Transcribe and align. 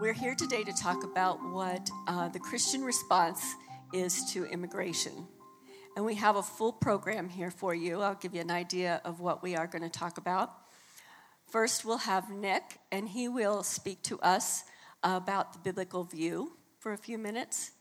We're 0.00 0.12
here 0.12 0.36
today 0.36 0.62
to 0.62 0.72
talk 0.72 1.02
about 1.02 1.42
what 1.50 1.90
uh, 2.06 2.28
the 2.28 2.38
Christian 2.38 2.84
response 2.84 3.56
is 3.92 4.32
to 4.32 4.44
immigration. 4.44 5.26
And 5.96 6.04
we 6.04 6.14
have 6.14 6.36
a 6.36 6.42
full 6.42 6.72
program 6.72 7.28
here 7.28 7.50
for 7.50 7.74
you. 7.74 8.00
I'll 8.00 8.14
give 8.14 8.32
you 8.32 8.40
an 8.40 8.52
idea 8.52 9.00
of 9.04 9.18
what 9.18 9.42
we 9.42 9.56
are 9.56 9.66
going 9.66 9.82
to 9.82 9.90
talk 9.90 10.16
about. 10.16 10.52
First, 11.50 11.84
we'll 11.84 11.98
have 11.98 12.30
Nick, 12.30 12.78
and 12.92 13.08
he 13.08 13.26
will 13.26 13.64
speak 13.64 14.00
to 14.04 14.20
us 14.20 14.62
about 15.02 15.52
the 15.52 15.58
biblical 15.58 16.04
view 16.04 16.56
for 16.78 16.92
a 16.92 16.98
few 16.98 17.18
minutes. 17.18 17.72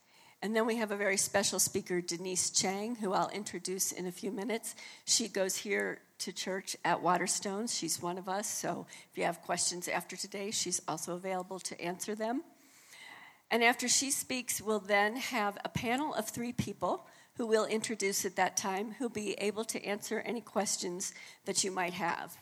And 0.42 0.56
then 0.56 0.68
we 0.68 0.76
have 0.76 0.92
a 0.92 0.98
very 0.98 1.18
special 1.18 1.58
speaker, 1.60 2.00
Denise 2.00 2.52
Chang, 2.52 2.96
who 2.96 3.12
I'll 3.12 3.30
introduce 3.30 3.92
in 3.92 4.06
a 4.06 4.12
few 4.12 4.32
minutes. 4.32 4.76
She 5.06 5.28
goes 5.28 5.56
here 5.56 6.00
to 6.20 6.32
church 6.32 6.76
at 6.86 7.02
Waterstones. 7.02 7.78
She's 7.78 8.02
one 8.02 8.20
of 8.20 8.30
us, 8.30 8.48
so 8.48 8.86
if 9.12 9.18
you 9.18 9.24
have 9.24 9.42
questions 9.42 9.88
after 9.88 10.16
today, 10.16 10.52
she's 10.52 10.80
also 10.88 11.16
available 11.16 11.60
to 11.60 11.82
answer 11.82 12.14
them. 12.14 12.44
And 13.50 13.64
after 13.64 13.88
she 13.88 14.12
speaks, 14.12 14.62
we'll 14.62 14.80
then 14.80 15.16
have 15.16 15.58
a 15.66 15.70
panel 15.70 16.14
of 16.14 16.30
three 16.30 16.54
people 16.54 17.08
who 17.38 17.48
we'll 17.48 17.66
introduce 17.66 18.26
at 18.26 18.36
that 18.36 18.58
time 18.58 18.96
who'll 18.98 19.10
be 19.10 19.34
able 19.34 19.64
to 19.64 19.84
answer 19.84 20.20
any 20.20 20.42
questions 20.42 21.14
that 21.46 21.64
you 21.64 21.72
might 21.72 21.94
have. 21.94 22.38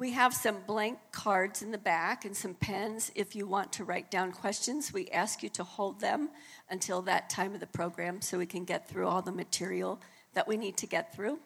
We 0.00 0.12
have 0.12 0.32
some 0.32 0.62
blank 0.66 0.98
cards 1.12 1.60
in 1.60 1.72
the 1.72 1.76
back 1.76 2.24
and 2.24 2.34
some 2.34 2.54
pens 2.54 3.12
if 3.14 3.36
you 3.36 3.46
want 3.46 3.70
to 3.74 3.84
write 3.84 4.10
down 4.10 4.32
questions. 4.32 4.94
We 4.94 5.08
ask 5.08 5.42
you 5.42 5.50
to 5.50 5.62
hold 5.62 6.00
them 6.00 6.30
until 6.70 7.02
that 7.02 7.28
time 7.28 7.52
of 7.52 7.60
the 7.60 7.66
program 7.66 8.22
so 8.22 8.38
we 8.38 8.46
can 8.46 8.64
get 8.64 8.88
through 8.88 9.06
all 9.06 9.20
the 9.20 9.30
material 9.30 10.00
that 10.32 10.48
we 10.48 10.56
need 10.56 10.78
to 10.78 10.86
get 10.86 11.14
through. 11.14 11.38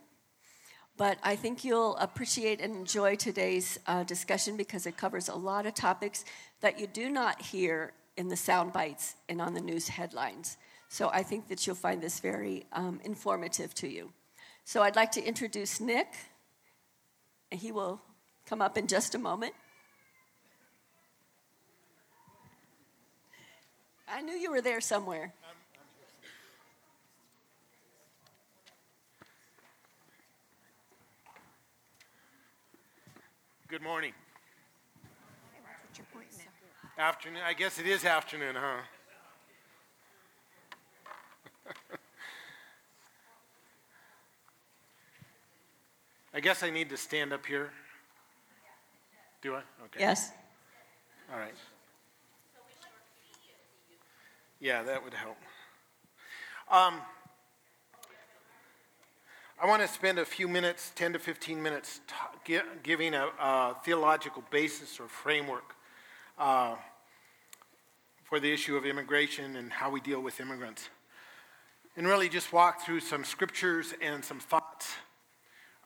But 0.96 1.18
I 1.24 1.34
think 1.34 1.64
you'll 1.64 1.96
appreciate 1.96 2.60
and 2.60 2.76
enjoy 2.76 3.16
today's 3.16 3.76
uh, 3.88 4.04
discussion 4.04 4.56
because 4.56 4.86
it 4.86 4.96
covers 4.96 5.28
a 5.28 5.34
lot 5.34 5.66
of 5.66 5.74
topics 5.74 6.24
that 6.60 6.78
you 6.78 6.86
do 6.86 7.10
not 7.10 7.42
hear 7.42 7.92
in 8.16 8.28
the 8.28 8.36
sound 8.36 8.72
bites 8.72 9.16
and 9.28 9.40
on 9.40 9.54
the 9.54 9.60
news 9.60 9.88
headlines. 9.88 10.58
So 10.88 11.10
I 11.12 11.24
think 11.24 11.48
that 11.48 11.66
you'll 11.66 11.74
find 11.74 12.00
this 12.00 12.20
very 12.20 12.66
um, 12.72 13.00
informative 13.02 13.74
to 13.74 13.88
you. 13.88 14.12
So 14.64 14.80
I'd 14.80 14.94
like 14.94 15.10
to 15.12 15.24
introduce 15.24 15.80
Nick, 15.80 16.06
and 17.50 17.60
he 17.60 17.72
will 17.72 18.00
come 18.46 18.60
up 18.60 18.76
in 18.76 18.86
just 18.86 19.14
a 19.14 19.18
moment. 19.18 19.54
I 24.08 24.20
knew 24.22 24.34
you 24.34 24.50
were 24.50 24.60
there 24.60 24.80
somewhere. 24.80 25.32
Good 33.66 33.82
morning. 33.82 34.12
Afternoon. 36.96 37.42
I 37.44 37.54
guess 37.54 37.80
it 37.80 37.88
is 37.88 38.04
afternoon, 38.04 38.54
huh? 38.56 38.82
I 46.34 46.40
guess 46.40 46.62
I 46.62 46.70
need 46.70 46.90
to 46.90 46.96
stand 46.96 47.32
up 47.32 47.44
here. 47.46 47.72
Do 49.44 49.52
I? 49.56 49.58
Okay. 49.58 50.00
Yes. 50.00 50.30
All 51.30 51.38
right. 51.38 51.52
Yeah, 54.58 54.82
that 54.82 55.04
would 55.04 55.12
help. 55.12 55.36
Um, 56.70 56.98
I 59.62 59.66
want 59.66 59.82
to 59.82 59.88
spend 59.88 60.18
a 60.18 60.24
few 60.24 60.48
minutes, 60.48 60.92
10 60.94 61.12
to 61.12 61.18
15 61.18 61.62
minutes, 61.62 62.00
t- 62.46 62.58
giving 62.82 63.12
a, 63.12 63.26
a, 63.38 63.76
theological 63.84 64.42
basis 64.50 64.98
or 64.98 65.08
framework 65.08 65.74
uh, 66.38 66.76
for 68.22 68.40
the 68.40 68.50
issue 68.50 68.78
of 68.78 68.86
immigration 68.86 69.56
and 69.56 69.70
how 69.70 69.90
we 69.90 70.00
deal 70.00 70.22
with 70.22 70.40
immigrants. 70.40 70.88
And 71.98 72.06
really 72.06 72.30
just 72.30 72.50
walk 72.50 72.80
through 72.80 73.00
some 73.00 73.24
scriptures 73.24 73.92
and 74.00 74.24
some 74.24 74.40
thoughts 74.40 74.94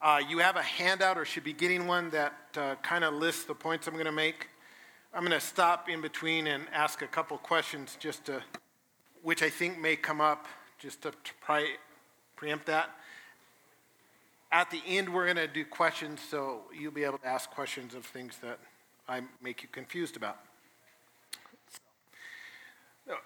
uh, 0.00 0.20
you 0.28 0.38
have 0.38 0.56
a 0.56 0.62
handout 0.62 1.18
or 1.18 1.24
should 1.24 1.44
be 1.44 1.52
getting 1.52 1.86
one 1.86 2.10
that 2.10 2.34
uh, 2.56 2.76
kind 2.82 3.02
of 3.02 3.14
lists 3.14 3.44
the 3.44 3.54
points 3.54 3.86
I'm 3.86 3.94
going 3.94 4.06
to 4.06 4.12
make. 4.12 4.48
I'm 5.12 5.20
going 5.20 5.32
to 5.32 5.44
stop 5.44 5.88
in 5.88 6.00
between 6.00 6.46
and 6.46 6.64
ask 6.72 7.02
a 7.02 7.06
couple 7.06 7.36
questions 7.38 7.96
just 7.98 8.26
to, 8.26 8.42
which 9.22 9.42
I 9.42 9.50
think 9.50 9.78
may 9.78 9.96
come 9.96 10.20
up 10.20 10.46
just 10.78 11.02
to, 11.02 11.10
to 11.10 11.32
pre- 11.40 11.76
preempt 12.36 12.66
that. 12.66 12.90
At 14.52 14.70
the 14.70 14.80
end, 14.86 15.12
we're 15.12 15.24
going 15.24 15.36
to 15.36 15.48
do 15.48 15.64
questions, 15.64 16.20
so 16.20 16.62
you'll 16.78 16.92
be 16.92 17.04
able 17.04 17.18
to 17.18 17.26
ask 17.26 17.50
questions 17.50 17.94
of 17.94 18.04
things 18.06 18.38
that 18.42 18.60
I 19.08 19.22
make 19.42 19.62
you 19.62 19.68
confused 19.72 20.16
about. 20.16 20.38
So, 23.06 23.12
uh, 23.12 23.16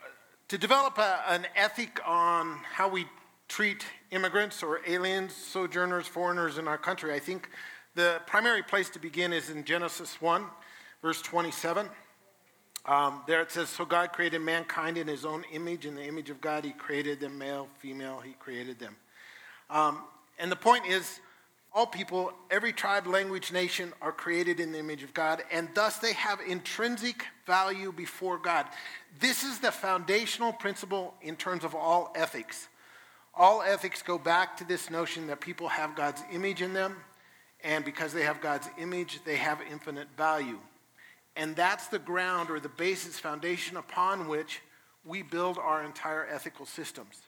to 0.49 0.59
develop 0.59 0.97
a, 0.99 1.23
an 1.29 1.47
ethic 1.55 2.01
on 2.07 2.59
how 2.65 2.89
we 2.89 3.07
treat 3.49 3.85
immigrants 4.13 4.63
or 4.63 4.81
aliens, 4.87 5.35
sojourners, 5.35 6.07
foreigners 6.07 6.59
in 6.59 6.69
our 6.69 6.79
country, 6.79 7.13
I 7.13 7.19
think 7.19 7.49
the 7.95 8.21
primary 8.27 8.63
place 8.63 8.89
to 8.91 8.99
begin 8.99 9.33
is 9.33 9.51
in 9.51 9.65
Genesis 9.65 10.21
1, 10.21 10.45
verse 11.01 11.21
27. 11.23 11.89
Um, 12.85 13.23
there 13.27 13.41
it 13.41 13.51
says, 13.51 13.69
So 13.69 13.85
God 13.85 14.13
created 14.13 14.41
mankind 14.41 14.99
in 14.99 15.09
his 15.09 15.25
own 15.25 15.45
image. 15.53 15.87
In 15.87 15.95
the 15.95 16.05
image 16.05 16.31
of 16.31 16.41
God, 16.41 16.65
he 16.65 16.73
created 16.73 17.21
them, 17.21 17.39
male, 17.39 17.69
female, 17.79 18.21
he 18.21 18.33
created 18.33 18.79
them. 18.79 18.97
Um, 19.71 20.03
and 20.39 20.53
the 20.53 20.57
point 20.57 20.87
is, 20.87 21.21
all 21.75 21.87
people, 21.87 22.33
every 22.51 22.73
tribe, 22.73 23.07
language, 23.07 23.51
nation 23.51 23.95
are 24.03 24.13
created 24.13 24.61
in 24.61 24.73
the 24.73 24.79
image 24.79 25.03
of 25.03 25.15
God, 25.15 25.43
and 25.51 25.69
thus 25.75 25.99
they 25.99 26.13
have 26.13 26.39
intrinsic 26.47 27.25
value 27.47 27.93
before 27.93 28.37
God. 28.37 28.67
This 29.21 29.43
is 29.43 29.59
the 29.59 29.73
foundational 29.73 30.53
principle 30.53 31.15
in 31.23 31.35
terms 31.35 31.65
of 31.65 31.75
all 31.75 32.13
ethics. 32.15 32.69
All 33.35 33.63
ethics 33.63 34.03
go 34.03 34.19
back 34.19 34.57
to 34.59 34.65
this 34.65 34.91
notion 34.91 35.27
that 35.29 35.41
people 35.41 35.69
have 35.69 35.97
God's 35.97 36.23
image 36.33 36.61
in 36.61 36.73
them, 36.73 36.97
and 37.65 37.85
because 37.85 38.13
they 38.13 38.23
have 38.23 38.41
God's 38.41 38.69
image, 38.79 39.21
they 39.25 39.37
have 39.37 39.61
infinite 39.71 40.09
value. 40.17 40.59
And 41.35 41.57
that's 41.57 41.89
the 41.89 41.99
ground 41.99 42.51
or 42.51 42.61
the 42.61 42.69
basis, 42.69 43.19
foundation 43.19 43.77
upon 43.77 44.29
which 44.29 44.61
we 45.05 45.23
build 45.23 45.59
our 45.59 45.83
entire 45.83 46.27
ethical 46.27 46.67
systems. 46.67 47.23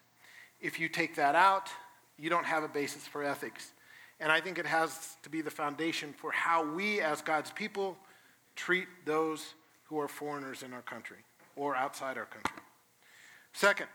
If 0.61 0.79
you 0.79 0.89
take 0.89 1.17
that 1.17 1.35
out, 1.35 1.71
you 2.19 2.29
don't 2.31 2.45
have 2.45 2.63
a 2.63 2.69
basis 2.69 3.07
for 3.07 3.25
ethics. 3.25 3.73
And 4.21 4.31
I 4.31 4.41
think 4.41 4.59
it 4.59 4.67
has 4.67 5.17
to 5.23 5.31
be 5.31 5.41
the 5.41 5.51
foundation 5.51 6.13
for 6.13 6.31
how 6.31 6.65
we, 6.65 7.01
as 7.01 7.23
God's 7.23 7.51
people, 7.51 7.97
treat 8.57 8.87
those 9.05 9.55
who 9.85 9.99
are 9.99 10.09
foreigners 10.09 10.63
in 10.63 10.73
our 10.73 10.83
country 10.83 11.19
or 11.57 11.75
outside 11.75 12.17
our 12.17 12.27
country. 12.27 12.59
Second, 13.53 13.89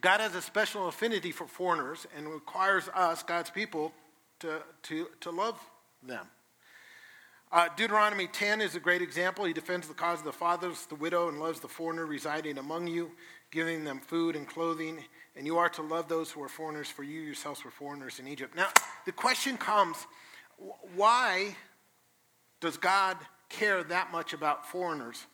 God 0.00 0.20
has 0.20 0.34
a 0.34 0.42
special 0.42 0.88
affinity 0.88 1.32
for 1.32 1.46
foreigners 1.46 2.06
and 2.16 2.28
requires 2.28 2.88
us, 2.94 3.22
God's 3.22 3.50
people, 3.50 3.92
to, 4.40 4.62
to, 4.84 5.08
to 5.20 5.30
love 5.30 5.58
them. 6.02 6.26
Uh, 7.52 7.68
Deuteronomy 7.76 8.26
10 8.26 8.60
is 8.60 8.74
a 8.74 8.80
great 8.80 9.00
example. 9.00 9.44
He 9.44 9.52
defends 9.52 9.86
the 9.86 9.94
cause 9.94 10.18
of 10.18 10.24
the 10.24 10.32
fathers, 10.32 10.86
the 10.86 10.96
widow, 10.96 11.28
and 11.28 11.38
loves 11.38 11.60
the 11.60 11.68
foreigner 11.68 12.04
residing 12.04 12.58
among 12.58 12.88
you, 12.88 13.12
giving 13.50 13.84
them 13.84 14.00
food 14.00 14.34
and 14.34 14.46
clothing. 14.48 14.98
And 15.36 15.46
you 15.46 15.56
are 15.58 15.68
to 15.70 15.82
love 15.82 16.08
those 16.08 16.30
who 16.30 16.42
are 16.42 16.48
foreigners, 16.48 16.88
for 16.88 17.04
you 17.04 17.20
yourselves 17.20 17.64
were 17.64 17.70
foreigners 17.70 18.18
in 18.18 18.26
Egypt. 18.26 18.56
Now, 18.56 18.68
the 19.04 19.12
question 19.12 19.56
comes 19.56 19.96
why 20.96 21.54
does 22.60 22.76
God 22.76 23.16
care 23.48 23.84
that 23.84 24.10
much 24.10 24.32
about 24.32 24.68
foreigners? 24.68 25.26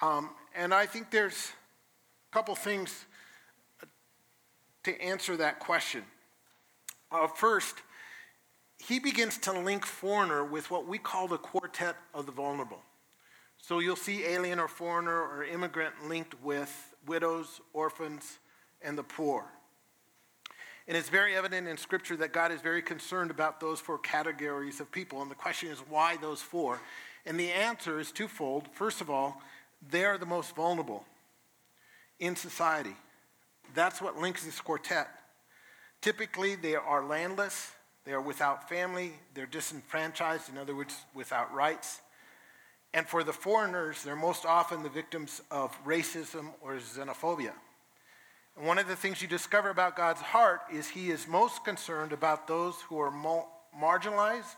Um, 0.00 0.30
and 0.54 0.74
I 0.74 0.86
think 0.86 1.10
there's 1.10 1.52
a 2.30 2.34
couple 2.34 2.54
things 2.54 3.04
to 4.84 5.00
answer 5.00 5.36
that 5.36 5.58
question. 5.58 6.02
Uh, 7.10 7.26
first, 7.26 7.76
he 8.78 8.98
begins 8.98 9.38
to 9.38 9.52
link 9.52 9.86
foreigner 9.86 10.44
with 10.44 10.70
what 10.70 10.86
we 10.86 10.98
call 10.98 11.28
the 11.28 11.38
quartet 11.38 11.96
of 12.14 12.26
the 12.26 12.32
vulnerable. 12.32 12.82
So 13.58 13.78
you'll 13.78 13.94
see 13.94 14.24
alien 14.24 14.58
or 14.58 14.66
foreigner 14.66 15.22
or 15.22 15.44
immigrant 15.44 16.08
linked 16.08 16.40
with 16.42 16.94
widows, 17.06 17.60
orphans, 17.72 18.38
and 18.80 18.98
the 18.98 19.04
poor. 19.04 19.44
And 20.88 20.96
it's 20.96 21.08
very 21.08 21.36
evident 21.36 21.68
in 21.68 21.76
Scripture 21.76 22.16
that 22.16 22.32
God 22.32 22.50
is 22.50 22.60
very 22.60 22.82
concerned 22.82 23.30
about 23.30 23.60
those 23.60 23.78
four 23.78 23.98
categories 23.98 24.80
of 24.80 24.90
people. 24.90 25.22
And 25.22 25.30
the 25.30 25.36
question 25.36 25.68
is, 25.68 25.78
why 25.78 26.16
those 26.16 26.42
four? 26.42 26.80
And 27.24 27.38
the 27.38 27.52
answer 27.52 28.00
is 28.00 28.10
twofold. 28.10 28.66
First 28.72 29.00
of 29.00 29.08
all, 29.08 29.40
they 29.90 30.04
are 30.04 30.18
the 30.18 30.26
most 30.26 30.56
vulnerable 30.56 31.04
in 32.18 32.34
society. 32.34 32.96
That's 33.74 34.00
what 34.00 34.18
links 34.18 34.44
this 34.44 34.60
quartet. 34.60 35.08
Typically, 36.00 36.56
they 36.56 36.74
are 36.74 37.04
landless, 37.04 37.72
they 38.04 38.12
are 38.12 38.20
without 38.20 38.68
family, 38.68 39.12
they're 39.34 39.46
disenfranchised, 39.46 40.48
in 40.48 40.58
other 40.58 40.74
words, 40.74 40.96
without 41.14 41.52
rights. 41.54 42.00
And 42.94 43.06
for 43.06 43.24
the 43.24 43.32
foreigners, 43.32 44.02
they're 44.02 44.16
most 44.16 44.44
often 44.44 44.82
the 44.82 44.88
victims 44.88 45.40
of 45.50 45.72
racism 45.84 46.48
or 46.60 46.74
xenophobia. 46.76 47.52
And 48.56 48.66
one 48.66 48.78
of 48.78 48.88
the 48.88 48.96
things 48.96 49.22
you 49.22 49.28
discover 49.28 49.70
about 49.70 49.96
God's 49.96 50.20
heart 50.20 50.60
is 50.72 50.88
He 50.88 51.10
is 51.10 51.26
most 51.26 51.64
concerned 51.64 52.12
about 52.12 52.46
those 52.46 52.74
who 52.82 53.00
are 53.00 53.10
mo- 53.10 53.48
marginalized 53.80 54.56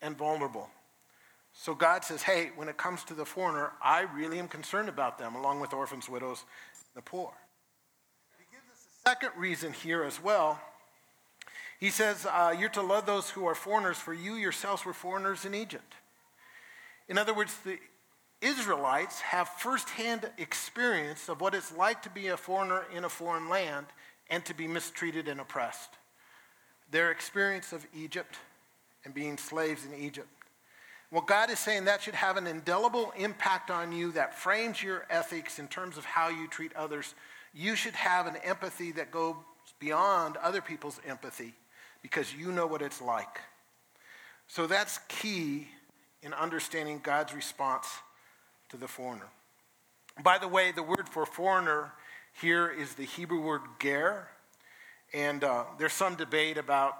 and 0.00 0.16
vulnerable. 0.16 0.68
So 1.54 1.74
God 1.74 2.04
says, 2.04 2.22
hey, 2.22 2.50
when 2.56 2.68
it 2.68 2.76
comes 2.76 3.04
to 3.04 3.14
the 3.14 3.26
foreigner, 3.26 3.72
I 3.82 4.02
really 4.02 4.38
am 4.38 4.48
concerned 4.48 4.88
about 4.88 5.18
them, 5.18 5.34
along 5.34 5.60
with 5.60 5.72
orphans, 5.72 6.08
widows, 6.08 6.44
the 6.94 7.02
poor. 7.02 7.32
He 8.38 8.44
gives 8.50 8.68
us 8.70 8.86
a 8.86 8.91
second 9.06 9.30
reason 9.36 9.72
here 9.72 10.04
as 10.04 10.22
well. 10.22 10.60
He 11.80 11.90
says, 11.90 12.26
uh, 12.26 12.54
You're 12.58 12.68
to 12.70 12.82
love 12.82 13.06
those 13.06 13.30
who 13.30 13.46
are 13.46 13.54
foreigners, 13.54 13.96
for 13.96 14.14
you 14.14 14.34
yourselves 14.34 14.84
were 14.84 14.92
foreigners 14.92 15.44
in 15.44 15.54
Egypt. 15.54 15.94
In 17.08 17.18
other 17.18 17.34
words, 17.34 17.56
the 17.64 17.78
Israelites 18.40 19.20
have 19.20 19.48
firsthand 19.48 20.30
experience 20.38 21.28
of 21.28 21.40
what 21.40 21.54
it's 21.54 21.76
like 21.76 22.02
to 22.02 22.10
be 22.10 22.28
a 22.28 22.36
foreigner 22.36 22.84
in 22.94 23.04
a 23.04 23.08
foreign 23.08 23.48
land 23.48 23.86
and 24.30 24.44
to 24.44 24.54
be 24.54 24.66
mistreated 24.66 25.28
and 25.28 25.40
oppressed. 25.40 25.90
Their 26.90 27.10
experience 27.10 27.72
of 27.72 27.86
Egypt 27.94 28.36
and 29.04 29.12
being 29.12 29.36
slaves 29.36 29.84
in 29.84 29.94
Egypt. 29.94 30.28
Well, 31.10 31.22
God 31.22 31.50
is 31.50 31.58
saying 31.58 31.84
that 31.84 32.02
should 32.02 32.14
have 32.14 32.36
an 32.36 32.46
indelible 32.46 33.12
impact 33.18 33.70
on 33.70 33.92
you 33.92 34.12
that 34.12 34.38
frames 34.38 34.82
your 34.82 35.04
ethics 35.10 35.58
in 35.58 35.68
terms 35.68 35.98
of 35.98 36.04
how 36.04 36.28
you 36.28 36.48
treat 36.48 36.74
others. 36.74 37.14
You 37.54 37.76
should 37.76 37.94
have 37.94 38.26
an 38.26 38.36
empathy 38.36 38.92
that 38.92 39.10
goes 39.10 39.36
beyond 39.78 40.36
other 40.38 40.60
people's 40.60 41.00
empathy 41.06 41.54
because 42.02 42.34
you 42.34 42.52
know 42.52 42.66
what 42.66 42.82
it's 42.82 43.02
like. 43.02 43.40
So 44.48 44.66
that's 44.66 44.98
key 45.08 45.68
in 46.22 46.32
understanding 46.34 47.00
God's 47.02 47.34
response 47.34 47.86
to 48.68 48.76
the 48.76 48.88
foreigner. 48.88 49.28
By 50.22 50.38
the 50.38 50.48
way, 50.48 50.72
the 50.72 50.82
word 50.82 51.08
for 51.08 51.26
foreigner 51.26 51.92
here 52.40 52.68
is 52.70 52.94
the 52.94 53.04
Hebrew 53.04 53.40
word 53.40 53.62
ger. 53.80 54.28
And 55.14 55.44
uh, 55.44 55.64
there's 55.78 55.92
some 55.92 56.14
debate 56.14 56.58
about 56.58 56.96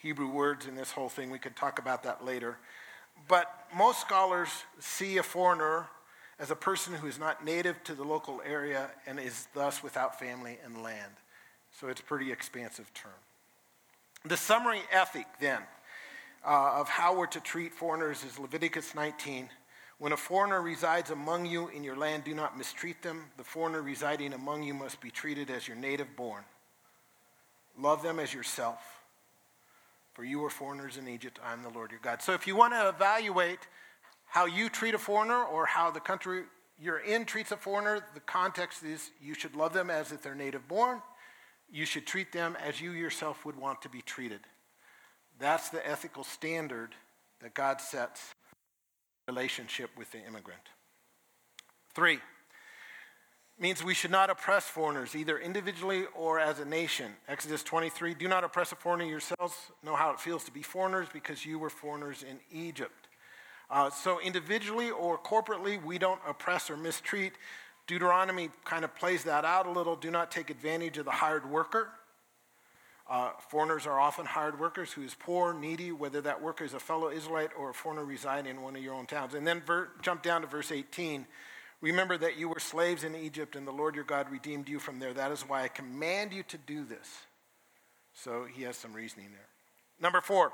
Hebrew 0.00 0.28
words 0.28 0.66
in 0.66 0.74
this 0.74 0.92
whole 0.92 1.08
thing. 1.08 1.30
We 1.30 1.38
could 1.38 1.56
talk 1.56 1.78
about 1.78 2.02
that 2.04 2.24
later. 2.24 2.58
But 3.28 3.50
most 3.74 4.00
scholars 4.00 4.50
see 4.78 5.18
a 5.18 5.22
foreigner 5.22 5.86
as 6.38 6.50
a 6.50 6.56
person 6.56 6.94
who 6.94 7.06
is 7.06 7.18
not 7.18 7.44
native 7.44 7.82
to 7.84 7.94
the 7.94 8.04
local 8.04 8.40
area 8.44 8.90
and 9.06 9.20
is 9.20 9.46
thus 9.54 9.82
without 9.82 10.18
family 10.18 10.58
and 10.64 10.82
land. 10.82 11.12
So 11.80 11.88
it's 11.88 12.00
a 12.00 12.04
pretty 12.04 12.32
expansive 12.32 12.92
term. 12.94 13.12
The 14.24 14.36
summary 14.36 14.82
ethic, 14.90 15.26
then, 15.40 15.60
uh, 16.44 16.74
of 16.76 16.88
how 16.88 17.16
we're 17.16 17.26
to 17.26 17.40
treat 17.40 17.74
foreigners 17.74 18.24
is 18.24 18.38
Leviticus 18.38 18.94
19. 18.94 19.48
When 19.98 20.12
a 20.12 20.16
foreigner 20.16 20.60
resides 20.60 21.10
among 21.10 21.46
you 21.46 21.68
in 21.68 21.84
your 21.84 21.96
land, 21.96 22.24
do 22.24 22.34
not 22.34 22.58
mistreat 22.58 23.02
them. 23.02 23.26
The 23.36 23.44
foreigner 23.44 23.82
residing 23.82 24.32
among 24.32 24.62
you 24.62 24.74
must 24.74 25.00
be 25.00 25.10
treated 25.10 25.50
as 25.50 25.68
your 25.68 25.76
native 25.76 26.16
born. 26.16 26.44
Love 27.78 28.02
them 28.02 28.18
as 28.18 28.32
yourself. 28.32 28.78
For 30.14 30.24
you 30.24 30.38
were 30.38 30.50
foreigners 30.50 30.96
in 30.96 31.08
Egypt, 31.08 31.38
I 31.44 31.52
am 31.52 31.62
the 31.62 31.70
Lord 31.70 31.90
your 31.90 32.00
God. 32.02 32.22
So 32.22 32.34
if 32.34 32.46
you 32.46 32.54
want 32.54 32.72
to 32.72 32.88
evaluate 32.88 33.58
how 34.34 34.46
you 34.46 34.68
treat 34.68 34.94
a 34.94 34.98
foreigner 34.98 35.44
or 35.44 35.64
how 35.64 35.92
the 35.92 36.00
country 36.00 36.42
you're 36.76 36.98
in 36.98 37.24
treats 37.24 37.52
a 37.52 37.56
foreigner, 37.56 38.04
the 38.14 38.20
context 38.20 38.82
is 38.82 39.12
you 39.22 39.32
should 39.32 39.54
love 39.54 39.72
them 39.72 39.90
as 39.90 40.10
if 40.10 40.22
they're 40.22 40.34
native 40.34 40.66
born. 40.66 41.00
You 41.70 41.86
should 41.86 42.04
treat 42.04 42.32
them 42.32 42.56
as 42.60 42.80
you 42.80 42.90
yourself 42.90 43.44
would 43.44 43.54
want 43.54 43.80
to 43.82 43.88
be 43.88 44.02
treated. 44.02 44.40
That's 45.38 45.68
the 45.68 45.88
ethical 45.88 46.24
standard 46.24 46.96
that 47.42 47.54
God 47.54 47.80
sets 47.80 48.34
relationship 49.28 49.90
with 49.96 50.10
the 50.10 50.18
immigrant. 50.18 50.62
Three, 51.94 52.18
means 53.56 53.84
we 53.84 53.94
should 53.94 54.10
not 54.10 54.30
oppress 54.30 54.64
foreigners, 54.64 55.14
either 55.14 55.38
individually 55.38 56.06
or 56.12 56.40
as 56.40 56.58
a 56.58 56.64
nation. 56.64 57.12
Exodus 57.28 57.62
23 57.62 58.14
Do 58.14 58.26
not 58.26 58.42
oppress 58.42 58.72
a 58.72 58.74
foreigner 58.74 59.04
yourselves. 59.04 59.54
Know 59.84 59.94
how 59.94 60.10
it 60.10 60.18
feels 60.18 60.42
to 60.42 60.50
be 60.50 60.62
foreigners 60.62 61.06
because 61.12 61.46
you 61.46 61.60
were 61.60 61.70
foreigners 61.70 62.24
in 62.24 62.40
Egypt. 62.50 63.03
Uh, 63.70 63.90
so, 63.90 64.20
individually 64.20 64.90
or 64.90 65.18
corporately, 65.18 65.82
we 65.82 65.98
don't 65.98 66.20
oppress 66.26 66.70
or 66.70 66.76
mistreat. 66.76 67.32
Deuteronomy 67.86 68.50
kind 68.64 68.84
of 68.84 68.94
plays 68.94 69.24
that 69.24 69.44
out 69.44 69.66
a 69.66 69.70
little. 69.70 69.96
Do 69.96 70.10
not 70.10 70.30
take 70.30 70.50
advantage 70.50 70.98
of 70.98 71.04
the 71.04 71.10
hired 71.10 71.48
worker. 71.48 71.88
Uh, 73.08 73.30
foreigners 73.50 73.86
are 73.86 74.00
often 74.00 74.24
hired 74.24 74.58
workers 74.58 74.90
who 74.92 75.02
is 75.02 75.14
poor, 75.14 75.52
needy, 75.52 75.92
whether 75.92 76.22
that 76.22 76.40
worker 76.40 76.64
is 76.64 76.72
a 76.72 76.80
fellow 76.80 77.10
Israelite 77.10 77.50
or 77.58 77.70
a 77.70 77.74
foreigner 77.74 78.04
residing 78.04 78.50
in 78.50 78.62
one 78.62 78.74
of 78.74 78.82
your 78.82 78.94
own 78.94 79.04
towns. 79.04 79.34
And 79.34 79.46
then 79.46 79.60
ver- 79.60 79.90
jump 80.00 80.22
down 80.22 80.40
to 80.40 80.46
verse 80.46 80.72
18. 80.72 81.26
Remember 81.82 82.16
that 82.16 82.38
you 82.38 82.48
were 82.48 82.60
slaves 82.60 83.04
in 83.04 83.14
Egypt 83.14 83.56
and 83.56 83.66
the 83.66 83.72
Lord 83.72 83.94
your 83.94 84.04
God 84.04 84.30
redeemed 84.30 84.70
you 84.70 84.78
from 84.78 84.98
there. 84.98 85.12
That 85.12 85.32
is 85.32 85.42
why 85.42 85.64
I 85.64 85.68
command 85.68 86.32
you 86.32 86.42
to 86.44 86.56
do 86.56 86.84
this. 86.84 87.08
So 88.14 88.46
he 88.50 88.62
has 88.62 88.76
some 88.76 88.94
reasoning 88.94 89.32
there. 89.32 89.48
Number 90.00 90.22
four. 90.22 90.52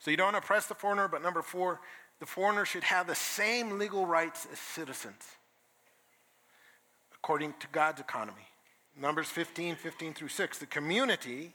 So 0.00 0.10
you 0.10 0.16
don't 0.16 0.34
oppress 0.34 0.66
the 0.66 0.74
foreigner, 0.74 1.08
but 1.08 1.22
number 1.22 1.42
four, 1.42 1.80
the 2.18 2.26
foreigner 2.26 2.64
should 2.64 2.84
have 2.84 3.06
the 3.06 3.14
same 3.14 3.78
legal 3.78 4.06
rights 4.06 4.46
as 4.50 4.58
citizens, 4.58 5.22
according 7.14 7.54
to 7.60 7.66
God's 7.70 8.00
economy. 8.00 8.46
Numbers 8.98 9.28
15, 9.28 9.76
15 9.76 10.14
through 10.14 10.28
6. 10.28 10.58
The 10.58 10.66
community 10.66 11.54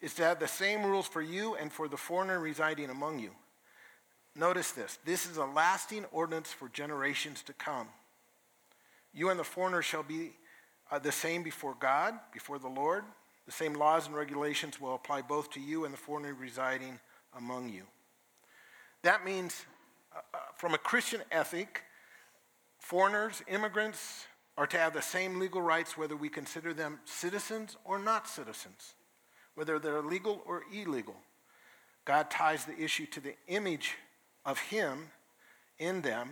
is 0.00 0.12
to 0.14 0.22
have 0.22 0.38
the 0.38 0.48
same 0.48 0.84
rules 0.84 1.06
for 1.06 1.22
you 1.22 1.54
and 1.54 1.72
for 1.72 1.88
the 1.88 1.96
foreigner 1.96 2.38
residing 2.38 2.90
among 2.90 3.20
you. 3.20 3.30
Notice 4.36 4.72
this 4.72 4.98
this 5.04 5.26
is 5.26 5.36
a 5.36 5.44
lasting 5.44 6.04
ordinance 6.12 6.52
for 6.52 6.68
generations 6.68 7.42
to 7.44 7.52
come. 7.52 7.88
You 9.12 9.30
and 9.30 9.38
the 9.38 9.44
foreigner 9.44 9.82
shall 9.82 10.02
be 10.02 10.32
uh, 10.90 10.98
the 10.98 11.12
same 11.12 11.44
before 11.44 11.76
God, 11.78 12.14
before 12.32 12.58
the 12.58 12.68
Lord. 12.68 13.04
The 13.46 13.52
same 13.52 13.74
laws 13.74 14.06
and 14.06 14.16
regulations 14.16 14.80
will 14.80 14.94
apply 14.94 15.22
both 15.22 15.50
to 15.52 15.60
you 15.60 15.84
and 15.84 15.94
the 15.94 15.98
foreigner 15.98 16.34
residing 16.34 16.98
among 17.36 17.68
you. 17.68 17.82
That 19.02 19.24
means, 19.24 19.66
uh, 20.14 20.20
uh 20.32 20.38
from 20.56 20.74
a 20.74 20.78
Christian 20.78 21.20
ethic, 21.30 21.82
foreigners, 22.78 23.42
immigrants, 23.48 24.26
are 24.56 24.66
to 24.66 24.78
have 24.78 24.92
the 24.92 25.02
same 25.02 25.40
legal 25.40 25.60
rights 25.60 25.98
whether 25.98 26.16
we 26.16 26.28
consider 26.28 26.72
them 26.72 27.00
citizens 27.04 27.76
or 27.84 27.98
not 27.98 28.28
citizens, 28.28 28.94
whether 29.54 29.78
they're 29.78 30.02
legal 30.02 30.42
or 30.46 30.62
illegal. 30.72 31.16
God 32.04 32.30
ties 32.30 32.64
the 32.64 32.78
issue 32.78 33.06
to 33.06 33.20
the 33.20 33.34
image 33.48 33.94
of 34.44 34.58
Him 34.58 35.10
in 35.78 36.02
them 36.02 36.30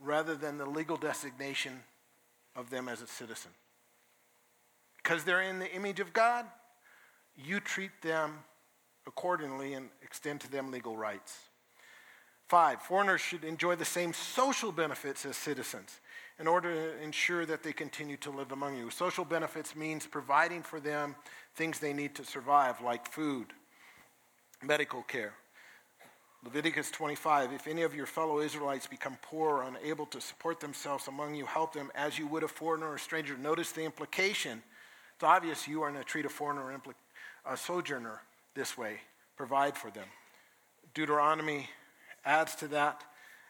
rather 0.00 0.34
than 0.34 0.58
the 0.58 0.66
legal 0.66 0.96
designation 0.96 1.80
of 2.56 2.70
them 2.70 2.88
as 2.88 3.02
a 3.02 3.06
citizen. 3.06 3.50
Because 4.96 5.24
they're 5.24 5.42
in 5.42 5.58
the 5.58 5.70
image 5.72 6.00
of 6.00 6.12
God, 6.12 6.46
you 7.36 7.60
treat 7.60 7.90
them 8.02 8.38
accordingly 9.06 9.74
and 9.74 9.88
extend 10.02 10.40
to 10.40 10.50
them 10.50 10.70
legal 10.70 10.96
rights. 10.96 11.38
Five, 12.48 12.82
foreigners 12.82 13.20
should 13.20 13.44
enjoy 13.44 13.74
the 13.76 13.84
same 13.84 14.12
social 14.12 14.70
benefits 14.70 15.24
as 15.24 15.36
citizens 15.36 16.00
in 16.38 16.46
order 16.46 16.74
to 16.74 17.02
ensure 17.02 17.46
that 17.46 17.62
they 17.62 17.72
continue 17.72 18.16
to 18.18 18.30
live 18.30 18.52
among 18.52 18.76
you. 18.76 18.90
Social 18.90 19.24
benefits 19.24 19.74
means 19.74 20.06
providing 20.06 20.62
for 20.62 20.80
them 20.80 21.16
things 21.54 21.78
they 21.78 21.92
need 21.92 22.14
to 22.16 22.24
survive, 22.24 22.80
like 22.80 23.10
food, 23.10 23.46
medical 24.62 25.02
care, 25.02 25.34
Leviticus 26.44 26.90
25 26.90 27.52
If 27.52 27.66
any 27.66 27.82
of 27.82 27.94
your 27.94 28.06
fellow 28.06 28.40
Israelites 28.40 28.86
become 28.86 29.16
poor 29.22 29.56
or 29.56 29.62
unable 29.62 30.06
to 30.06 30.20
support 30.20 30.60
themselves 30.60 31.08
among 31.08 31.34
you, 31.34 31.46
help 31.46 31.72
them 31.72 31.90
as 31.94 32.18
you 32.18 32.26
would 32.26 32.42
a 32.42 32.48
foreigner 32.48 32.88
or 32.88 32.96
a 32.96 32.98
stranger. 32.98 33.36
Notice 33.36 33.72
the 33.72 33.82
implication. 33.82 34.62
It's 35.14 35.24
obvious 35.24 35.66
you 35.66 35.82
are 35.82 35.90
going 35.90 36.02
to 36.02 36.08
treat 36.08 36.26
a 36.26 36.28
foreigner 36.28 36.64
or 36.64 36.72
a 36.72 37.50
uh, 37.50 37.56
sojourner 37.56 38.20
this 38.54 38.76
way. 38.76 38.98
Provide 39.36 39.76
for 39.76 39.90
them. 39.90 40.06
Deuteronomy 40.94 41.68
adds 42.24 42.54
to 42.56 42.68
that. 42.68 43.02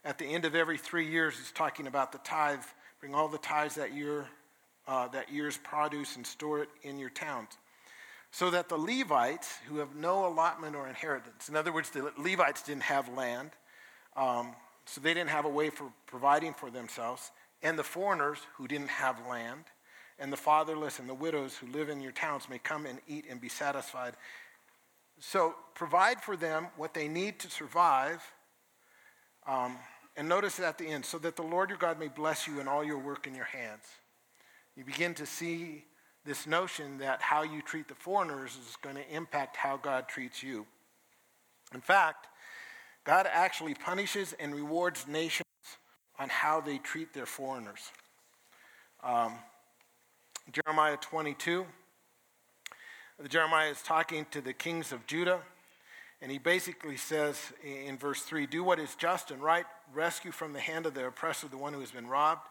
At 0.05 0.19
the 0.19 0.27
end 0.27 0.45
of 0.45 0.55
every 0.55 0.79
three 0.79 1.11
years, 1.11 1.37
it's 1.41 1.53
talking 1.53 1.87
about 1.87 2.13
the 2.13 2.19
tithe. 2.19 2.61
Bring 3.01 3.15
all 3.15 3.29
the 3.29 3.39
tithes 3.39 3.75
that 3.77 3.95
year, 3.95 4.27
uh, 4.87 5.09
that 5.09 5.31
year's 5.31 5.57
produce 5.59 6.17
and 6.17 6.27
store 6.27 6.63
it 6.63 6.69
in 6.83 6.99
your 6.99 7.11
towns 7.11 7.57
so 8.35 8.51
that 8.51 8.69
the 8.69 8.77
Levites, 8.77 9.59
who 9.69 9.79
have 9.79 9.95
no 9.95 10.27
allotment 10.27 10.75
or 10.75 10.89
inheritance, 10.89 11.49
in 11.49 11.55
other 11.55 11.73
words, 11.73 11.91
the 11.91 12.11
Levites 12.19 12.63
didn't 12.63 12.83
have 12.83 13.09
land, 13.11 13.53
um, 14.17 14.57
so 14.87 15.01
they 15.01 15.15
didn't 15.15 15.31
have 15.31 15.45
a 15.45 15.49
way 15.49 15.71
for 15.71 15.93
providing 16.07 16.53
for 16.53 16.69
themselves, 16.69 17.31
and 17.63 17.79
the 17.79 17.85
foreigners 17.85 18.41
who 18.57 18.67
didn't 18.67 18.91
have 18.91 19.25
land, 19.29 19.63
and 20.19 20.33
the 20.33 20.37
fatherless 20.37 20.99
and 20.99 21.09
the 21.09 21.15
widows 21.15 21.55
who 21.57 21.69
live 21.69 21.89
in 21.89 22.01
your 22.01 22.11
towns 22.11 22.49
may 22.51 22.59
come 22.59 22.87
and 22.87 22.99
eat 23.07 23.25
and 23.31 23.41
be 23.41 23.49
satisfied. 23.49 24.15
So 25.21 25.55
provide 25.75 26.21
for 26.21 26.37
them 26.37 26.69
what 26.77 26.95
they 26.95 27.09
need 27.09 27.39
to 27.41 27.51
survive. 27.51 28.23
Um, 29.47 29.77
and 30.17 30.29
notice 30.29 30.61
at 30.61 30.79
the 30.79 30.87
end, 30.87 31.05
so 31.05 31.19
that 31.19 31.37
the 31.37 31.43
Lord 31.43 31.71
your 31.71 31.79
God 31.79 31.99
may 31.99 32.09
bless 32.09 32.47
you 32.47 32.61
in 32.61 32.69
all 32.69 32.85
your 32.85 32.99
work 32.99 33.27
in 33.27 33.35
your 33.35 33.45
hands. 33.45 33.85
You 34.77 34.85
begin 34.85 35.15
to 35.15 35.27
see 35.27 35.85
this 36.25 36.47
notion 36.47 36.99
that 36.99 37.21
how 37.21 37.43
you 37.43 37.61
treat 37.63 37.89
the 37.89 37.95
foreigners 37.95 38.53
is 38.53 38.77
going 38.83 38.97
to 38.97 39.09
impact 39.15 39.57
how 39.57 39.77
God 39.77 40.09
treats 40.09 40.43
you. 40.43 40.67
In 41.75 41.81
fact, 41.81 42.29
God 43.05 43.27
actually 43.31 43.75
punishes 43.75 44.35
and 44.39 44.55
rewards 44.55 45.07
nations 45.07 45.45
on 46.19 46.29
how 46.29 46.61
they 46.61 46.79
treat 46.79 47.13
their 47.13 47.27
foreigners. 47.27 47.91
Um, 49.03 49.35
Jeremiah 50.53 50.97
22, 50.97 51.67
Jeremiah 53.29 53.71
is 53.71 53.81
talking 53.81 54.27
to 54.33 54.41
the 54.41 54.53
kings 54.53 54.91
of 54.91 55.07
Judah, 55.07 55.41
And 56.21 56.33
he 56.33 56.39
basically 56.39 56.97
says 56.97 57.39
in 57.63 57.97
verse 57.97 58.23
3 58.23 58.47
Do 58.47 58.65
what 58.65 58.81
is 58.81 58.97
just 58.97 59.31
and 59.31 59.41
right, 59.43 59.67
rescue 59.93 60.33
from 60.33 60.53
the 60.53 60.61
hand 60.61 60.85
of 60.85 60.95
the 60.95 61.07
oppressor 61.07 61.47
the 61.47 61.57
one 61.57 61.73
who 61.73 61.81
has 61.81 61.93
been 61.93 62.09
robbed. 62.09 62.49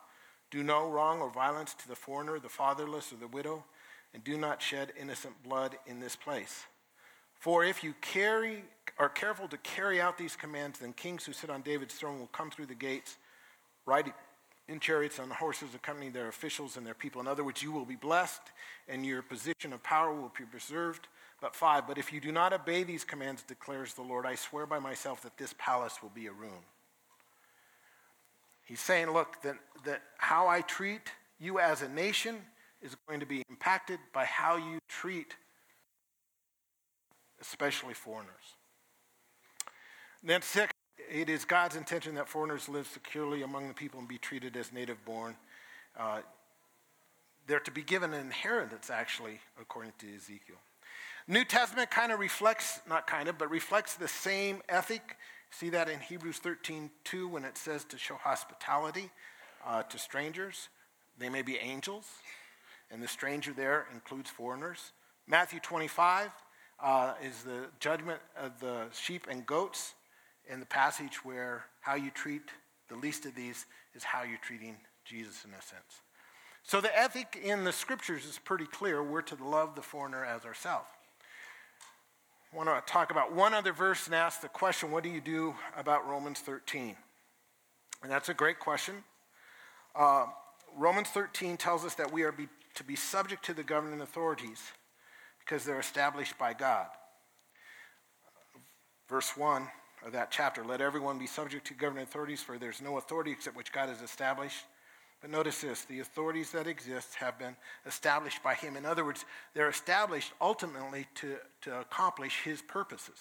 Do 0.51 0.63
no 0.63 0.89
wrong 0.89 1.20
or 1.20 1.29
violence 1.29 1.74
to 1.75 1.88
the 1.88 1.96
foreigner, 1.96 2.39
the 2.39 2.50
fatherless, 2.50 3.12
or 3.12 3.17
the 3.17 3.27
widow, 3.27 3.65
and 4.13 4.24
do 4.24 4.38
not 4.38 4.62
shed 4.62 4.93
innocent 5.00 5.41
blood 5.43 5.77
in 5.86 6.00
this 6.00 6.15
place. 6.15 6.65
For 7.39 7.65
if 7.65 7.84
you 7.84 7.93
carry, 8.00 8.63
are 8.98 9.10
careful 9.10 9.50
to 9.50 9.58
carry 9.58 10.00
out 10.00 10.17
these 10.17 10.36
commands, 10.36 10.79
then 10.79 10.93
kings 10.93 11.25
who 11.25 11.34
sit 11.34 11.50
on 11.50 11.62
David's 11.62 11.96
throne 11.96 12.20
will 12.20 12.27
come 12.27 12.50
through 12.50 12.67
the 12.67 12.75
gates, 12.75 13.17
riding 13.86 14.13
in 14.67 14.79
chariots 14.79 15.20
on 15.20 15.29
horses, 15.29 15.75
accompanying 15.75 16.13
their 16.13 16.27
officials 16.27 16.77
and 16.77 16.86
their 16.86 16.93
people. 16.93 17.20
In 17.20 17.27
other 17.27 17.43
words, 17.43 17.62
you 17.62 17.72
will 17.72 17.86
be 17.86 17.96
blessed, 17.96 18.41
and 18.88 19.05
your 19.05 19.22
position 19.22 19.74
of 19.74 19.84
power 19.84 20.13
will 20.13 20.32
be 20.38 20.46
preserved. 20.46 21.08
But 21.41 21.55
five, 21.55 21.86
but 21.88 21.98
if 21.98 22.13
you 22.13 22.22
do 22.22 22.32
not 22.32 22.53
obey 22.53 22.84
these 22.84 23.03
commands, 23.03 23.43
declares 23.43 23.93
the 23.93 24.01
Lord, 24.01 24.25
I 24.25 24.36
swear 24.36 24.65
by 24.65 24.79
myself 24.79 25.22
that 25.24 25.38
this 25.38 25.53
palace 25.58 26.01
will 26.01 26.12
be 26.15 26.27
a 26.27 26.32
ruin. 26.32 26.53
He's 28.63 28.79
saying, 28.79 29.12
look, 29.12 29.41
that, 29.41 29.58
that 29.84 30.01
how 30.17 30.48
I 30.48 30.62
treat 30.62 31.12
you 31.39 31.60
as 31.60 31.82
a 31.82 31.89
nation 31.89 32.38
is 32.82 32.96
going 33.08 33.20
to 33.20 33.25
be 33.25 33.43
impacted 33.50 34.00
by 34.13 34.24
how 34.24 34.55
you 34.55 34.79
treat 34.88 35.36
especially 37.41 37.93
foreigners. 37.93 38.55
then, 40.24 40.41
six, 40.41 40.72
it 41.13 41.29
is 41.29 41.46
God's 41.46 41.75
intention 41.75 42.15
that 42.15 42.27
foreigners 42.27 42.67
live 42.67 42.88
securely 42.88 43.43
among 43.43 43.67
the 43.67 43.74
people 43.75 44.00
and 44.00 44.08
be 44.08 44.17
treated 44.17 44.58
as 44.58 44.74
native 44.74 45.05
born. 45.05 45.36
Uh, 45.98 46.22
they're 47.46 47.60
to 47.60 47.72
be 47.72 47.84
given 47.84 48.15
an 48.15 48.20
inheritance, 48.20 48.89
actually, 48.89 49.39
according 49.62 49.93
to 50.00 50.08
Ezekiel. 50.08 50.58
New 51.27 51.46
Testament 51.46 51.91
kind 51.91 52.12
of 52.12 52.20
reflects, 52.20 52.82
not 52.89 53.05
kind 53.05 53.29
of, 53.29 53.38
but 53.38 53.51
reflects 53.51 53.93
the 53.93 54.08
same 54.08 54.63
ethic. 54.67 55.17
See 55.51 55.70
that 55.70 55.88
in 55.88 56.00
Hebrews 56.00 56.39
13, 56.39 56.89
2, 57.03 57.27
when 57.27 57.46
it 57.46 57.60
says 57.60 57.84
to 57.86 57.98
show 58.00 58.15
hospitality 58.15 59.12
uh, 59.67 59.84
to 59.84 60.00
strangers. 60.00 60.70
They 61.20 61.29
may 61.29 61.43
be 61.43 61.58
angels, 61.58 62.08
and 62.89 63.03
the 63.03 63.08
stranger 63.08 63.53
there 63.53 63.86
includes 63.93 64.32
foreigners. 64.32 64.93
Matthew 65.27 65.60
25, 65.60 66.32
uh, 66.82 67.13
is 67.24 67.43
the 67.43 67.67
judgment 67.79 68.20
of 68.36 68.60
the 68.60 68.86
sheep 68.91 69.27
and 69.29 69.46
goats 69.46 69.93
in 70.50 70.59
the 70.59 70.65
passage 70.65 71.23
where 71.23 71.65
how 71.81 71.95
you 71.95 72.12
treat 72.12 72.43
the 72.89 72.95
least 72.95 73.25
of 73.25 73.35
these 73.35 73.65
is 73.95 74.03
how 74.03 74.23
you're 74.23 74.38
treating 74.38 74.77
Jesus 75.05 75.45
in 75.45 75.51
a 75.51 75.62
sense. 75.62 76.01
So 76.63 76.79
the 76.79 76.97
ethic 76.97 77.39
in 77.43 77.63
the 77.63 77.71
scriptures 77.71 78.25
is 78.25 78.39
pretty 78.43 78.65
clear. 78.65 79.03
We're 79.03 79.21
to 79.23 79.43
love 79.43 79.75
the 79.75 79.81
foreigner 79.81 80.23
as 80.23 80.45
ourselves. 80.45 80.88
I 82.51 82.55
want 82.55 82.69
to 82.69 82.91
talk 82.91 83.12
about 83.12 83.33
one 83.33 83.53
other 83.53 83.73
verse 83.73 84.05
and 84.05 84.15
ask 84.15 84.41
the 84.41 84.47
question 84.47 84.91
what 84.91 85.03
do 85.03 85.09
you 85.09 85.21
do 85.21 85.55
about 85.75 86.07
Romans 86.07 86.39
13? 86.39 86.95
And 88.03 88.12
that's 88.12 88.29
a 88.29 88.33
great 88.33 88.59
question. 88.59 88.95
Uh, 89.95 90.25
Romans 90.75 91.09
13 91.09 91.57
tells 91.57 91.83
us 91.83 91.95
that 91.95 92.12
we 92.12 92.23
are 92.23 92.31
be, 92.31 92.47
to 92.75 92.83
be 92.83 92.95
subject 92.95 93.43
to 93.45 93.53
the 93.53 93.63
governing 93.63 94.01
authorities 94.01 94.62
because 95.39 95.65
they're 95.65 95.79
established 95.79 96.38
by 96.38 96.53
God. 96.53 96.88
Verse 99.09 99.35
1 99.35 99.67
of 100.05 100.12
that 100.12 100.31
chapter 100.31 100.63
let 100.63 100.81
everyone 100.81 101.17
be 101.17 101.27
subject 101.27 101.67
to 101.67 101.74
governing 101.74 102.03
authorities, 102.03 102.41
for 102.41 102.57
there's 102.57 102.81
no 102.81 102.98
authority 102.98 103.31
except 103.31 103.55
which 103.55 103.72
God 103.72 103.89
has 103.89 104.01
established. 104.01 104.65
But 105.22 105.31
notice 105.31 105.62
this 105.62 105.86
the 105.86 106.01
authorities 106.01 106.51
that 106.51 106.67
exist 106.67 107.15
have 107.15 107.39
been 107.39 107.55
established 107.86 108.43
by 108.43 108.55
Him. 108.55 108.75
In 108.75 108.86
other 108.86 109.05
words, 109.05 109.25
they're 109.53 109.69
established 109.69 110.33
ultimately 110.41 111.07
to, 111.15 111.38
to 111.62 111.79
accomplish 111.79 112.41
His 112.43 112.62
purposes. 112.62 113.17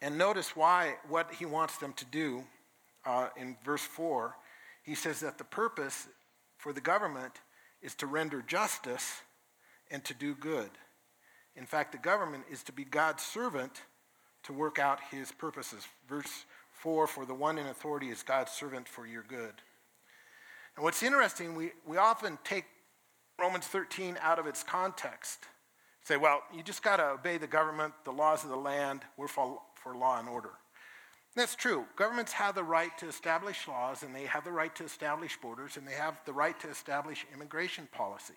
And 0.00 0.18
notice 0.18 0.54
why, 0.54 0.94
what 1.08 1.32
He 1.34 1.46
wants 1.46 1.78
them 1.78 1.92
to 1.94 2.04
do 2.04 2.44
uh, 3.04 3.28
in 3.36 3.56
verse 3.64 3.82
4. 3.82 4.36
He 4.84 4.94
says 4.94 5.20
that 5.20 5.38
the 5.38 5.44
purpose 5.44 6.08
for 6.58 6.72
the 6.72 6.80
government 6.80 7.40
is 7.82 7.94
to 7.96 8.06
render 8.06 8.42
justice 8.42 9.22
and 9.90 10.04
to 10.04 10.14
do 10.14 10.34
good. 10.34 10.70
In 11.56 11.66
fact, 11.66 11.92
the 11.92 11.98
government 11.98 12.44
is 12.50 12.62
to 12.64 12.72
be 12.72 12.84
God's 12.84 13.22
servant 13.22 13.82
to 14.44 14.52
work 14.52 14.78
out 14.78 14.98
his 15.10 15.30
purposes. 15.32 15.86
Verse 16.08 16.44
4 16.72 17.06
For 17.06 17.26
the 17.26 17.34
one 17.34 17.58
in 17.58 17.66
authority 17.66 18.10
is 18.10 18.22
God's 18.22 18.52
servant 18.52 18.88
for 18.88 19.06
your 19.06 19.22
good. 19.22 19.54
And 20.76 20.84
what's 20.84 21.02
interesting, 21.02 21.54
we, 21.54 21.72
we 21.86 21.98
often 21.98 22.38
take 22.44 22.64
Romans 23.38 23.66
13 23.66 24.16
out 24.20 24.38
of 24.38 24.46
its 24.46 24.62
context. 24.62 25.40
Say, 26.04 26.16
well, 26.16 26.42
you 26.54 26.62
just 26.62 26.82
got 26.82 26.96
to 26.96 27.10
obey 27.10 27.38
the 27.38 27.46
government, 27.46 27.92
the 28.04 28.12
laws 28.12 28.42
of 28.42 28.50
the 28.50 28.56
land. 28.56 29.02
We're 29.16 29.28
for, 29.28 29.60
for 29.74 29.94
law 29.94 30.18
and 30.18 30.28
order. 30.28 30.50
That's 31.34 31.54
true. 31.54 31.86
Governments 31.96 32.32
have 32.32 32.54
the 32.54 32.64
right 32.64 32.96
to 32.98 33.08
establish 33.08 33.66
laws, 33.66 34.02
and 34.02 34.14
they 34.14 34.24
have 34.24 34.44
the 34.44 34.52
right 34.52 34.74
to 34.76 34.84
establish 34.84 35.38
borders, 35.40 35.76
and 35.76 35.86
they 35.86 35.92
have 35.92 36.20
the 36.26 36.32
right 36.32 36.58
to 36.60 36.68
establish 36.68 37.24
immigration 37.32 37.88
policy. 37.92 38.34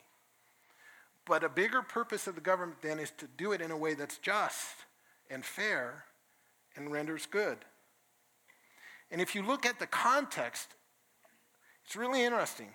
But 1.26 1.44
a 1.44 1.50
bigger 1.50 1.82
purpose 1.82 2.28
of 2.28 2.36
the 2.36 2.42
government 2.42 2.82
then 2.82 3.00
is 3.00 3.12
to 3.18 3.28
do 3.38 3.52
it 3.52 3.62
in 3.62 3.72
a 3.72 3.78
way 3.78 3.96
that's 3.96 4.18
just 4.18 4.76
and 5.30 5.44
fair 5.44 6.06
and 6.76 6.92
renders 6.92 7.26
good. 7.26 7.58
And 9.10 9.22
if 9.22 9.34
you 9.34 9.42
look 9.42 9.66
at 9.66 9.80
the 9.80 9.88
context, 9.88 10.70
it's 11.86 11.96
really 11.96 12.24
interesting. 12.24 12.70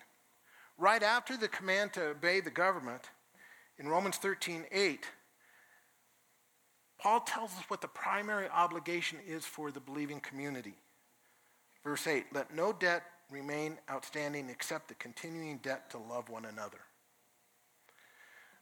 Right 0.79 1.03
after 1.03 1.37
the 1.37 1.49
command 1.49 1.93
to 1.95 2.09
obey 2.09 2.41
the 2.41 2.51
government, 2.51 3.11
in 3.79 3.89
Romans 3.89 4.17
13 4.17 4.67
8, 4.71 5.07
Paul 6.99 7.21
tells 7.21 7.53
us 7.53 7.65
what 7.69 7.81
the 7.81 7.89
primary 7.89 8.49
obligation 8.49 9.19
is 9.27 9.47
for 9.47 9.71
the 9.71 9.81
believing 9.81 10.21
community. 10.21 10.75
Verse 11.83 12.07
8 12.07 12.27
Let 12.33 12.55
no 12.55 12.73
debt 12.73 13.03
remain 13.31 13.79
outstanding 13.91 14.49
except 14.51 14.89
the 14.89 14.95
continuing 14.95 15.59
debt 15.59 15.91
to 15.91 15.99
love 15.99 16.29
one 16.29 16.45
another. 16.45 16.79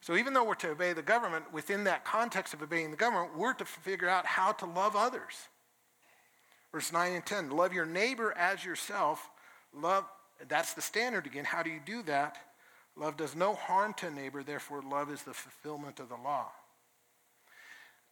So, 0.00 0.16
even 0.16 0.32
though 0.32 0.44
we're 0.44 0.54
to 0.56 0.70
obey 0.70 0.92
the 0.92 1.02
government, 1.02 1.52
within 1.52 1.84
that 1.84 2.04
context 2.04 2.54
of 2.54 2.62
obeying 2.62 2.90
the 2.90 2.96
government, 2.96 3.36
we're 3.36 3.54
to 3.54 3.64
figure 3.64 4.08
out 4.08 4.26
how 4.26 4.52
to 4.52 4.66
love 4.66 4.94
others. 4.94 5.34
Verse 6.72 6.92
9 6.92 7.12
and 7.12 7.26
10 7.26 7.50
Love 7.50 7.72
your 7.72 7.86
neighbor 7.86 8.32
as 8.36 8.64
yourself. 8.64 9.30
Love, 9.74 10.04
that's 10.48 10.74
the 10.74 10.82
standard 10.82 11.26
again. 11.26 11.44
How 11.44 11.62
do 11.62 11.70
you 11.70 11.80
do 11.84 12.02
that? 12.04 12.38
Love 12.96 13.16
does 13.16 13.36
no 13.36 13.54
harm 13.54 13.94
to 13.94 14.08
a 14.08 14.10
neighbor, 14.10 14.42
therefore, 14.42 14.82
love 14.82 15.10
is 15.10 15.22
the 15.22 15.34
fulfillment 15.34 16.00
of 16.00 16.08
the 16.08 16.16
law. 16.16 16.48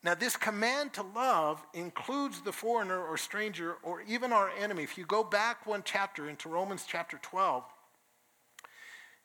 Now, 0.05 0.14
this 0.14 0.37
command 0.37 0.93
to 0.93 1.02
love 1.02 1.61
includes 1.75 2.40
the 2.40 2.52
foreigner 2.52 3.05
or 3.05 3.16
stranger 3.16 3.76
or 3.83 4.02
even 4.02 4.33
our 4.33 4.50
enemy. 4.50 4.85
If 4.85 4.97
you 4.97 5.05
go 5.05 5.25
back 5.25 5.66
one 5.66 5.83
chapter 5.85 6.28
into 6.28 6.49
Romans 6.49 6.85
chapter 6.87 7.19
12, 7.23 7.64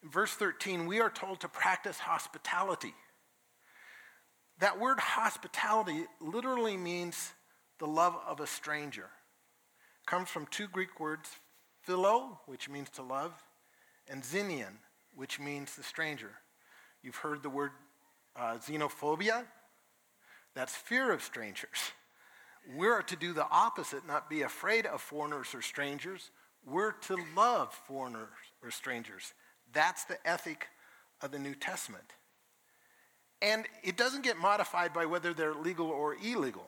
verse 0.03 0.33
13, 0.33 0.85
we 0.85 0.99
are 0.99 1.09
told 1.09 1.39
to 1.41 1.47
practice 1.47 1.99
hospitality. 1.99 2.93
That 4.59 4.79
word 4.79 4.99
hospitality 4.99 6.05
literally 6.19 6.77
means 6.77 7.33
the 7.79 7.87
love 7.87 8.15
of 8.27 8.39
a 8.39 8.47
stranger. 8.47 9.09
It 10.01 10.05
comes 10.05 10.29
from 10.29 10.45
two 10.47 10.67
Greek 10.67 10.99
words, 10.99 11.29
philo, 11.81 12.39
which 12.45 12.69
means 12.69 12.89
to 12.91 13.01
love, 13.01 13.33
and 14.07 14.23
xenion, 14.23 14.73
which 15.15 15.39
means 15.39 15.75
the 15.75 15.83
stranger. 15.83 16.31
You've 17.01 17.15
heard 17.15 17.41
the 17.41 17.49
word 17.49 17.71
uh, 18.35 18.57
xenophobia, 18.57 19.45
that's 20.53 20.75
fear 20.75 21.11
of 21.11 21.21
strangers. 21.21 21.91
We're 22.75 23.01
to 23.03 23.15
do 23.15 23.33
the 23.33 23.47
opposite, 23.49 24.05
not 24.05 24.29
be 24.29 24.43
afraid 24.43 24.85
of 24.85 25.01
foreigners 25.01 25.55
or 25.55 25.61
strangers. 25.61 26.29
We're 26.65 26.91
to 26.91 27.17
love 27.35 27.73
foreigners 27.87 28.29
or 28.63 28.69
strangers. 28.69 29.33
That's 29.73 30.03
the 30.05 30.17
ethic 30.27 30.67
of 31.21 31.31
the 31.31 31.39
New 31.39 31.55
Testament. 31.55 32.13
And 33.41 33.65
it 33.83 33.97
doesn't 33.97 34.23
get 34.23 34.37
modified 34.37 34.93
by 34.93 35.05
whether 35.05 35.33
they're 35.33 35.55
legal 35.55 35.87
or 35.87 36.15
illegal. 36.15 36.67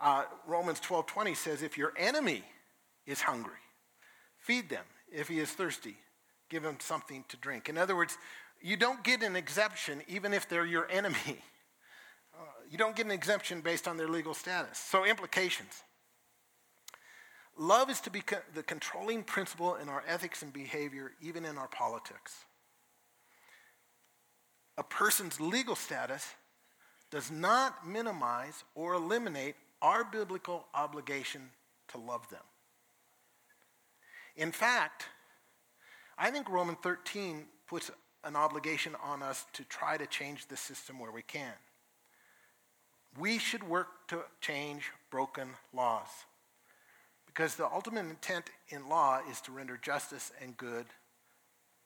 Uh, 0.00 0.24
Romans 0.46 0.80
12:20 0.80 1.34
says, 1.34 1.62
"If 1.62 1.76
your 1.76 1.92
enemy 1.96 2.44
is 3.06 3.22
hungry, 3.22 3.60
feed 4.38 4.68
them. 4.68 4.86
If 5.10 5.28
he 5.28 5.40
is 5.40 5.52
thirsty, 5.52 5.98
give 6.48 6.64
him 6.64 6.78
something 6.80 7.24
to 7.24 7.36
drink." 7.36 7.68
In 7.68 7.76
other 7.76 7.96
words, 7.96 8.16
you 8.60 8.76
don't 8.76 9.02
get 9.02 9.22
an 9.22 9.36
exemption 9.36 10.02
even 10.06 10.32
if 10.32 10.48
they're 10.48 10.64
your 10.64 10.88
enemy. 10.90 11.42
you 12.70 12.78
don't 12.78 12.94
get 12.94 13.04
an 13.06 13.12
exemption 13.12 13.60
based 13.60 13.88
on 13.88 13.96
their 13.96 14.08
legal 14.08 14.32
status. 14.32 14.78
So, 14.78 15.04
implications. 15.04 15.82
Love 17.60 17.90
is 17.90 18.00
to 18.00 18.10
be 18.10 18.22
co- 18.22 18.38
the 18.54 18.62
controlling 18.62 19.22
principle 19.22 19.74
in 19.74 19.90
our 19.90 20.02
ethics 20.08 20.40
and 20.40 20.50
behavior, 20.50 21.12
even 21.20 21.44
in 21.44 21.58
our 21.58 21.68
politics. 21.68 22.46
A 24.78 24.82
person's 24.82 25.38
legal 25.38 25.76
status 25.76 26.26
does 27.10 27.30
not 27.30 27.86
minimize 27.86 28.64
or 28.74 28.94
eliminate 28.94 29.56
our 29.82 30.04
biblical 30.04 30.68
obligation 30.72 31.50
to 31.88 31.98
love 31.98 32.26
them. 32.30 32.40
In 34.36 34.52
fact, 34.52 35.04
I 36.16 36.30
think 36.30 36.48
Romans 36.48 36.78
13 36.82 37.44
puts 37.66 37.90
an 38.24 38.36
obligation 38.36 38.94
on 39.04 39.22
us 39.22 39.44
to 39.52 39.64
try 39.64 39.98
to 39.98 40.06
change 40.06 40.46
the 40.46 40.56
system 40.56 40.98
where 40.98 41.12
we 41.12 41.20
can. 41.22 41.52
We 43.18 43.38
should 43.38 43.64
work 43.64 44.08
to 44.08 44.22
change 44.40 44.92
broken 45.10 45.50
laws. 45.74 46.08
Because 47.32 47.54
the 47.54 47.70
ultimate 47.70 48.06
intent 48.06 48.50
in 48.70 48.88
law 48.88 49.20
is 49.30 49.40
to 49.42 49.52
render 49.52 49.76
justice 49.76 50.32
and 50.42 50.56
good, 50.56 50.86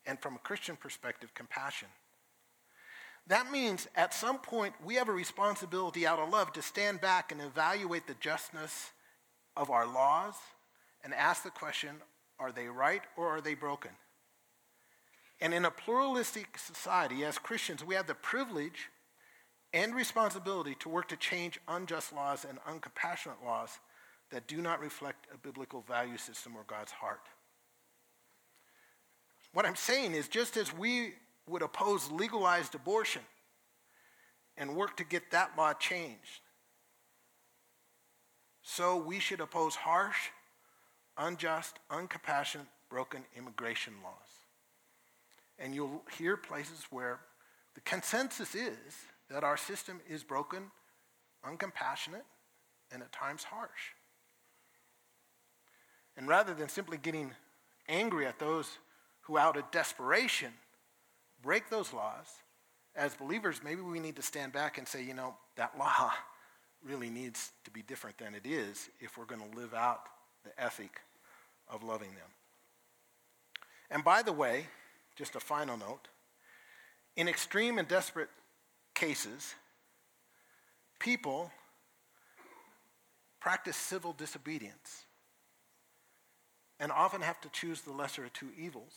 and 0.06 0.18
from 0.18 0.36
a 0.36 0.38
Christian 0.38 0.74
perspective, 0.74 1.34
compassion. 1.34 1.88
That 3.26 3.50
means 3.50 3.86
at 3.94 4.14
some 4.14 4.38
point 4.38 4.74
we 4.82 4.94
have 4.94 5.10
a 5.10 5.12
responsibility 5.12 6.06
out 6.06 6.18
of 6.18 6.30
love 6.30 6.54
to 6.54 6.62
stand 6.62 7.02
back 7.02 7.30
and 7.30 7.42
evaluate 7.42 8.06
the 8.06 8.16
justness 8.20 8.92
of 9.54 9.70
our 9.70 9.86
laws 9.86 10.34
and 11.02 11.12
ask 11.12 11.42
the 11.42 11.50
question 11.50 11.96
are 12.38 12.50
they 12.50 12.66
right 12.66 13.02
or 13.16 13.28
are 13.28 13.40
they 13.42 13.54
broken? 13.54 13.90
And 15.42 15.52
in 15.52 15.66
a 15.66 15.70
pluralistic 15.70 16.56
society, 16.56 17.22
as 17.22 17.38
Christians, 17.38 17.84
we 17.84 17.94
have 17.96 18.06
the 18.06 18.14
privilege 18.14 18.88
and 19.74 19.94
responsibility 19.94 20.74
to 20.80 20.88
work 20.88 21.08
to 21.08 21.16
change 21.16 21.60
unjust 21.68 22.14
laws 22.14 22.46
and 22.48 22.58
uncompassionate 22.64 23.44
laws 23.44 23.78
that 24.30 24.46
do 24.46 24.60
not 24.60 24.80
reflect 24.80 25.26
a 25.32 25.38
biblical 25.38 25.82
value 25.82 26.16
system 26.16 26.56
or 26.56 26.64
God's 26.66 26.92
heart. 26.92 27.28
What 29.52 29.66
I'm 29.66 29.76
saying 29.76 30.14
is 30.14 30.28
just 30.28 30.56
as 30.56 30.74
we 30.74 31.14
would 31.46 31.62
oppose 31.62 32.10
legalized 32.10 32.74
abortion 32.74 33.22
and 34.56 34.74
work 34.74 34.96
to 34.96 35.04
get 35.04 35.30
that 35.30 35.52
law 35.56 35.72
changed, 35.72 36.40
so 38.62 38.96
we 38.96 39.20
should 39.20 39.40
oppose 39.40 39.76
harsh, 39.76 40.30
unjust, 41.18 41.78
uncompassionate, 41.90 42.66
broken 42.88 43.22
immigration 43.36 43.92
laws. 44.02 44.14
And 45.58 45.74
you'll 45.74 46.02
hear 46.18 46.36
places 46.36 46.86
where 46.90 47.20
the 47.74 47.80
consensus 47.82 48.54
is 48.54 49.06
that 49.30 49.44
our 49.44 49.56
system 49.56 50.00
is 50.08 50.24
broken, 50.24 50.70
uncompassionate, 51.44 52.24
and 52.90 53.02
at 53.02 53.12
times 53.12 53.44
harsh. 53.44 53.92
And 56.16 56.28
rather 56.28 56.54
than 56.54 56.68
simply 56.68 56.96
getting 56.96 57.32
angry 57.88 58.26
at 58.26 58.38
those 58.38 58.78
who, 59.22 59.38
out 59.38 59.56
of 59.56 59.70
desperation, 59.70 60.52
break 61.42 61.70
those 61.70 61.92
laws, 61.92 62.26
as 62.94 63.14
believers, 63.14 63.60
maybe 63.64 63.80
we 63.80 63.98
need 63.98 64.16
to 64.16 64.22
stand 64.22 64.52
back 64.52 64.78
and 64.78 64.86
say, 64.86 65.02
you 65.02 65.14
know, 65.14 65.34
that 65.56 65.76
law 65.78 66.12
really 66.84 67.10
needs 67.10 67.50
to 67.64 67.70
be 67.70 67.82
different 67.82 68.18
than 68.18 68.34
it 68.34 68.46
is 68.46 68.88
if 69.00 69.16
we're 69.16 69.24
going 69.24 69.40
to 69.40 69.56
live 69.56 69.74
out 69.74 70.02
the 70.44 70.62
ethic 70.62 71.00
of 71.68 71.82
loving 71.82 72.10
them. 72.10 72.28
And 73.90 74.04
by 74.04 74.22
the 74.22 74.32
way, 74.32 74.66
just 75.16 75.34
a 75.34 75.40
final 75.40 75.76
note 75.76 76.08
in 77.16 77.28
extreme 77.28 77.78
and 77.78 77.86
desperate 77.86 78.28
cases, 78.94 79.54
people 80.98 81.50
practice 83.40 83.76
civil 83.76 84.12
disobedience 84.12 85.03
and 86.80 86.90
often 86.90 87.20
have 87.20 87.40
to 87.42 87.48
choose 87.50 87.82
the 87.82 87.92
lesser 87.92 88.24
of 88.24 88.32
two 88.32 88.50
evils. 88.58 88.94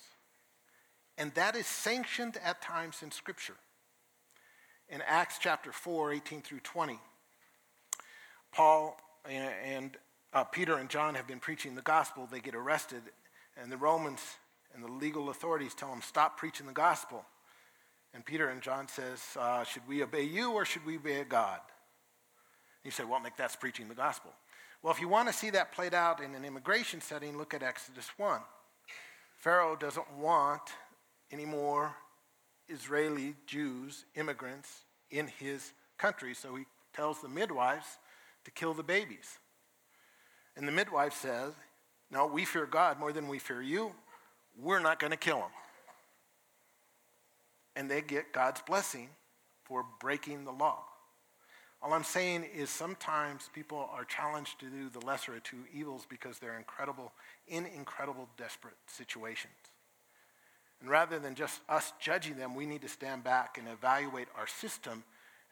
And 1.18 1.34
that 1.34 1.56
is 1.56 1.66
sanctioned 1.66 2.38
at 2.44 2.62
times 2.62 3.02
in 3.02 3.12
Scripture. 3.12 3.56
In 4.90 5.02
Acts 5.06 5.38
chapter 5.40 5.72
4, 5.72 6.14
18 6.14 6.42
through 6.42 6.60
20, 6.62 7.00
Paul 8.54 9.00
and 9.30 9.98
uh, 10.34 10.44
Peter 10.46 10.78
and 10.78 10.90
John 10.90 11.16
have 11.16 11.28
been 11.28 11.40
preaching 11.40 11.76
the 11.76 11.82
gospel. 11.82 12.28
They 12.32 12.40
get 12.40 12.56
arrested, 12.56 13.02
and 13.62 13.72
the 13.72 13.78
Romans 13.78 14.22
and 14.74 14.84
the 14.84 14.92
legal 14.92 15.30
authorities 15.30 15.74
tell 15.74 15.90
them, 15.90 16.02
stop 16.02 16.38
preaching 16.38 16.68
the 16.68 16.74
gospel. 16.74 17.26
And 18.14 18.26
Peter 18.26 18.50
and 18.50 18.62
John 18.62 18.88
says, 18.88 19.22
uh, 19.38 19.64
should 19.64 19.88
we 19.88 20.04
obey 20.04 20.24
you 20.24 20.52
or 20.52 20.66
should 20.66 20.86
we 20.86 20.98
obey 20.98 21.24
God? 21.28 21.60
You 22.84 22.92
say, 22.92 23.04
well, 23.04 23.22
Nick, 23.22 23.36
that's 23.36 23.56
preaching 23.56 23.90
the 23.90 23.96
gospel. 23.96 24.32
Well, 24.88 24.96
if 24.96 25.02
you 25.02 25.10
want 25.10 25.28
to 25.28 25.34
see 25.34 25.50
that 25.50 25.74
played 25.74 25.94
out 25.94 26.22
in 26.22 26.34
an 26.34 26.46
immigration 26.46 27.02
setting, 27.02 27.38
look 27.38 27.54
at 27.54 27.62
Exodus 27.62 28.10
1. 28.16 28.40
Pharaoh 29.36 29.76
doesn't 29.76 30.10
want 30.18 30.62
any 31.30 31.44
more 31.44 31.94
Israeli 32.70 33.36
Jews, 33.46 34.06
immigrants, 34.16 34.86
in 35.12 35.28
his 35.28 35.74
country, 35.98 36.34
so 36.34 36.56
he 36.56 36.64
tells 36.94 37.22
the 37.22 37.28
midwives 37.28 37.98
to 38.46 38.52
kill 38.52 38.74
the 38.74 38.82
babies. 38.82 39.40
And 40.56 40.66
the 40.66 40.72
midwife 40.72 41.16
says, 41.16 41.52
No, 42.10 42.26
we 42.26 42.46
fear 42.46 42.66
God 42.66 42.98
more 42.98 43.12
than 43.12 43.28
we 43.28 43.40
fear 43.40 43.62
you. 43.62 43.92
We're 44.58 44.80
not 44.80 45.02
going 45.02 45.12
to 45.12 45.18
kill 45.18 45.40
them. 45.40 45.52
And 47.76 47.92
they 47.92 48.00
get 48.00 48.32
God's 48.32 48.62
blessing 48.62 49.10
for 49.66 49.84
breaking 50.00 50.46
the 50.46 50.54
law. 50.54 50.86
All 51.82 51.94
I'm 51.94 52.04
saying 52.04 52.46
is 52.56 52.70
sometimes 52.70 53.50
people 53.54 53.90
are 53.94 54.04
challenged 54.04 54.60
to 54.60 54.66
do 54.70 54.90
the 54.90 55.06
lesser 55.06 55.36
of 55.36 55.44
two 55.44 55.64
evils 55.74 56.06
because 56.10 56.40
they're 56.40 56.58
incredible, 56.58 57.12
in 57.48 57.66
incredible, 57.66 58.28
desperate 58.38 58.78
situations. 58.88 59.54
And 60.82 60.90
rather 60.90 61.20
than 61.20 61.36
just 61.36 61.62
us 61.70 61.94
judging 62.00 62.38
them, 62.38 62.56
we 62.56 62.66
need 62.66 62.82
to 62.82 62.90
stand 62.90 63.24
back 63.24 63.58
and 63.58 63.68
evaluate 63.68 64.28
our 64.38 64.48
system 64.48 65.04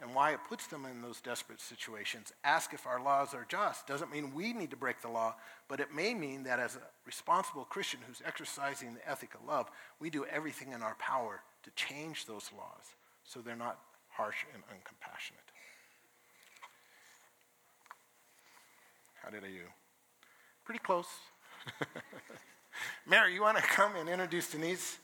and 0.01 0.13
why 0.13 0.33
it 0.33 0.39
puts 0.49 0.67
them 0.67 0.85
in 0.85 1.01
those 1.01 1.21
desperate 1.21 1.61
situations. 1.61 2.33
Ask 2.43 2.73
if 2.73 2.85
our 2.85 3.01
laws 3.01 3.33
are 3.33 3.45
just. 3.47 3.87
Doesn't 3.87 4.11
mean 4.11 4.33
we 4.33 4.51
need 4.51 4.71
to 4.71 4.75
break 4.75 5.01
the 5.01 5.07
law, 5.07 5.35
but 5.69 5.79
it 5.79 5.93
may 5.93 6.13
mean 6.13 6.43
that 6.43 6.59
as 6.59 6.75
a 6.75 6.81
responsible 7.05 7.63
Christian 7.63 8.01
who's 8.05 8.21
exercising 8.25 8.93
the 8.93 9.09
ethic 9.09 9.33
of 9.35 9.47
love, 9.47 9.69
we 9.99 10.09
do 10.09 10.25
everything 10.25 10.73
in 10.73 10.81
our 10.81 10.95
power 10.95 11.41
to 11.63 11.71
change 11.75 12.25
those 12.25 12.51
laws 12.55 12.95
so 13.23 13.39
they're 13.39 13.55
not 13.55 13.79
harsh 14.09 14.45
and 14.53 14.63
uncompassionate. 14.63 15.44
How 19.25 19.31
did 19.31 19.43
I 19.43 19.47
do? 19.47 19.63
Pretty 20.65 20.81
close. 20.81 21.07
Mary, 23.07 23.33
you 23.33 23.41
want 23.41 23.57
to 23.57 23.63
come 23.63 23.95
and 23.95 24.07
introduce 24.07 24.51
Denise? 24.51 24.99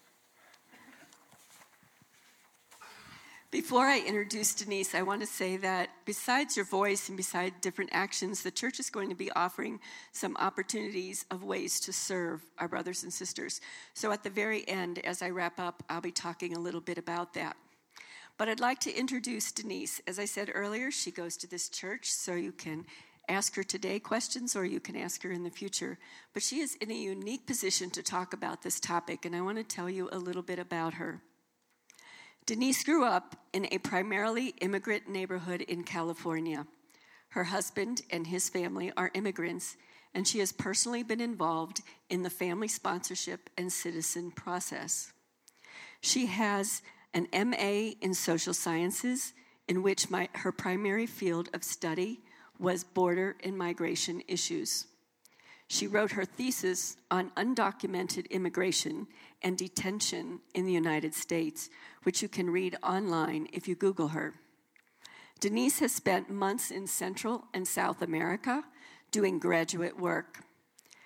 Before 3.49 3.87
I 3.87 3.99
introduce 3.99 4.53
Denise, 4.53 4.93
I 4.93 5.01
want 5.01 5.21
to 5.21 5.27
say 5.27 5.57
that 5.57 5.89
besides 6.05 6.55
your 6.55 6.67
voice 6.67 7.07
and 7.09 7.17
beside 7.17 7.61
different 7.61 7.89
actions, 7.93 8.43
the 8.43 8.51
church 8.51 8.79
is 8.79 8.91
going 8.91 9.09
to 9.09 9.15
be 9.15 9.31
offering 9.31 9.79
some 10.11 10.37
opportunities 10.37 11.25
of 11.31 11.43
ways 11.43 11.79
to 11.79 11.91
serve 11.91 12.43
our 12.59 12.67
brothers 12.67 13.01
and 13.01 13.11
sisters. 13.11 13.59
So 13.95 14.11
at 14.11 14.23
the 14.23 14.29
very 14.29 14.67
end, 14.69 14.99
as 14.99 15.23
I 15.23 15.31
wrap 15.31 15.59
up, 15.59 15.81
I'll 15.89 15.99
be 15.99 16.11
talking 16.11 16.55
a 16.55 16.59
little 16.59 16.79
bit 16.79 16.99
about 16.99 17.33
that. 17.33 17.57
But 18.37 18.49
I'd 18.49 18.59
like 18.59 18.79
to 18.81 18.95
introduce 18.95 19.51
Denise. 19.51 19.99
As 20.05 20.19
I 20.19 20.25
said 20.25 20.51
earlier, 20.53 20.91
she 20.91 21.09
goes 21.09 21.37
to 21.37 21.47
this 21.47 21.69
church, 21.69 22.11
so 22.11 22.35
you 22.35 22.51
can 22.51 22.85
ask 23.27 23.55
her 23.55 23.63
today 23.63 23.99
questions 23.99 24.55
or 24.55 24.65
you 24.65 24.79
can 24.79 24.95
ask 24.95 25.23
her 25.23 25.31
in 25.31 25.43
the 25.43 25.49
future. 25.49 25.97
But 26.33 26.43
she 26.43 26.59
is 26.59 26.75
in 26.75 26.91
a 26.91 26.95
unique 26.95 27.45
position 27.45 27.89
to 27.91 28.03
talk 28.03 28.33
about 28.33 28.61
this 28.61 28.79
topic, 28.79 29.25
and 29.25 29.35
I 29.35 29.41
want 29.41 29.57
to 29.57 29.63
tell 29.63 29.89
you 29.89 30.09
a 30.11 30.17
little 30.17 30.41
bit 30.41 30.59
about 30.59 30.95
her. 30.95 31.21
Denise 32.45 32.83
grew 32.83 33.05
up 33.05 33.35
in 33.53 33.67
a 33.71 33.77
primarily 33.77 34.55
immigrant 34.61 35.07
neighborhood 35.07 35.61
in 35.61 35.83
California. 35.83 36.65
Her 37.29 37.45
husband 37.45 38.01
and 38.09 38.27
his 38.27 38.49
family 38.49 38.91
are 38.97 39.11
immigrants, 39.13 39.77
and 40.13 40.27
she 40.27 40.39
has 40.39 40.51
personally 40.51 41.03
been 41.03 41.21
involved 41.21 41.81
in 42.09 42.23
the 42.23 42.29
family 42.29 42.67
sponsorship 42.67 43.49
and 43.57 43.71
citizen 43.71 44.31
process. 44.31 45.13
She 46.01 46.25
has 46.25 46.81
an 47.13 47.27
MA 47.31 47.93
in 48.01 48.13
social 48.13 48.53
sciences, 48.53 49.33
in 49.67 49.83
which 49.83 50.09
my, 50.09 50.27
her 50.33 50.51
primary 50.51 51.05
field 51.05 51.47
of 51.53 51.63
study 51.63 52.21
was 52.61 52.83
border 52.83 53.35
and 53.43 53.57
migration 53.57 54.21
issues. 54.27 54.85
She 55.67 55.87
wrote 55.87 56.11
her 56.11 56.25
thesis 56.25 56.97
on 57.09 57.31
undocumented 57.31 58.29
immigration 58.29 59.07
and 59.41 59.57
detention 59.57 60.41
in 60.53 60.65
the 60.65 60.71
United 60.71 61.13
States, 61.13 61.69
which 62.03 62.21
you 62.21 62.27
can 62.27 62.49
read 62.49 62.77
online 62.83 63.47
if 63.51 63.67
you 63.67 63.75
Google 63.75 64.09
her. 64.09 64.35
Denise 65.39 65.79
has 65.79 65.91
spent 65.91 66.29
months 66.29 66.69
in 66.69 66.85
Central 66.85 67.45
and 67.53 67.67
South 67.67 68.01
America 68.01 68.63
doing 69.11 69.39
graduate 69.39 69.99
work. 69.99 70.43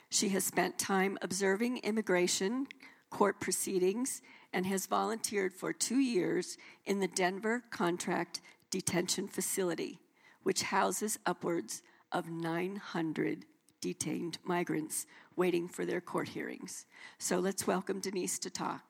She 0.10 0.30
has 0.30 0.44
spent 0.44 0.78
time 0.78 1.18
observing 1.22 1.78
immigration, 1.78 2.68
court 3.10 3.40
proceedings, 3.40 4.22
and 4.52 4.66
has 4.66 4.88
volunteered 4.88 5.54
for 5.54 5.72
two 5.74 6.00
years 6.00 6.58
in 6.86 7.00
the 7.00 7.08
Denver 7.08 7.64
Contract 7.70 8.42
Detention 8.72 9.28
Facility, 9.28 10.00
which 10.46 10.62
houses 10.62 11.18
upwards 11.26 11.82
of 12.12 12.30
900 12.30 13.46
detained 13.82 14.38
migrants 14.44 15.08
waiting 15.36 15.68
for 15.68 15.86
their 15.86 16.00
court 16.00 16.30
hearings. 16.30 16.86
So 17.18 17.40
let's 17.40 17.66
welcome 17.66 18.00
Denise 18.00 18.38
to 18.40 18.52
talk. 18.52 18.84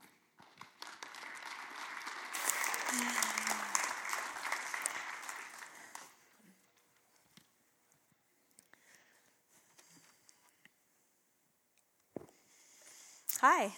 Hi. 13.40 13.72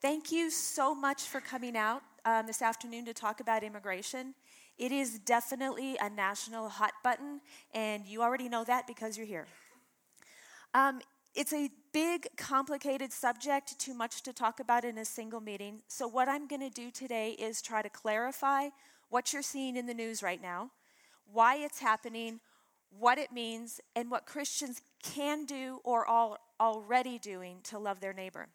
Thank 0.00 0.32
you 0.32 0.50
so 0.50 0.94
much 0.94 1.24
for 1.24 1.42
coming 1.42 1.76
out 1.76 2.02
um, 2.24 2.46
this 2.46 2.62
afternoon 2.62 3.04
to 3.04 3.12
talk 3.12 3.40
about 3.40 3.62
immigration. 3.62 4.34
It 4.78 4.92
is 4.92 5.18
definitely 5.18 5.96
a 6.00 6.10
national 6.10 6.68
hot 6.68 6.92
button, 7.02 7.40
and 7.72 8.04
you 8.06 8.22
already 8.22 8.48
know 8.48 8.64
that 8.64 8.86
because 8.86 9.16
you're 9.16 9.26
here. 9.26 9.46
Um, 10.74 11.00
it's 11.34 11.52
a 11.52 11.70
big, 11.92 12.26
complicated 12.36 13.12
subject, 13.12 13.78
too 13.78 13.94
much 13.94 14.22
to 14.22 14.32
talk 14.32 14.60
about 14.60 14.84
in 14.84 14.98
a 14.98 15.04
single 15.04 15.40
meeting. 15.40 15.82
So, 15.88 16.06
what 16.06 16.28
I'm 16.28 16.46
going 16.46 16.60
to 16.60 16.70
do 16.70 16.90
today 16.90 17.30
is 17.32 17.62
try 17.62 17.82
to 17.82 17.88
clarify 17.88 18.68
what 19.08 19.32
you're 19.32 19.42
seeing 19.42 19.76
in 19.76 19.86
the 19.86 19.94
news 19.94 20.22
right 20.22 20.40
now, 20.40 20.70
why 21.32 21.56
it's 21.56 21.80
happening, 21.80 22.40
what 22.98 23.18
it 23.18 23.32
means, 23.32 23.80
and 23.94 24.10
what 24.10 24.26
Christians 24.26 24.82
can 25.02 25.44
do 25.44 25.80
or 25.84 26.06
are 26.06 26.38
already 26.60 27.18
doing 27.18 27.58
to 27.64 27.78
love 27.78 28.00
their 28.00 28.12
neighbor. 28.12 28.48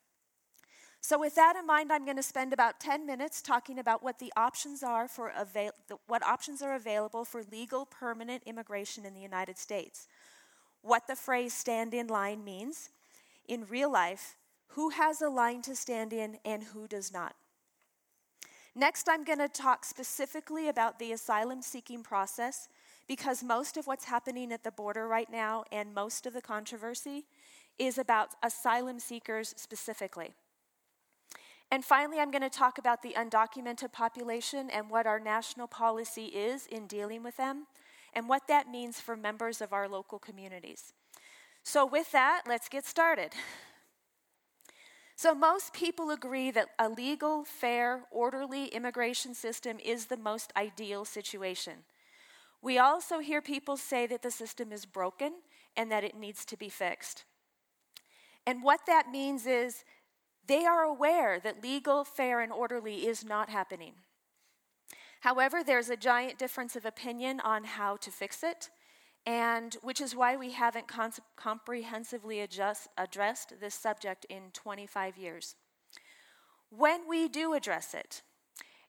So, 1.03 1.19
with 1.19 1.33
that 1.33 1.55
in 1.55 1.65
mind, 1.65 1.91
I'm 1.91 2.05
going 2.05 2.17
to 2.17 2.23
spend 2.23 2.53
about 2.53 2.79
10 2.79 3.07
minutes 3.07 3.41
talking 3.41 3.79
about 3.79 4.03
what 4.03 4.19
the 4.19 4.31
options 4.37 4.83
are 4.83 5.07
for 5.07 5.33
avail- 5.35 5.73
what 6.05 6.23
options 6.23 6.61
are 6.61 6.75
available 6.75 7.25
for 7.25 7.43
legal 7.43 7.87
permanent 7.87 8.43
immigration 8.45 9.03
in 9.03 9.15
the 9.15 9.19
United 9.19 9.57
States, 9.57 10.07
what 10.83 11.07
the 11.07 11.15
phrase 11.15 11.53
stand 11.53 11.95
in 11.95 12.05
line 12.05 12.43
means 12.43 12.91
in 13.47 13.65
real 13.65 13.91
life, 13.91 14.35
who 14.69 14.89
has 14.89 15.21
a 15.21 15.29
line 15.29 15.63
to 15.63 15.75
stand 15.75 16.13
in 16.13 16.37
and 16.45 16.65
who 16.65 16.87
does 16.87 17.11
not. 17.11 17.35
Next, 18.75 19.09
I'm 19.09 19.23
going 19.23 19.39
to 19.39 19.49
talk 19.49 19.83
specifically 19.83 20.69
about 20.69 20.99
the 20.99 21.11
asylum 21.11 21.63
seeking 21.63 22.03
process 22.03 22.69
because 23.07 23.43
most 23.43 23.75
of 23.75 23.87
what's 23.87 24.05
happening 24.05 24.53
at 24.53 24.63
the 24.63 24.71
border 24.71 25.07
right 25.07 25.29
now 25.29 25.65
and 25.71 25.95
most 25.95 26.27
of 26.27 26.33
the 26.33 26.41
controversy 26.41 27.25
is 27.79 27.97
about 27.97 28.29
asylum 28.43 28.99
seekers 28.99 29.55
specifically. 29.57 30.35
And 31.71 31.85
finally, 31.85 32.19
I'm 32.19 32.31
going 32.31 32.41
to 32.41 32.49
talk 32.49 32.77
about 32.77 33.01
the 33.01 33.13
undocumented 33.17 33.93
population 33.93 34.69
and 34.69 34.89
what 34.89 35.07
our 35.07 35.19
national 35.19 35.67
policy 35.67 36.25
is 36.25 36.67
in 36.67 36.85
dealing 36.85 37.23
with 37.23 37.37
them 37.37 37.65
and 38.13 38.27
what 38.27 38.47
that 38.49 38.69
means 38.69 38.99
for 38.99 39.15
members 39.15 39.61
of 39.61 39.71
our 39.71 39.87
local 39.87 40.19
communities. 40.19 40.93
So, 41.63 41.85
with 41.85 42.11
that, 42.11 42.41
let's 42.45 42.67
get 42.67 42.85
started. 42.85 43.31
So, 45.15 45.33
most 45.33 45.73
people 45.73 46.09
agree 46.09 46.51
that 46.51 46.69
a 46.77 46.89
legal, 46.89 47.45
fair, 47.45 48.01
orderly 48.11 48.65
immigration 48.65 49.33
system 49.33 49.77
is 49.79 50.07
the 50.07 50.17
most 50.17 50.51
ideal 50.57 51.05
situation. 51.05 51.85
We 52.61 52.79
also 52.79 53.19
hear 53.19 53.41
people 53.41 53.77
say 53.77 54.07
that 54.07 54.23
the 54.23 54.31
system 54.31 54.71
is 54.71 54.85
broken 54.85 55.33
and 55.77 55.91
that 55.91 56.03
it 56.03 56.17
needs 56.17 56.43
to 56.45 56.57
be 56.57 56.69
fixed. 56.69 57.23
And 58.45 58.63
what 58.63 58.81
that 58.87 59.11
means 59.11 59.45
is 59.45 59.85
they 60.47 60.65
are 60.65 60.83
aware 60.83 61.39
that 61.39 61.63
legal, 61.63 62.03
fair, 62.03 62.41
and 62.41 62.51
orderly 62.51 63.07
is 63.07 63.23
not 63.23 63.49
happening. 63.49 63.93
However, 65.21 65.63
there's 65.63 65.89
a 65.89 65.95
giant 65.95 66.39
difference 66.39 66.75
of 66.75 66.85
opinion 66.85 67.39
on 67.41 67.63
how 67.63 67.95
to 67.97 68.09
fix 68.09 68.43
it, 68.43 68.69
and 69.25 69.77
which 69.83 70.01
is 70.01 70.15
why 70.15 70.35
we 70.35 70.51
haven't 70.51 70.91
comprehensively 71.35 72.39
adjust, 72.39 72.87
addressed 72.97 73.53
this 73.59 73.75
subject 73.75 74.25
in 74.29 74.49
25 74.53 75.17
years. 75.17 75.55
When 76.69 77.07
we 77.07 77.27
do 77.27 77.53
address 77.53 77.93
it, 77.93 78.23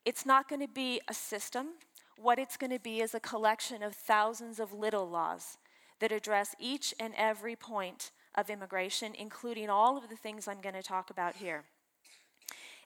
it's 0.04 0.24
not 0.24 0.48
going 0.48 0.62
to 0.62 0.72
be 0.72 1.00
a 1.08 1.14
system. 1.14 1.68
What 2.16 2.38
it's 2.38 2.56
going 2.56 2.70
to 2.70 2.78
be 2.78 3.00
is 3.00 3.14
a 3.14 3.20
collection 3.20 3.82
of 3.82 3.94
thousands 3.94 4.58
of 4.58 4.72
little 4.72 5.08
laws 5.08 5.58
that 6.00 6.12
address 6.12 6.54
each 6.58 6.94
and 6.98 7.12
every 7.16 7.56
point 7.56 8.10
of 8.34 8.50
immigration, 8.50 9.14
including 9.18 9.68
all 9.68 9.96
of 9.96 10.08
the 10.08 10.16
things 10.16 10.48
I'm 10.48 10.60
going 10.60 10.74
to 10.74 10.82
talk 10.82 11.10
about 11.10 11.36
here. 11.36 11.64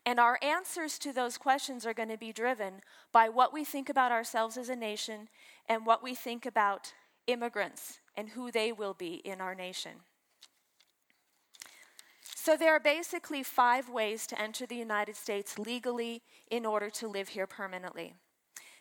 And 0.04 0.20
our 0.20 0.38
answers 0.40 0.98
to 1.00 1.12
those 1.12 1.36
questions 1.36 1.84
are 1.84 1.94
going 1.94 2.08
to 2.08 2.16
be 2.16 2.32
driven 2.32 2.80
by 3.12 3.28
what 3.28 3.52
we 3.52 3.64
think 3.64 3.88
about 3.88 4.12
ourselves 4.12 4.56
as 4.56 4.68
a 4.68 4.76
nation 4.76 5.28
and 5.68 5.84
what 5.84 6.02
we 6.02 6.14
think 6.14 6.46
about 6.46 6.92
immigrants 7.26 7.98
and 8.16 8.30
who 8.30 8.52
they 8.52 8.70
will 8.70 8.94
be 8.94 9.14
in 9.24 9.40
our 9.40 9.54
nation. 9.54 9.92
So, 12.34 12.56
there 12.56 12.76
are 12.76 12.80
basically 12.80 13.42
five 13.42 13.88
ways 13.88 14.24
to 14.28 14.40
enter 14.40 14.66
the 14.66 14.76
United 14.76 15.16
States 15.16 15.58
legally 15.58 16.22
in 16.48 16.64
order 16.64 16.88
to 16.90 17.08
live 17.08 17.30
here 17.30 17.48
permanently. 17.48 18.14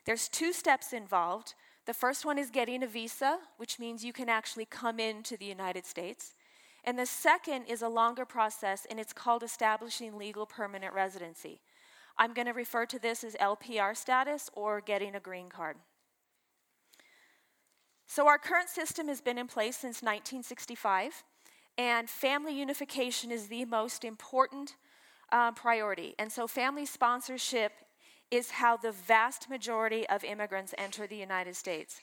There's 0.06 0.28
two 0.28 0.54
steps 0.54 0.94
involved. 0.94 1.56
The 1.88 1.94
first 1.96 2.26
one 2.26 2.38
is 2.38 2.52
getting 2.52 2.84
a 2.84 2.88
visa, 2.88 3.40
which 3.58 3.80
means 3.80 4.06
you 4.06 4.14
can 4.14 4.30
actually 4.30 4.66
come 4.66 5.00
into 5.00 5.36
the 5.36 5.46
United 5.46 5.88
States. 5.88 6.34
And 6.86 7.00
the 7.00 7.08
second 7.08 7.66
is 7.66 7.82
a 7.82 7.90
longer 7.90 8.26
process, 8.26 8.86
and 8.90 9.00
it's 9.00 9.12
called 9.12 9.42
establishing 9.42 10.18
legal 10.18 10.46
permanent 10.46 10.94
residency. 10.94 11.60
I'm 12.16 12.34
going 12.34 12.46
to 12.46 12.54
refer 12.54 12.86
to 12.86 13.00
this 13.00 13.24
as 13.24 13.36
LPR 13.36 13.98
status 13.98 14.52
or 14.54 14.82
getting 14.82 15.16
a 15.16 15.20
green 15.20 15.50
card. 15.50 15.78
So, 18.08 18.28
our 18.28 18.38
current 18.38 18.70
system 18.70 19.08
has 19.08 19.20
been 19.20 19.40
in 19.40 19.48
place 19.48 19.78
since 19.78 20.04
1965, 20.04 21.24
and 21.76 22.08
family 22.08 22.58
unification 22.58 23.32
is 23.32 23.48
the 23.48 23.66
most 23.66 24.06
important 24.06 24.76
uh, 25.32 25.52
priority. 25.54 26.14
And 26.20 26.32
so, 26.32 26.46
family 26.46 26.86
sponsorship 26.86 27.72
is 28.30 28.52
how 28.52 28.78
the 28.78 28.92
vast 28.92 29.50
majority 29.50 30.08
of 30.08 30.24
immigrants 30.24 30.76
enter 30.78 31.08
the 31.08 31.18
United 31.18 31.56
States. 31.56 32.00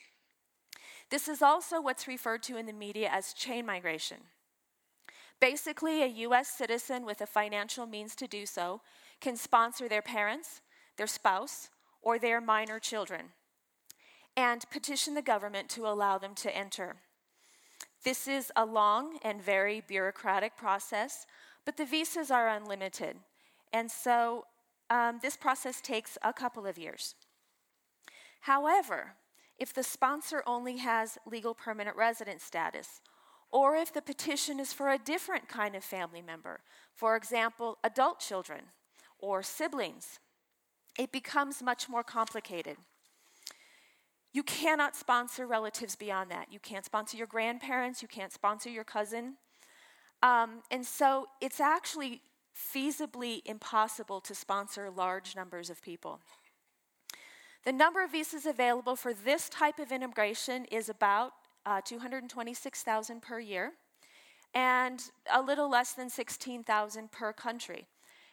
This 1.09 1.29
is 1.29 1.41
also 1.41 1.81
what's 1.81 2.09
referred 2.09 2.43
to 2.45 2.57
in 2.57 2.67
the 2.67 2.73
media 2.73 3.09
as 3.13 3.33
chain 3.33 3.65
migration. 3.65 4.19
Basically, 5.43 6.05
a 6.05 6.19
US 6.29 6.47
citizen 6.47 7.05
with 7.05 7.21
a 7.21 7.27
financial 7.27 7.85
means 7.85 8.15
to 8.15 8.29
do 8.29 8.47
so 8.47 8.81
can 9.21 9.37
sponsor 9.37 9.89
their 9.89 10.01
parents, 10.01 10.61
their 10.97 11.09
spouse, 11.09 11.69
or 12.01 12.17
their 12.17 12.41
minor 12.41 12.79
children 12.79 13.31
and 14.37 14.65
petition 14.71 15.15
the 15.15 15.21
government 15.21 15.69
to 15.71 15.85
allow 15.85 16.17
them 16.17 16.37
to 16.37 16.57
enter. 16.57 16.95
This 18.05 18.29
is 18.29 18.53
a 18.55 18.65
long 18.65 19.19
and 19.25 19.43
very 19.43 19.81
bureaucratic 19.81 20.57
process, 20.57 21.27
but 21.65 21.77
the 21.77 21.87
visas 21.87 22.31
are 22.31 22.49
unlimited. 22.49 23.17
And 23.73 23.91
so 23.91 24.45
um, 24.91 25.19
this 25.23 25.37
process 25.37 25.81
takes 25.81 26.17
a 26.23 26.33
couple 26.33 26.69
of 26.69 26.79
years. 26.79 27.17
However, 28.43 29.17
if 29.59 29.75
the 29.75 29.83
sponsor 29.83 30.45
only 30.47 30.77
has 30.77 31.19
legal 31.27 31.53
permanent 31.53 31.97
resident 31.97 32.41
status 32.41 33.01
or 33.53 33.77
if 33.77 33.93
the 33.93 34.03
petition 34.03 34.59
is 34.59 34.73
for 34.73 34.89
a 34.89 34.99
different 34.99 35.49
kind 35.49 35.77
of 35.77 35.85
family 35.85 36.23
member, 36.23 36.61
for 36.95 37.15
example, 37.17 37.79
adult 37.85 38.19
children 38.19 38.63
or 39.19 39.43
siblings, 39.43 40.19
it 40.99 41.13
becomes 41.13 41.63
much 41.63 41.89
more 41.89 42.03
complicated. 42.03 42.77
You 44.33 44.43
cannot 44.43 44.97
sponsor 44.97 45.47
relatives 45.47 45.95
beyond 45.95 46.31
that. 46.31 46.51
You 46.51 46.59
can't 46.59 46.87
sponsor 46.87 47.19
your 47.19 47.27
grandparents, 47.27 48.01
you 48.01 48.09
can't 48.09 48.33
sponsor 48.33 48.71
your 48.71 48.85
cousin. 48.85 49.35
Um, 50.23 50.63
and 50.71 50.87
so 50.87 51.27
it's 51.41 51.61
actually 51.61 52.23
feasibly 52.57 53.43
impossible 53.45 54.21
to 54.23 54.35
sponsor 54.35 54.91
large 54.91 55.37
numbers 55.37 55.69
of 55.69 55.83
people. 55.83 56.21
The 57.65 57.73
number 57.73 58.03
of 58.03 58.13
visas 58.13 58.47
available 58.47 58.97
for 58.97 59.13
this 59.13 59.49
type 59.49 59.79
of 59.79 59.93
immigration 59.93 60.65
is 60.67 60.89
about 60.89 61.33
uh, 61.67 61.81
226,000 61.85 63.23
per 63.23 63.39
year, 63.41 63.73
and 64.55 65.03
a 65.33 65.41
little 65.41 65.71
less 65.71 65.93
than 65.93 66.11
16,000 66.11 67.11
per 67.11 67.33
country. 67.33 67.87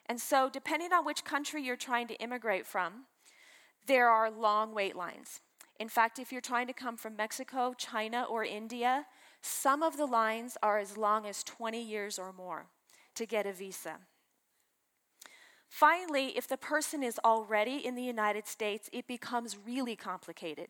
And 0.06 0.20
so, 0.20 0.50
depending 0.52 0.92
on 0.92 1.06
which 1.06 1.24
country 1.24 1.64
you're 1.64 1.76
trying 1.76 2.08
to 2.08 2.16
immigrate 2.16 2.66
from, 2.66 3.06
there 3.86 4.10
are 4.10 4.32
long 4.32 4.74
wait 4.74 4.96
lines. 4.96 5.42
In 5.80 5.88
fact, 5.88 6.20
if 6.20 6.32
you're 6.32 6.42
trying 6.42 6.68
to 6.68 6.74
come 6.74 6.98
from 6.98 7.16
Mexico, 7.16 7.74
China, 7.78 8.26
or 8.30 8.44
India, 8.44 9.06
some 9.42 9.82
of 9.82 9.96
the 9.96 10.06
lines 10.06 10.58
are 10.62 10.78
as 10.78 10.98
long 10.98 11.26
as 11.26 11.44
20 11.44 11.82
years 11.82 12.20
or 12.20 12.34
more 12.34 12.66
to 13.16 13.26
get 13.26 13.46
a 13.46 13.54
visa. 13.54 13.98
Finally, 15.70 16.36
if 16.36 16.48
the 16.48 16.58
person 16.58 17.04
is 17.04 17.20
already 17.24 17.86
in 17.86 17.96
the 17.96 18.04
United 18.04 18.48
States, 18.48 18.90
it 18.92 19.08
becomes 19.08 19.56
really 19.66 19.96
complicated 19.96 20.68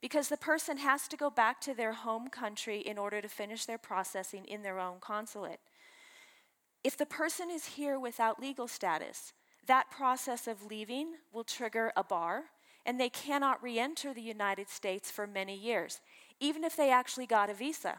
because 0.00 0.28
the 0.28 0.36
person 0.36 0.78
has 0.78 1.08
to 1.08 1.16
go 1.16 1.30
back 1.30 1.60
to 1.60 1.74
their 1.74 1.92
home 1.92 2.28
country 2.28 2.78
in 2.78 2.98
order 2.98 3.20
to 3.20 3.28
finish 3.28 3.64
their 3.64 3.78
processing 3.78 4.44
in 4.44 4.62
their 4.62 4.78
own 4.78 4.96
consulate. 5.00 5.60
If 6.84 6.96
the 6.96 7.06
person 7.06 7.50
is 7.50 7.66
here 7.66 7.98
without 7.98 8.40
legal 8.40 8.68
status, 8.68 9.32
that 9.66 9.90
process 9.90 10.46
of 10.46 10.64
leaving 10.64 11.14
will 11.32 11.44
trigger 11.44 11.92
a 11.96 12.04
bar, 12.04 12.44
and 12.86 12.98
they 12.98 13.10
cannot 13.10 13.62
re 13.62 13.78
enter 13.78 14.14
the 14.14 14.22
United 14.22 14.70
States 14.70 15.10
for 15.10 15.26
many 15.26 15.56
years, 15.56 16.00
even 16.40 16.64
if 16.64 16.76
they 16.76 16.90
actually 16.90 17.26
got 17.26 17.50
a 17.50 17.54
visa. 17.54 17.98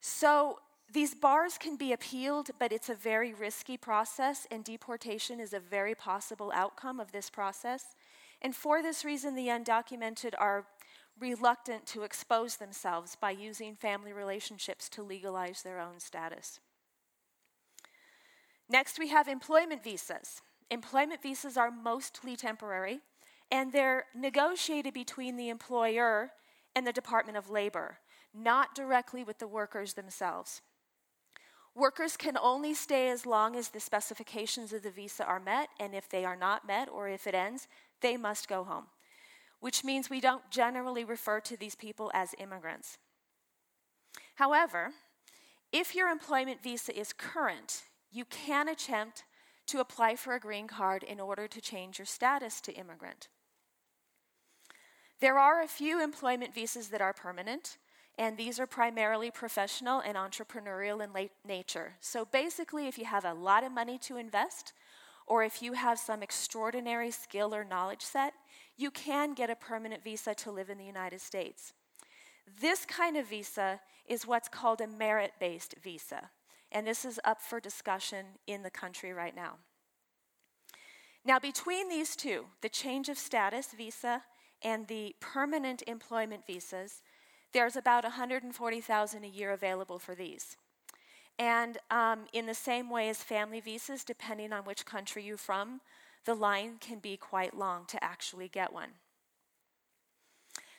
So, 0.00 0.58
these 0.92 1.14
bars 1.14 1.56
can 1.56 1.76
be 1.76 1.92
appealed, 1.92 2.50
but 2.58 2.70
it's 2.70 2.90
a 2.90 2.94
very 2.94 3.32
risky 3.32 3.78
process, 3.78 4.46
and 4.50 4.62
deportation 4.62 5.40
is 5.40 5.54
a 5.54 5.60
very 5.60 5.94
possible 5.94 6.52
outcome 6.54 7.00
of 7.00 7.12
this 7.12 7.30
process. 7.30 7.94
And 8.42 8.54
for 8.56 8.82
this 8.82 9.04
reason, 9.04 9.36
the 9.36 9.46
undocumented 9.46 10.34
are 10.36 10.66
reluctant 11.18 11.86
to 11.86 12.02
expose 12.02 12.56
themselves 12.56 13.16
by 13.16 13.30
using 13.30 13.76
family 13.76 14.12
relationships 14.12 14.88
to 14.90 15.02
legalize 15.02 15.62
their 15.62 15.78
own 15.78 16.00
status. 16.00 16.58
Next, 18.68 18.98
we 18.98 19.08
have 19.08 19.28
employment 19.28 19.84
visas. 19.84 20.42
employment 20.70 21.22
visas 21.22 21.56
are 21.58 21.70
mostly 21.70 22.34
temporary, 22.34 23.00
and 23.50 23.72
they're 23.72 24.06
negotiated 24.14 24.94
between 24.94 25.36
the 25.36 25.50
employer 25.50 26.32
and 26.74 26.86
the 26.86 26.92
Department 26.92 27.36
of 27.36 27.50
Labor, 27.50 27.98
not 28.34 28.74
directly 28.74 29.22
with 29.22 29.38
the 29.38 29.46
workers 29.46 29.92
themselves. 29.92 30.62
Workers 31.74 32.16
can 32.16 32.38
only 32.38 32.74
stay 32.74 33.10
as 33.10 33.26
long 33.26 33.54
as 33.54 33.68
the 33.68 33.80
specifications 33.80 34.72
of 34.72 34.82
the 34.82 34.90
visa 34.90 35.24
are 35.24 35.40
met, 35.40 35.68
and 35.78 35.94
if 35.94 36.08
they 36.08 36.24
are 36.24 36.36
not 36.36 36.66
met 36.66 36.88
or 36.88 37.08
if 37.08 37.26
it 37.26 37.34
ends, 37.34 37.68
they 38.02 38.16
must 38.16 38.48
go 38.48 38.64
home, 38.64 38.86
which 39.60 39.84
means 39.84 40.10
we 40.10 40.20
don't 40.20 40.50
generally 40.50 41.04
refer 41.04 41.40
to 41.40 41.56
these 41.56 41.74
people 41.74 42.10
as 42.12 42.34
immigrants. 42.38 42.98
However, 44.34 44.90
if 45.72 45.94
your 45.94 46.08
employment 46.08 46.62
visa 46.62 46.98
is 46.98 47.12
current, 47.12 47.84
you 48.10 48.24
can 48.26 48.68
attempt 48.68 49.24
to 49.66 49.80
apply 49.80 50.16
for 50.16 50.34
a 50.34 50.40
green 50.40 50.66
card 50.66 51.02
in 51.02 51.20
order 51.20 51.48
to 51.48 51.60
change 51.60 51.98
your 51.98 52.06
status 52.06 52.60
to 52.60 52.74
immigrant. 52.74 53.28
There 55.20 55.38
are 55.38 55.62
a 55.62 55.68
few 55.68 56.02
employment 56.02 56.52
visas 56.54 56.88
that 56.88 57.00
are 57.00 57.12
permanent, 57.12 57.78
and 58.18 58.36
these 58.36 58.58
are 58.58 58.66
primarily 58.66 59.30
professional 59.30 60.00
and 60.00 60.16
entrepreneurial 60.16 61.02
in 61.02 61.30
nature. 61.46 61.94
So 62.00 62.24
basically, 62.24 62.88
if 62.88 62.98
you 62.98 63.04
have 63.04 63.24
a 63.24 63.32
lot 63.32 63.64
of 63.64 63.72
money 63.72 63.98
to 63.98 64.16
invest, 64.16 64.72
or 65.26 65.42
if 65.44 65.62
you 65.62 65.72
have 65.74 65.98
some 65.98 66.22
extraordinary 66.22 67.10
skill 67.10 67.54
or 67.54 67.64
knowledge 67.64 68.02
set, 68.02 68.34
you 68.76 68.90
can 68.90 69.34
get 69.34 69.50
a 69.50 69.56
permanent 69.56 70.02
visa 70.02 70.34
to 70.34 70.50
live 70.50 70.70
in 70.70 70.78
the 70.78 70.84
United 70.84 71.20
States. 71.20 71.72
This 72.60 72.84
kind 72.84 73.16
of 73.16 73.28
visa 73.28 73.80
is 74.06 74.26
what's 74.26 74.48
called 74.48 74.80
a 74.80 74.86
merit 74.86 75.32
based 75.38 75.74
visa, 75.82 76.30
and 76.70 76.86
this 76.86 77.04
is 77.04 77.20
up 77.24 77.40
for 77.40 77.60
discussion 77.60 78.26
in 78.46 78.62
the 78.62 78.70
country 78.70 79.12
right 79.12 79.34
now. 79.34 79.58
Now, 81.24 81.38
between 81.38 81.88
these 81.88 82.16
two, 82.16 82.46
the 82.62 82.68
change 82.68 83.08
of 83.08 83.16
status 83.16 83.68
visa 83.76 84.22
and 84.62 84.88
the 84.88 85.14
permanent 85.20 85.82
employment 85.86 86.46
visas, 86.46 87.02
there's 87.52 87.76
about 87.76 88.02
140,000 88.02 89.24
a 89.24 89.28
year 89.28 89.52
available 89.52 89.98
for 89.98 90.14
these. 90.14 90.56
And 91.42 91.78
um, 91.90 92.26
in 92.32 92.46
the 92.46 92.54
same 92.54 92.88
way 92.88 93.08
as 93.08 93.20
family 93.24 93.58
visas, 93.58 94.04
depending 94.04 94.52
on 94.52 94.62
which 94.62 94.86
country 94.86 95.24
you're 95.24 95.36
from, 95.36 95.80
the 96.24 96.34
line 96.34 96.76
can 96.78 97.00
be 97.00 97.16
quite 97.16 97.58
long 97.58 97.84
to 97.86 98.02
actually 98.02 98.46
get 98.46 98.72
one. 98.72 98.90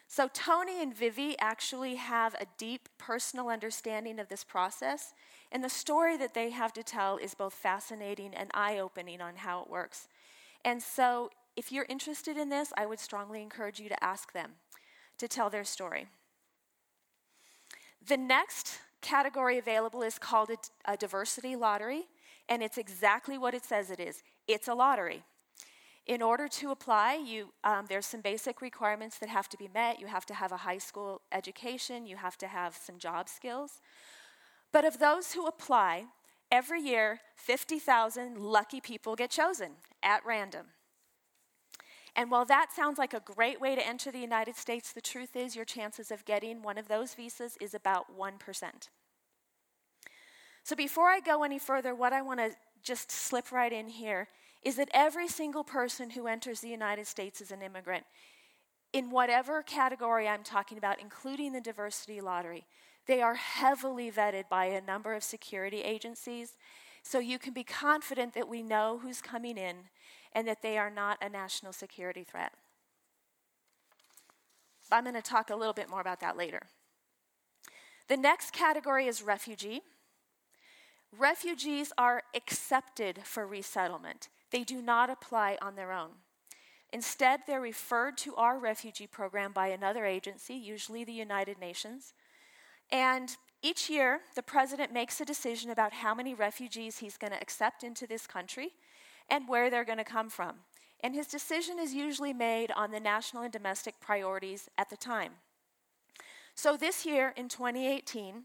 So, 0.08 0.30
Tony 0.34 0.82
and 0.82 0.96
Vivi 0.96 1.36
actually 1.38 1.96
have 1.96 2.34
a 2.36 2.46
deep 2.58 2.88
personal 2.98 3.50
understanding 3.50 4.20
of 4.20 4.30
this 4.30 4.46
process, 4.46 5.14
and 5.52 5.62
the 5.62 5.70
story 5.70 6.16
that 6.16 6.34
they 6.34 6.52
have 6.52 6.72
to 6.74 6.84
tell 6.84 7.18
is 7.18 7.34
both 7.34 7.54
fascinating 7.54 8.34
and 8.34 8.50
eye 8.54 8.78
opening 8.80 9.20
on 9.20 9.36
how 9.36 9.64
it 9.64 9.70
works. 9.70 10.08
And 10.64 10.82
so, 10.82 11.30
if 11.58 11.74
you're 11.74 11.88
interested 11.90 12.38
in 12.38 12.48
this, 12.48 12.72
I 12.78 12.86
would 12.86 13.02
strongly 13.02 13.42
encourage 13.42 13.82
you 13.82 13.90
to 13.90 14.02
ask 14.02 14.32
them 14.32 14.52
to 15.18 15.28
tell 15.28 15.50
their 15.50 15.66
story. 15.66 16.08
The 18.08 18.18
next 18.18 18.80
category 19.04 19.60
available 19.60 20.02
is 20.02 20.18
called 20.18 20.50
a, 20.50 20.94
a, 20.94 20.98
diversity 20.98 21.56
lottery, 21.56 22.06
and 22.50 22.64
it's 22.64 22.80
exactly 22.80 23.38
what 23.38 23.54
it 23.54 23.64
says 23.64 23.92
it 23.92 24.00
is 24.00 24.24
it's 24.48 24.68
a 24.68 24.74
lottery. 24.74 25.24
In 26.06 26.22
order 26.22 26.50
to 26.50 26.72
apply, 26.72 27.14
you, 27.26 27.54
um, 27.64 27.86
there's 27.88 28.06
some 28.06 28.20
basic 28.20 28.62
requirements 28.62 29.20
that 29.20 29.30
have 29.30 29.48
to 29.50 29.58
be 29.58 29.70
met. 29.74 30.02
You 30.02 30.08
have 30.08 30.26
to 30.26 30.34
have 30.34 30.52
a 30.52 30.58
high 30.58 30.80
school 30.80 31.22
education, 31.32 32.06
you 32.06 32.18
have 32.18 32.38
to 32.40 32.48
have 32.48 32.76
some 32.76 32.98
job 32.98 33.30
skills. 33.30 33.80
But 34.74 34.84
of 34.84 35.00
those 35.00 35.34
who 35.34 35.46
apply, 35.46 36.06
every 36.52 36.82
year 36.82 37.20
50,000 37.38 38.38
lucky 38.38 38.82
people 38.82 39.16
get 39.16 39.30
chosen 39.30 39.72
at 40.02 40.26
random. 40.26 40.66
And 42.16 42.30
while 42.30 42.46
that 42.46 42.72
sounds 42.72 43.00
like 43.00 43.14
a 43.14 43.20
great 43.20 43.60
way 43.60 43.76
to 43.76 43.88
enter 43.88 44.12
the 44.12 44.20
United 44.20 44.56
States, 44.56 44.92
the 44.92 45.02
truth 45.02 45.36
is 45.36 45.56
your 45.56 45.66
chances 45.66 46.12
of 46.12 46.26
getting 46.26 46.62
one 46.62 46.78
of 46.78 46.88
those 46.88 47.14
visas 47.16 47.58
is 47.60 47.74
about 47.74 48.18
1%. 48.18 48.90
So 50.64 50.76
before 50.76 51.08
I 51.08 51.20
go 51.20 51.44
any 51.44 51.60
further, 51.60 51.96
what 51.96 52.14
I 52.14 52.22
want 52.22 52.40
to 52.40 52.52
just 52.84 53.12
slip 53.12 53.52
right 53.52 53.74
in 53.74 53.88
here 53.88 54.28
is 54.62 54.76
that 54.76 54.90
every 54.94 55.28
single 55.28 55.64
person 55.64 56.12
who 56.12 56.28
enters 56.28 56.62
the 56.62 56.70
United 56.70 57.08
States 57.08 57.42
is 57.42 57.52
an 57.52 57.62
immigrant. 57.62 58.06
In 58.94 59.10
whatever 59.10 59.64
category 59.64 60.28
I'm 60.28 60.44
talking 60.44 60.78
about, 60.78 61.02
including 61.02 61.52
the 61.52 61.62
diversity 61.62 62.22
lottery, 62.22 62.66
they 63.08 63.22
are 63.22 63.36
heavily 63.36 64.12
vetted 64.12 64.48
by 64.50 64.66
a 64.66 64.80
number 64.80 65.14
of 65.14 65.24
security 65.24 65.82
agencies. 65.82 66.54
So 67.04 67.20
you 67.20 67.38
can 67.38 67.54
be 67.54 67.64
confident 67.64 68.34
that 68.34 68.48
we 68.48 68.64
know 68.64 69.00
who's 69.02 69.22
coming 69.22 69.58
in 69.58 69.76
and 70.32 70.48
that 70.48 70.62
they 70.62 70.78
are 70.78 70.90
not 70.90 71.18
a 71.22 71.30
national 71.30 71.74
security 71.74 72.24
threat. 72.24 72.54
I'm 74.92 75.04
going 75.04 75.16
to 75.16 75.22
talk 75.22 75.50
a 75.50 75.56
little 75.56 75.74
bit 75.74 75.90
more 75.90 76.02
about 76.02 76.20
that 76.22 76.38
later. 76.38 76.62
The 78.08 78.18
next 78.18 78.52
category 78.52 79.08
is 79.08 79.22
refugee. 79.22 79.82
Refugees 81.18 81.92
are 81.98 82.24
accepted 82.36 83.20
for 83.24 83.46
resettlement, 83.46 84.30
they 84.52 84.64
do 84.64 84.82
not 84.82 85.10
apply 85.10 85.58
on 85.62 85.76
their 85.76 85.92
own. 85.92 86.12
Instead, 86.92 87.42
they're 87.48 87.60
referred 87.60 88.18
to 88.18 88.36
our 88.36 88.60
refugee 88.60 89.08
program 89.08 89.52
by 89.52 89.68
another 89.68 90.06
agency, 90.06 90.54
usually 90.54 91.04
the 91.04 91.12
United 91.12 91.60
Nations. 91.60 92.14
And 92.92 93.36
each 93.64 93.90
year, 93.90 94.20
the 94.36 94.44
president 94.44 94.92
makes 94.92 95.22
a 95.22 95.26
decision 95.26 95.72
about 95.72 95.94
how 95.94 96.14
many 96.14 96.34
refugees 96.34 96.98
he's 96.98 97.18
going 97.18 97.32
to 97.32 97.42
accept 97.42 97.82
into 97.82 98.06
this 98.06 98.28
country 98.28 98.74
and 99.30 99.48
where 99.48 99.70
they're 99.70 99.86
going 99.86 99.98
to 99.98 100.04
come 100.04 100.30
from. 100.30 100.58
And 101.02 101.16
his 101.16 101.28
decision 101.28 101.80
is 101.80 101.94
usually 101.94 102.34
made 102.34 102.72
on 102.72 102.92
the 102.92 103.00
national 103.00 103.44
and 103.44 103.54
domestic 103.54 104.02
priorities 104.02 104.70
at 104.78 104.90
the 104.90 104.98
time. 104.98 105.32
So 106.56 106.76
this 106.76 107.06
year, 107.06 107.34
in 107.38 107.48
2018, 107.48 108.44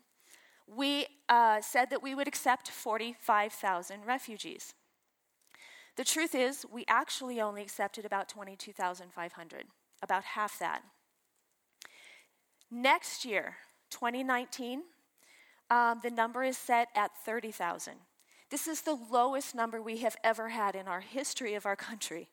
we 0.68 1.06
uh, 1.28 1.60
said 1.60 1.90
that 1.90 2.02
we 2.02 2.14
would 2.14 2.28
accept 2.28 2.68
45,000 2.68 4.06
refugees. 4.06 4.74
The 5.96 6.04
truth 6.04 6.34
is, 6.34 6.64
we 6.72 6.84
actually 6.86 7.40
only 7.40 7.62
accepted 7.62 8.04
about 8.04 8.28
22,500, 8.28 9.64
about 10.00 10.24
half 10.24 10.58
that. 10.60 10.82
Next 12.70 13.24
year, 13.24 13.56
2019, 13.90 14.82
um, 15.70 16.00
the 16.02 16.10
number 16.10 16.42
is 16.42 16.56
set 16.56 16.88
at 16.94 17.10
30,000. 17.24 17.94
This 18.50 18.66
is 18.66 18.82
the 18.82 18.98
lowest 19.10 19.54
number 19.54 19.82
we 19.82 19.98
have 19.98 20.16
ever 20.24 20.48
had 20.48 20.74
in 20.74 20.88
our 20.88 21.00
history 21.00 21.54
of 21.54 21.66
our 21.66 21.76
country. 21.76 22.28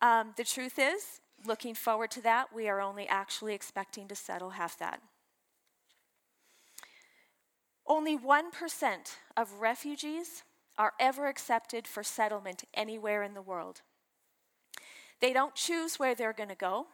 Um, 0.00 0.34
the 0.36 0.44
truth 0.44 0.78
is, 0.78 1.20
looking 1.44 1.74
forward 1.74 2.10
to 2.12 2.22
that, 2.22 2.54
we 2.54 2.68
are 2.68 2.80
only 2.80 3.08
actually 3.08 3.54
expecting 3.54 4.06
to 4.08 4.14
settle 4.14 4.50
half 4.50 4.78
that. 4.78 5.00
Only 7.86 8.18
1% 8.18 8.42
of 9.36 9.52
refugees 9.60 10.42
are 10.78 10.92
ever 11.00 11.28
accepted 11.28 11.86
for 11.86 12.02
settlement 12.02 12.64
anywhere 12.74 13.22
in 13.22 13.34
the 13.34 13.42
world. 13.42 13.82
They 15.20 15.32
don't 15.32 15.54
choose 15.54 15.98
where 15.98 16.14
they're 16.14 16.32
going 16.32 16.50
to 16.50 16.54
go, 16.54 16.86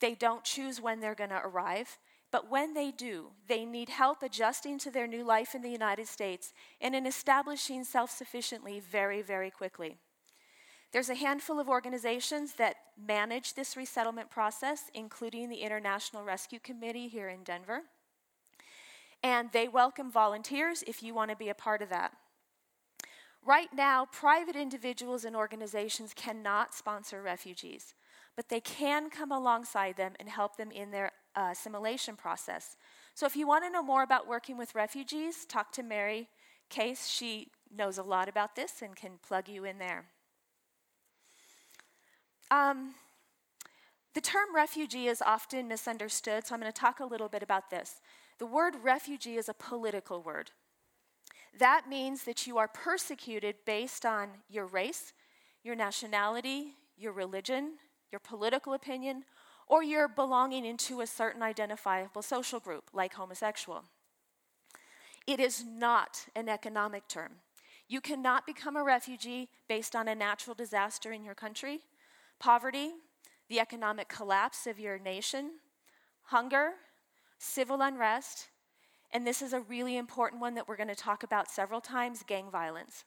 they 0.00 0.14
don't 0.14 0.44
choose 0.44 0.80
when 0.80 1.00
they're 1.00 1.14
going 1.14 1.30
to 1.30 1.40
arrive, 1.42 1.98
but 2.32 2.50
when 2.50 2.72
they 2.72 2.90
do, 2.90 3.26
they 3.46 3.66
need 3.66 3.90
help 3.90 4.22
adjusting 4.22 4.78
to 4.78 4.90
their 4.90 5.06
new 5.06 5.22
life 5.22 5.54
in 5.54 5.60
the 5.60 5.70
United 5.70 6.08
States 6.08 6.54
and 6.80 6.94
in 6.94 7.06
establishing 7.06 7.84
self 7.84 8.10
sufficiently 8.10 8.80
very, 8.80 9.20
very 9.20 9.50
quickly. 9.50 9.98
There's 10.92 11.10
a 11.10 11.14
handful 11.14 11.60
of 11.60 11.68
organizations 11.68 12.54
that 12.54 12.76
manage 12.98 13.54
this 13.54 13.76
resettlement 13.76 14.30
process, 14.30 14.90
including 14.94 15.48
the 15.48 15.62
International 15.62 16.24
Rescue 16.24 16.58
Committee 16.58 17.08
here 17.08 17.28
in 17.28 17.44
Denver. 17.44 17.82
And 19.22 19.50
they 19.52 19.68
welcome 19.68 20.10
volunteers 20.10 20.82
if 20.86 21.02
you 21.02 21.14
want 21.14 21.30
to 21.30 21.36
be 21.36 21.50
a 21.50 21.54
part 21.54 21.82
of 21.82 21.90
that. 21.90 22.12
Right 23.44 23.68
now, 23.74 24.06
private 24.10 24.56
individuals 24.56 25.24
and 25.24 25.36
organizations 25.36 26.12
cannot 26.14 26.74
sponsor 26.74 27.22
refugees, 27.22 27.94
but 28.36 28.48
they 28.48 28.60
can 28.60 29.10
come 29.10 29.32
alongside 29.32 29.96
them 29.96 30.12
and 30.18 30.28
help 30.28 30.56
them 30.56 30.70
in 30.70 30.90
their 30.90 31.12
assimilation 31.36 32.16
process. 32.16 32.76
So 33.14 33.26
if 33.26 33.36
you 33.36 33.46
want 33.46 33.64
to 33.64 33.70
know 33.70 33.82
more 33.82 34.02
about 34.02 34.26
working 34.26 34.56
with 34.56 34.74
refugees, 34.74 35.44
talk 35.44 35.72
to 35.72 35.82
Mary 35.82 36.28
Case. 36.68 37.06
She 37.06 37.48
knows 37.74 37.98
a 37.98 38.02
lot 38.02 38.28
about 38.28 38.56
this 38.56 38.82
and 38.82 38.96
can 38.96 39.12
plug 39.26 39.48
you 39.48 39.64
in 39.64 39.78
there. 39.78 40.06
Um, 42.50 42.94
the 44.14 44.20
term 44.20 44.54
refugee 44.54 45.06
is 45.06 45.22
often 45.22 45.68
misunderstood, 45.68 46.46
so 46.46 46.54
I'm 46.54 46.60
going 46.60 46.70
to 46.70 46.78
talk 46.78 47.00
a 47.00 47.06
little 47.06 47.28
bit 47.28 47.42
about 47.42 47.70
this. 47.70 48.00
The 48.38 48.46
word 48.46 48.74
refugee 48.82 49.36
is 49.36 49.48
a 49.48 49.54
political 49.54 50.20
word. 50.22 50.50
That 51.58 51.88
means 51.88 52.24
that 52.24 52.46
you 52.46 52.58
are 52.58 52.68
persecuted 52.68 53.56
based 53.66 54.04
on 54.04 54.28
your 54.48 54.66
race, 54.66 55.12
your 55.62 55.74
nationality, 55.74 56.74
your 56.96 57.12
religion, 57.12 57.74
your 58.10 58.20
political 58.20 58.74
opinion, 58.74 59.24
or 59.72 59.82
you're 59.82 60.06
belonging 60.06 60.66
into 60.66 61.00
a 61.00 61.06
certain 61.06 61.42
identifiable 61.42 62.20
social 62.20 62.60
group, 62.60 62.90
like 62.92 63.14
homosexual. 63.14 63.84
It 65.26 65.40
is 65.40 65.64
not 65.66 66.26
an 66.36 66.50
economic 66.50 67.08
term. 67.08 67.36
You 67.88 68.02
cannot 68.02 68.44
become 68.44 68.76
a 68.76 68.84
refugee 68.84 69.48
based 69.70 69.96
on 69.96 70.08
a 70.08 70.14
natural 70.14 70.54
disaster 70.54 71.10
in 71.10 71.24
your 71.24 71.34
country, 71.34 71.80
poverty, 72.38 72.90
the 73.48 73.60
economic 73.60 74.10
collapse 74.10 74.66
of 74.66 74.78
your 74.78 74.98
nation, 74.98 75.52
hunger, 76.24 76.72
civil 77.38 77.80
unrest, 77.80 78.48
and 79.10 79.26
this 79.26 79.40
is 79.40 79.54
a 79.54 79.60
really 79.60 79.96
important 79.96 80.42
one 80.42 80.54
that 80.56 80.68
we're 80.68 80.76
going 80.76 80.88
to 80.88 80.94
talk 80.94 81.22
about 81.22 81.50
several 81.50 81.80
times 81.80 82.22
gang 82.26 82.50
violence. 82.50 83.06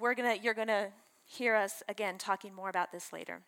We're 0.00 0.14
gonna, 0.14 0.34
you're 0.42 0.52
going 0.52 0.66
to 0.66 0.88
hear 1.26 1.54
us 1.54 1.84
again 1.88 2.18
talking 2.18 2.52
more 2.52 2.68
about 2.68 2.90
this 2.90 3.12
later. 3.12 3.42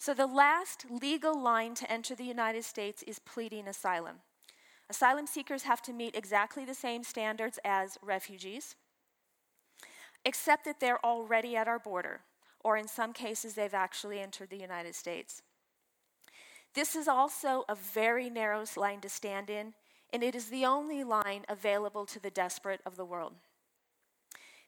So, 0.00 0.14
the 0.14 0.26
last 0.26 0.86
legal 0.88 1.38
line 1.38 1.74
to 1.74 1.92
enter 1.92 2.14
the 2.14 2.24
United 2.24 2.64
States 2.64 3.02
is 3.02 3.18
pleading 3.18 3.68
asylum. 3.68 4.20
Asylum 4.88 5.26
seekers 5.26 5.64
have 5.64 5.82
to 5.82 5.92
meet 5.92 6.16
exactly 6.16 6.64
the 6.64 6.72
same 6.72 7.04
standards 7.04 7.58
as 7.66 7.98
refugees, 8.00 8.76
except 10.24 10.64
that 10.64 10.80
they're 10.80 11.04
already 11.04 11.54
at 11.54 11.68
our 11.68 11.78
border, 11.78 12.22
or 12.64 12.78
in 12.78 12.88
some 12.88 13.12
cases, 13.12 13.52
they've 13.52 13.74
actually 13.74 14.20
entered 14.20 14.48
the 14.48 14.56
United 14.56 14.94
States. 14.94 15.42
This 16.72 16.96
is 16.96 17.06
also 17.06 17.64
a 17.68 17.74
very 17.74 18.30
narrow 18.30 18.64
line 18.78 19.02
to 19.02 19.08
stand 19.10 19.50
in, 19.50 19.74
and 20.14 20.22
it 20.22 20.34
is 20.34 20.46
the 20.46 20.64
only 20.64 21.04
line 21.04 21.44
available 21.46 22.06
to 22.06 22.18
the 22.18 22.30
desperate 22.30 22.80
of 22.86 22.96
the 22.96 23.04
world. 23.04 23.34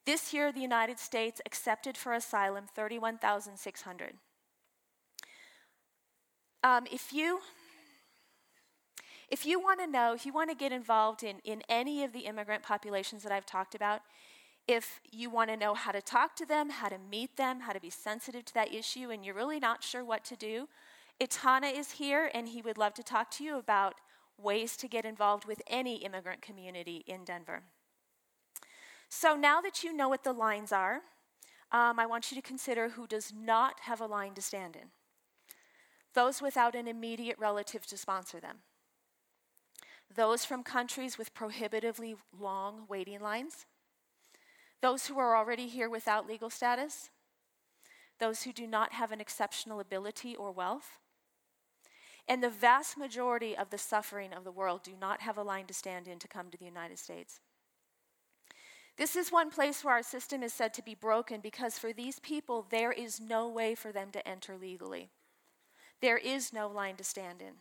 This 0.04 0.34
year, 0.34 0.52
the 0.52 0.60
United 0.60 0.98
States 0.98 1.40
accepted 1.46 1.96
for 1.96 2.12
asylum 2.12 2.66
31,600. 2.76 4.18
Um, 6.62 6.86
if 6.90 7.12
you 7.12 7.40
if 9.28 9.46
you 9.46 9.58
want 9.58 9.80
to 9.80 9.86
know, 9.86 10.12
if 10.12 10.26
you 10.26 10.32
want 10.32 10.50
to 10.50 10.56
get 10.56 10.72
involved 10.72 11.22
in, 11.22 11.38
in 11.42 11.62
any 11.66 12.04
of 12.04 12.12
the 12.12 12.20
immigrant 12.20 12.62
populations 12.62 13.22
that 13.22 13.32
I've 13.32 13.46
talked 13.46 13.74
about, 13.74 14.02
if 14.68 15.00
you 15.10 15.30
want 15.30 15.48
to 15.48 15.56
know 15.56 15.72
how 15.72 15.90
to 15.90 16.02
talk 16.02 16.36
to 16.36 16.44
them, 16.44 16.68
how 16.68 16.88
to 16.88 16.98
meet 16.98 17.38
them, 17.38 17.60
how 17.60 17.72
to 17.72 17.80
be 17.80 17.88
sensitive 17.88 18.44
to 18.44 18.54
that 18.54 18.74
issue, 18.74 19.10
and 19.10 19.24
you're 19.24 19.34
really 19.34 19.58
not 19.58 19.82
sure 19.82 20.04
what 20.04 20.22
to 20.26 20.36
do, 20.36 20.68
Itana 21.18 21.72
is 21.74 21.92
here 21.92 22.30
and 22.34 22.48
he 22.48 22.60
would 22.60 22.76
love 22.76 22.92
to 22.94 23.02
talk 23.02 23.30
to 23.32 23.44
you 23.44 23.56
about 23.56 23.94
ways 24.36 24.76
to 24.76 24.86
get 24.86 25.04
involved 25.04 25.46
with 25.46 25.62
any 25.66 25.96
immigrant 25.96 26.42
community 26.42 27.02
in 27.06 27.24
Denver. 27.24 27.62
So 29.08 29.34
now 29.34 29.60
that 29.62 29.82
you 29.82 29.94
know 29.94 30.08
what 30.08 30.24
the 30.24 30.32
lines 30.32 30.72
are, 30.72 31.00
um, 31.70 31.98
I 31.98 32.06
want 32.06 32.30
you 32.30 32.36
to 32.36 32.46
consider 32.46 32.90
who 32.90 33.06
does 33.06 33.32
not 33.34 33.80
have 33.84 34.00
a 34.00 34.06
line 34.06 34.34
to 34.34 34.42
stand 34.42 34.76
in. 34.76 34.90
Those 36.14 36.42
without 36.42 36.74
an 36.74 36.88
immediate 36.88 37.38
relative 37.38 37.86
to 37.86 37.96
sponsor 37.96 38.40
them 38.40 38.58
those 40.14 40.44
from 40.44 40.62
countries 40.62 41.18
with 41.18 41.34
prohibitively 41.34 42.16
long 42.38 42.84
waiting 42.88 43.20
lines, 43.20 43.66
those 44.80 45.06
who 45.06 45.18
are 45.18 45.36
already 45.36 45.68
here 45.68 45.88
without 45.88 46.26
legal 46.26 46.50
status, 46.50 47.10
those 48.18 48.42
who 48.42 48.52
do 48.52 48.66
not 48.66 48.92
have 48.92 49.12
an 49.12 49.20
exceptional 49.20 49.80
ability 49.80 50.34
or 50.36 50.52
wealth. 50.52 50.98
And 52.28 52.42
the 52.42 52.50
vast 52.50 52.96
majority 52.96 53.56
of 53.56 53.70
the 53.70 53.78
suffering 53.78 54.32
of 54.32 54.44
the 54.44 54.52
world 54.52 54.82
do 54.82 54.92
not 55.00 55.22
have 55.22 55.36
a 55.36 55.42
line 55.42 55.66
to 55.66 55.74
stand 55.74 56.06
in 56.06 56.18
to 56.20 56.28
come 56.28 56.50
to 56.50 56.58
the 56.58 56.64
United 56.64 56.98
States. 56.98 57.40
This 58.96 59.16
is 59.16 59.32
one 59.32 59.50
place 59.50 59.82
where 59.82 59.94
our 59.94 60.02
system 60.02 60.42
is 60.42 60.52
said 60.52 60.74
to 60.74 60.82
be 60.82 60.94
broken 60.94 61.40
because 61.40 61.78
for 61.78 61.92
these 61.92 62.18
people, 62.20 62.66
there 62.70 62.92
is 62.92 63.20
no 63.20 63.48
way 63.48 63.74
for 63.74 63.90
them 63.90 64.10
to 64.12 64.28
enter 64.28 64.56
legally. 64.56 65.10
There 66.02 66.18
is 66.18 66.52
no 66.52 66.68
line 66.68 66.96
to 66.96 67.04
stand 67.04 67.40
in. 67.40 67.54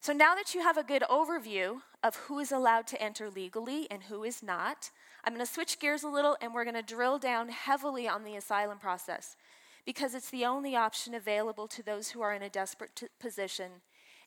So 0.00 0.14
now 0.14 0.34
that 0.34 0.54
you 0.54 0.62
have 0.62 0.78
a 0.78 0.82
good 0.82 1.02
overview 1.02 1.82
of 2.02 2.16
who 2.16 2.38
is 2.38 2.50
allowed 2.50 2.86
to 2.88 3.02
enter 3.02 3.28
legally 3.28 3.86
and 3.90 4.04
who 4.04 4.24
is 4.24 4.42
not, 4.42 4.90
I'm 5.22 5.34
going 5.34 5.44
to 5.44 5.52
switch 5.52 5.78
gears 5.78 6.02
a 6.02 6.08
little 6.08 6.38
and 6.40 6.54
we're 6.54 6.64
going 6.64 6.74
to 6.76 6.82
drill 6.82 7.18
down 7.18 7.50
heavily 7.50 8.08
on 8.08 8.24
the 8.24 8.36
asylum 8.36 8.78
process 8.78 9.36
because 9.84 10.14
it's 10.14 10.30
the 10.30 10.46
only 10.46 10.74
option 10.74 11.12
available 11.14 11.68
to 11.68 11.82
those 11.82 12.08
who 12.10 12.22
are 12.22 12.32
in 12.32 12.42
a 12.42 12.48
desperate 12.48 12.96
t- 12.96 13.08
position. 13.20 13.70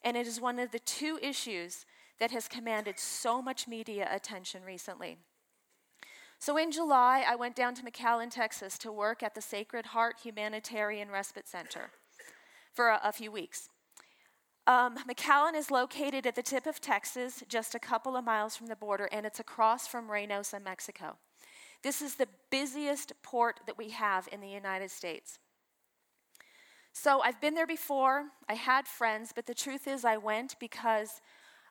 And 0.03 0.15
it 0.15 0.27
is 0.27 0.39
one 0.39 0.59
of 0.59 0.71
the 0.71 0.79
two 0.79 1.17
issues 1.21 1.87
that 2.19 2.31
has 2.31 2.47
commanded 2.47 2.99
so 2.99 3.41
much 3.41 3.67
media 3.67 4.07
attention 4.11 4.63
recently. 4.63 5.17
So 6.41 6.57
in 6.57 6.71
July, 6.71 7.23
I 7.27 7.35
went 7.35 7.55
down 7.55 7.75
to 7.75 7.83
McAllen, 7.83 8.31
Texas 8.31 8.79
to 8.79 8.91
work 8.91 9.21
at 9.21 9.35
the 9.35 9.41
Sacred 9.41 9.85
Heart 9.85 10.21
Humanitarian 10.23 11.11
Respite 11.11 11.47
Center 11.47 11.91
for 12.73 12.89
a, 12.89 12.99
a 13.03 13.11
few 13.11 13.31
weeks. 13.31 13.69
Um, 14.65 14.97
McAllen 15.07 15.53
is 15.53 15.69
located 15.69 16.25
at 16.25 16.35
the 16.35 16.41
tip 16.41 16.65
of 16.65 16.81
Texas, 16.81 17.43
just 17.47 17.75
a 17.75 17.79
couple 17.79 18.17
of 18.17 18.25
miles 18.25 18.55
from 18.55 18.65
the 18.65 18.75
border, 18.75 19.07
and 19.11 19.23
it's 19.23 19.39
across 19.39 19.85
from 19.85 20.09
Reynosa, 20.09 20.59
Mexico. 20.59 21.17
This 21.83 22.01
is 22.01 22.15
the 22.15 22.27
busiest 22.49 23.13
port 23.21 23.59
that 23.67 23.77
we 23.77 23.89
have 23.91 24.27
in 24.31 24.41
the 24.41 24.49
United 24.49 24.89
States. 24.89 25.37
So 26.91 27.21
I've 27.21 27.39
been 27.39 27.53
there 27.53 27.67
before, 27.67 28.29
I 28.49 28.55
had 28.55 28.87
friends, 28.87 29.31
but 29.31 29.45
the 29.45 29.53
truth 29.53 29.87
is, 29.87 30.03
I 30.03 30.17
went 30.17 30.55
because 30.59 31.21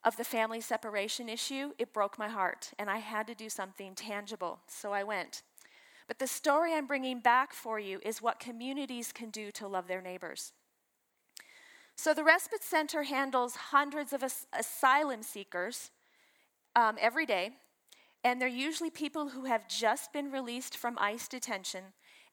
of 0.04 0.16
the 0.16 0.24
family 0.24 0.60
separation 0.60 1.28
issue. 1.28 1.72
It 1.78 1.92
broke 1.92 2.18
my 2.18 2.28
heart, 2.28 2.72
and 2.78 2.88
I 2.88 2.98
had 2.98 3.26
to 3.26 3.34
do 3.34 3.48
something 3.48 3.94
tangible, 3.94 4.60
so 4.66 4.92
I 4.92 5.04
went. 5.04 5.42
But 6.08 6.18
the 6.18 6.26
story 6.26 6.74
I'm 6.74 6.86
bringing 6.86 7.20
back 7.20 7.52
for 7.52 7.78
you 7.78 8.00
is 8.04 8.22
what 8.22 8.40
communities 8.40 9.12
can 9.12 9.30
do 9.30 9.50
to 9.52 9.68
love 9.68 9.86
their 9.86 10.02
neighbors. 10.02 10.52
So 11.94 12.14
the 12.14 12.24
Respite 12.24 12.62
Center 12.62 13.02
handles 13.02 13.56
hundreds 13.56 14.12
of 14.12 14.22
as- 14.22 14.46
asylum 14.58 15.22
seekers 15.22 15.90
um, 16.74 16.96
every 16.98 17.26
day, 17.26 17.50
and 18.24 18.40
they're 18.40 18.48
usually 18.48 18.90
people 18.90 19.28
who 19.28 19.44
have 19.44 19.68
just 19.68 20.12
been 20.12 20.30
released 20.30 20.76
from 20.76 20.98
ICE 20.98 21.28
detention 21.28 21.84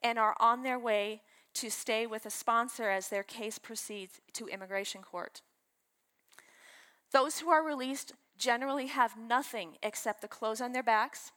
and 0.01 0.17
are 0.17 0.35
on 0.39 0.63
their 0.63 0.79
way 0.79 1.21
to 1.55 1.69
stay 1.69 2.07
with 2.07 2.25
a 2.25 2.29
sponsor 2.29 2.89
as 2.89 3.09
their 3.09 3.23
case 3.23 3.57
proceeds 3.57 4.21
to 4.33 4.47
immigration 4.47 5.01
court. 5.01 5.41
Those 7.11 7.39
who 7.39 7.49
are 7.49 7.63
released 7.63 8.13
generally 8.37 8.87
have 8.87 9.17
nothing 9.17 9.77
except 9.81 10.21
the 10.21 10.27
clothes 10.27 10.61
on 10.61 10.71
their 10.71 10.83
backs, 10.83 11.31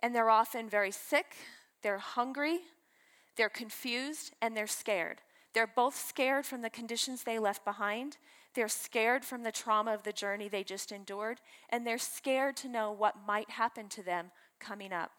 and 0.00 0.14
they're 0.14 0.30
often 0.30 0.68
very 0.68 0.90
sick, 0.90 1.36
they're 1.82 1.98
hungry, 1.98 2.60
they're 3.36 3.48
confused, 3.48 4.32
and 4.40 4.56
they're 4.56 4.66
scared. 4.66 5.20
They're 5.54 5.66
both 5.68 5.96
scared 5.96 6.46
from 6.46 6.62
the 6.62 6.70
conditions 6.70 7.22
they 7.22 7.38
left 7.38 7.64
behind. 7.64 8.16
They're 8.54 8.68
scared 8.68 9.24
from 9.24 9.42
the 9.42 9.52
trauma 9.52 9.94
of 9.94 10.02
the 10.02 10.12
journey 10.12 10.48
they 10.48 10.64
just 10.64 10.92
endured. 10.92 11.40
And 11.70 11.86
they're 11.86 11.98
scared 11.98 12.56
to 12.58 12.68
know 12.68 12.90
what 12.90 13.26
might 13.26 13.50
happen 13.50 13.88
to 13.90 14.02
them 14.02 14.32
coming 14.58 14.92
up. 14.92 15.12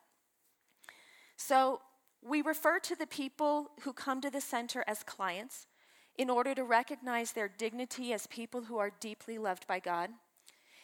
So 1.38 1.82
we 2.22 2.42
refer 2.42 2.80
to 2.80 2.96
the 2.96 3.08
people 3.08 3.72
who 3.82 3.94
come 3.94 4.20
to 4.22 4.30
the 4.30 4.42
center 4.42 4.84
as 4.88 5.04
clients 5.04 5.68
in 6.18 6.30
order 6.30 6.56
to 6.56 6.64
recognize 6.64 7.32
their 7.32 7.48
dignity 7.48 8.14
as 8.14 8.28
people 8.28 8.64
who 8.64 8.78
are 8.78 8.92
deeply 9.00 9.38
loved 9.38 9.68
by 9.68 9.80
God. 9.80 10.10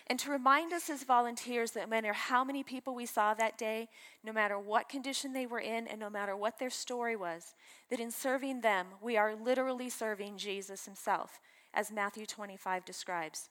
And 0.08 0.20
to 0.20 0.32
remind 0.32 0.74
us 0.74 0.90
as 0.90 1.04
volunteers 1.04 1.72
that 1.72 1.84
no 1.84 1.90
matter 1.90 2.12
how 2.12 2.44
many 2.44 2.64
people 2.64 2.94
we 2.94 3.06
saw 3.06 3.34
that 3.34 3.58
day, 3.58 3.88
no 4.24 4.34
matter 4.34 4.60
what 4.60 4.90
condition 4.90 5.32
they 5.32 5.46
were 5.46 5.60
in, 5.60 5.88
and 5.88 6.00
no 6.00 6.10
matter 6.10 6.36
what 6.36 6.60
their 6.60 6.70
story 6.70 7.16
was, 7.16 7.54
that 7.90 8.00
in 8.00 8.12
serving 8.12 8.62
them, 8.62 8.88
we 9.02 9.16
are 9.16 9.36
literally 9.36 9.90
serving 9.90 10.38
Jesus 10.38 10.86
himself, 10.86 11.40
as 11.74 11.92
Matthew 11.92 12.26
25 12.26 12.84
describes. 12.84 13.50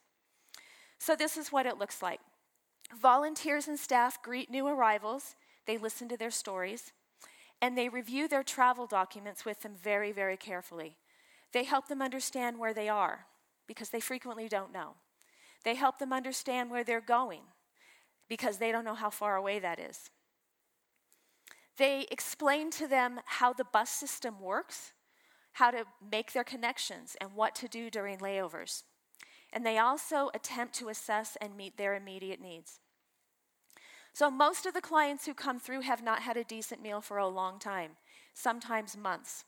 So, 0.99 1.15
this 1.15 1.35
is 1.35 1.51
what 1.51 1.65
it 1.65 1.79
looks 1.79 2.01
like 2.01 2.19
volunteers 2.99 3.67
and 3.67 3.79
staff 3.79 4.21
greet 4.21 4.51
new 4.51 4.67
arrivals, 4.67 5.35
they 5.65 5.77
listen 5.77 6.09
to 6.09 6.17
their 6.17 6.29
stories, 6.29 6.91
and 7.61 7.77
they 7.77 7.89
review 7.89 8.27
their 8.27 8.43
travel 8.43 8.85
documents 8.85 9.45
with 9.45 9.61
them 9.61 9.73
very, 9.81 10.11
very 10.11 10.37
carefully. 10.37 10.97
They 11.53 11.63
help 11.63 11.87
them 11.87 12.01
understand 12.01 12.57
where 12.57 12.73
they 12.73 12.89
are 12.89 13.25
because 13.67 13.89
they 13.89 13.99
frequently 13.99 14.47
don't 14.47 14.73
know. 14.73 14.95
They 15.63 15.75
help 15.75 15.99
them 15.99 16.13
understand 16.13 16.71
where 16.71 16.83
they're 16.83 17.01
going 17.01 17.41
because 18.27 18.57
they 18.57 18.71
don't 18.71 18.85
know 18.85 18.95
how 18.95 19.09
far 19.09 19.35
away 19.35 19.59
that 19.59 19.79
is. 19.79 20.09
They 21.77 22.07
explain 22.11 22.71
to 22.71 22.87
them 22.87 23.21
how 23.25 23.53
the 23.53 23.63
bus 23.65 23.89
system 23.89 24.39
works, 24.39 24.93
how 25.53 25.71
to 25.71 25.85
make 26.11 26.33
their 26.33 26.43
connections, 26.43 27.15
and 27.19 27.33
what 27.33 27.55
to 27.55 27.67
do 27.67 27.89
during 27.89 28.19
layovers. 28.19 28.83
And 29.53 29.65
they 29.65 29.77
also 29.77 30.29
attempt 30.33 30.75
to 30.75 30.89
assess 30.89 31.37
and 31.41 31.57
meet 31.57 31.77
their 31.77 31.95
immediate 31.95 32.41
needs. 32.41 32.79
So, 34.13 34.29
most 34.29 34.65
of 34.65 34.73
the 34.73 34.81
clients 34.81 35.25
who 35.25 35.33
come 35.33 35.59
through 35.59 35.81
have 35.81 36.03
not 36.03 36.21
had 36.21 36.37
a 36.37 36.43
decent 36.43 36.81
meal 36.81 37.01
for 37.01 37.17
a 37.17 37.27
long 37.27 37.59
time, 37.59 37.91
sometimes 38.33 38.97
months. 38.97 39.45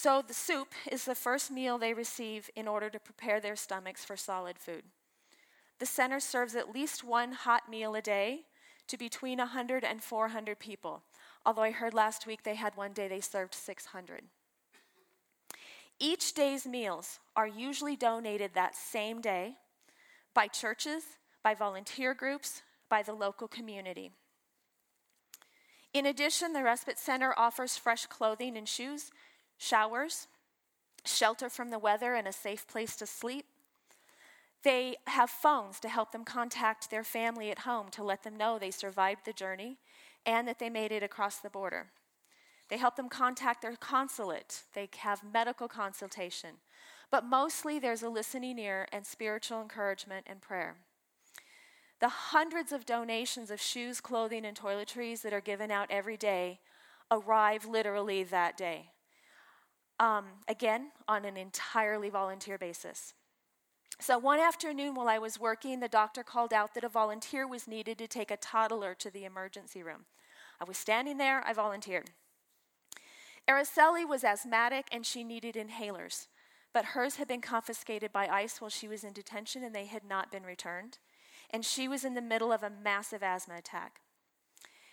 So, 0.00 0.22
the 0.22 0.32
soup 0.32 0.74
is 0.88 1.04
the 1.04 1.16
first 1.16 1.50
meal 1.50 1.76
they 1.76 1.92
receive 1.92 2.50
in 2.54 2.68
order 2.68 2.88
to 2.88 3.00
prepare 3.00 3.40
their 3.40 3.56
stomachs 3.56 4.04
for 4.04 4.16
solid 4.16 4.56
food. 4.56 4.84
The 5.80 5.86
center 5.86 6.20
serves 6.20 6.54
at 6.54 6.72
least 6.72 7.02
one 7.02 7.32
hot 7.32 7.68
meal 7.68 7.96
a 7.96 8.00
day 8.00 8.42
to 8.86 8.96
between 8.96 9.38
100 9.38 9.82
and 9.82 10.00
400 10.00 10.60
people, 10.60 11.02
although 11.44 11.62
I 11.62 11.72
heard 11.72 11.94
last 11.94 12.28
week 12.28 12.44
they 12.44 12.54
had 12.54 12.76
one 12.76 12.92
day 12.92 13.08
they 13.08 13.20
served 13.20 13.54
600. 13.54 14.22
Each 15.98 16.32
day's 16.32 16.64
meals 16.64 17.18
are 17.34 17.48
usually 17.48 17.96
donated 17.96 18.52
that 18.54 18.76
same 18.76 19.20
day 19.20 19.56
by 20.32 20.46
churches, 20.46 21.02
by 21.42 21.54
volunteer 21.54 22.14
groups, 22.14 22.62
by 22.88 23.02
the 23.02 23.14
local 23.14 23.48
community. 23.48 24.12
In 25.92 26.06
addition, 26.06 26.52
the 26.52 26.62
Respite 26.62 27.00
Center 27.00 27.34
offers 27.36 27.76
fresh 27.76 28.06
clothing 28.06 28.56
and 28.56 28.68
shoes, 28.68 29.10
showers, 29.58 30.28
shelter 31.04 31.50
from 31.50 31.70
the 31.70 31.78
weather, 31.78 32.14
and 32.14 32.26
a 32.26 32.32
safe 32.32 32.66
place 32.66 32.96
to 32.96 33.06
sleep. 33.06 33.44
They 34.62 34.96
have 35.06 35.30
phones 35.30 35.78
to 35.80 35.88
help 35.88 36.12
them 36.12 36.24
contact 36.24 36.90
their 36.90 37.04
family 37.04 37.50
at 37.50 37.60
home 37.60 37.88
to 37.90 38.02
let 38.02 38.22
them 38.22 38.36
know 38.36 38.58
they 38.58 38.70
survived 38.70 39.24
the 39.24 39.32
journey 39.32 39.78
and 40.26 40.48
that 40.48 40.58
they 40.58 40.70
made 40.70 40.92
it 40.92 41.02
across 41.02 41.38
the 41.38 41.50
border. 41.50 41.86
They 42.68 42.76
help 42.76 42.96
them 42.96 43.08
contact 43.08 43.62
their 43.62 43.76
consulate. 43.76 44.62
They 44.74 44.88
have 44.98 45.22
medical 45.22 45.68
consultation. 45.68 46.56
But 47.10 47.24
mostly 47.24 47.78
there's 47.78 48.02
a 48.02 48.10
listening 48.10 48.58
ear 48.58 48.86
and 48.92 49.06
spiritual 49.06 49.62
encouragement 49.62 50.26
and 50.28 50.42
prayer. 50.42 50.76
The 52.00 52.08
hundreds 52.08 52.70
of 52.70 52.84
donations 52.84 53.50
of 53.50 53.60
shoes, 53.60 54.00
clothing, 54.00 54.44
and 54.44 54.56
toiletries 54.56 55.22
that 55.22 55.32
are 55.32 55.40
given 55.40 55.70
out 55.70 55.90
every 55.90 56.16
day 56.16 56.60
arrive 57.10 57.64
literally 57.64 58.22
that 58.24 58.56
day. 58.56 58.90
Um, 60.00 60.26
again, 60.46 60.92
on 61.08 61.24
an 61.24 61.36
entirely 61.36 62.08
volunteer 62.08 62.56
basis. 62.56 63.14
So, 64.00 64.16
one 64.16 64.38
afternoon 64.38 64.94
while 64.94 65.08
I 65.08 65.18
was 65.18 65.40
working, 65.40 65.80
the 65.80 65.88
doctor 65.88 66.22
called 66.22 66.52
out 66.52 66.74
that 66.74 66.84
a 66.84 66.88
volunteer 66.88 67.48
was 67.48 67.66
needed 67.66 67.98
to 67.98 68.06
take 68.06 68.30
a 68.30 68.36
toddler 68.36 68.94
to 68.94 69.10
the 69.10 69.24
emergency 69.24 69.82
room. 69.82 70.04
I 70.60 70.64
was 70.64 70.76
standing 70.76 71.18
there, 71.18 71.42
I 71.44 71.52
volunteered. 71.52 72.10
Araceli 73.48 74.06
was 74.06 74.24
asthmatic 74.24 74.86
and 74.92 75.04
she 75.04 75.24
needed 75.24 75.56
inhalers, 75.56 76.28
but 76.72 76.84
hers 76.86 77.16
had 77.16 77.26
been 77.26 77.40
confiscated 77.40 78.12
by 78.12 78.28
ICE 78.28 78.60
while 78.60 78.70
she 78.70 78.86
was 78.86 79.02
in 79.02 79.12
detention 79.12 79.64
and 79.64 79.74
they 79.74 79.86
had 79.86 80.04
not 80.04 80.30
been 80.30 80.44
returned 80.44 80.98
and 81.50 81.64
she 81.64 81.88
was 81.88 82.04
in 82.04 82.14
the 82.14 82.22
middle 82.22 82.52
of 82.52 82.62
a 82.62 82.70
massive 82.70 83.22
asthma 83.22 83.56
attack. 83.56 84.00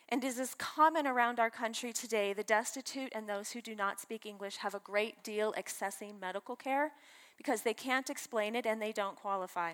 And 0.10 0.24
is 0.24 0.54
common 0.58 1.08
around 1.08 1.40
our 1.40 1.50
country 1.50 1.92
today, 1.92 2.32
the 2.34 2.44
destitute 2.44 3.12
and 3.16 3.28
those 3.28 3.52
who 3.52 3.62
do 3.62 3.76
not 3.76 4.00
speak 4.00 4.26
English 4.26 4.58
have 4.58 4.76
a 4.76 4.80
great 4.80 5.24
deal 5.24 5.54
accessing 5.58 6.20
medical 6.20 6.56
care 6.56 6.92
because 7.38 7.64
they 7.64 7.74
can't 7.74 8.10
explain 8.10 8.56
it 8.56 8.66
and 8.66 8.82
they 8.82 8.92
don't 8.92 9.16
qualify. 9.16 9.74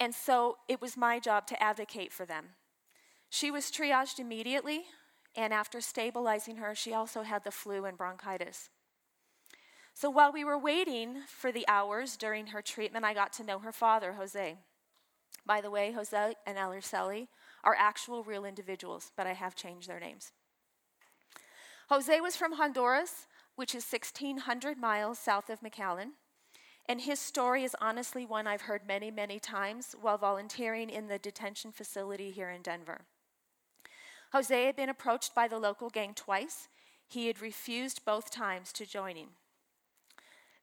And 0.00 0.14
so 0.14 0.56
it 0.68 0.80
was 0.80 0.96
my 0.96 1.18
job 1.18 1.46
to 1.48 1.62
advocate 1.62 2.12
for 2.12 2.24
them. 2.24 2.46
She 3.28 3.50
was 3.50 3.70
triaged 3.70 4.18
immediately, 4.18 4.84
and 5.34 5.52
after 5.52 5.80
stabilizing 5.80 6.56
her, 6.56 6.74
she 6.74 6.94
also 6.94 7.22
had 7.22 7.44
the 7.44 7.50
flu 7.50 7.84
and 7.84 7.98
bronchitis. 7.98 8.70
So 9.94 10.10
while 10.10 10.32
we 10.32 10.44
were 10.44 10.58
waiting 10.58 11.18
for 11.26 11.50
the 11.50 11.66
hours 11.68 12.16
during 12.16 12.48
her 12.48 12.62
treatment, 12.62 13.04
I 13.04 13.14
got 13.14 13.32
to 13.34 13.44
know 13.44 13.58
her 13.58 13.72
father, 13.72 14.14
Jose. 14.14 14.56
By 15.46 15.60
the 15.60 15.70
way, 15.70 15.92
Jose 15.92 16.34
and 16.46 16.58
Araceli 16.58 17.28
are 17.66 17.76
actual 17.76 18.22
real 18.22 18.44
individuals, 18.44 19.10
but 19.16 19.26
I 19.26 19.34
have 19.34 19.56
changed 19.56 19.88
their 19.88 20.00
names. 20.00 20.32
Jose 21.90 22.20
was 22.20 22.36
from 22.36 22.52
Honduras, 22.52 23.26
which 23.56 23.74
is 23.74 23.84
1,600 23.84 24.78
miles 24.78 25.18
south 25.18 25.50
of 25.50 25.60
McAllen. 25.60 26.12
And 26.88 27.00
his 27.00 27.18
story 27.18 27.64
is 27.64 27.74
honestly 27.80 28.24
one 28.24 28.46
I've 28.46 28.62
heard 28.62 28.86
many, 28.86 29.10
many 29.10 29.40
times 29.40 29.96
while 30.00 30.16
volunteering 30.16 30.88
in 30.88 31.08
the 31.08 31.18
detention 31.18 31.72
facility 31.72 32.30
here 32.30 32.48
in 32.48 32.62
Denver. 32.62 33.00
Jose 34.32 34.66
had 34.66 34.76
been 34.76 34.88
approached 34.88 35.34
by 35.34 35.48
the 35.48 35.58
local 35.58 35.90
gang 35.90 36.14
twice. 36.14 36.68
He 37.08 37.26
had 37.26 37.42
refused 37.42 38.04
both 38.04 38.30
times 38.30 38.72
to 38.74 38.86
joining. 38.86 39.28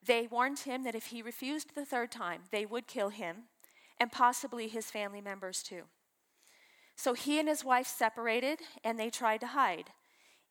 They 0.06 0.28
warned 0.28 0.60
him 0.60 0.84
that 0.84 0.96
if 0.96 1.08
he 1.08 1.22
refused 1.22 1.76
the 1.76 1.86
third 1.86 2.12
time, 2.12 2.44
they 2.52 2.66
would 2.66 2.88
kill 2.88 3.10
him 3.10 3.44
and 3.98 4.12
possibly 4.12 4.68
his 4.68 4.92
family 4.92 5.22
members 5.22 5.64
too. 5.64 5.84
So 6.96 7.14
he 7.14 7.40
and 7.40 7.48
his 7.48 7.66
wife 7.66 7.88
separated 7.88 8.60
and 8.84 9.00
they 9.00 9.10
tried 9.10 9.42
to 9.42 9.48
hide, 9.48 9.92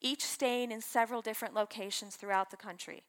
each 0.00 0.24
staying 0.24 0.72
in 0.72 0.80
several 0.80 1.22
different 1.22 1.54
locations 1.54 2.16
throughout 2.16 2.50
the 2.50 2.56
country. 2.56 3.04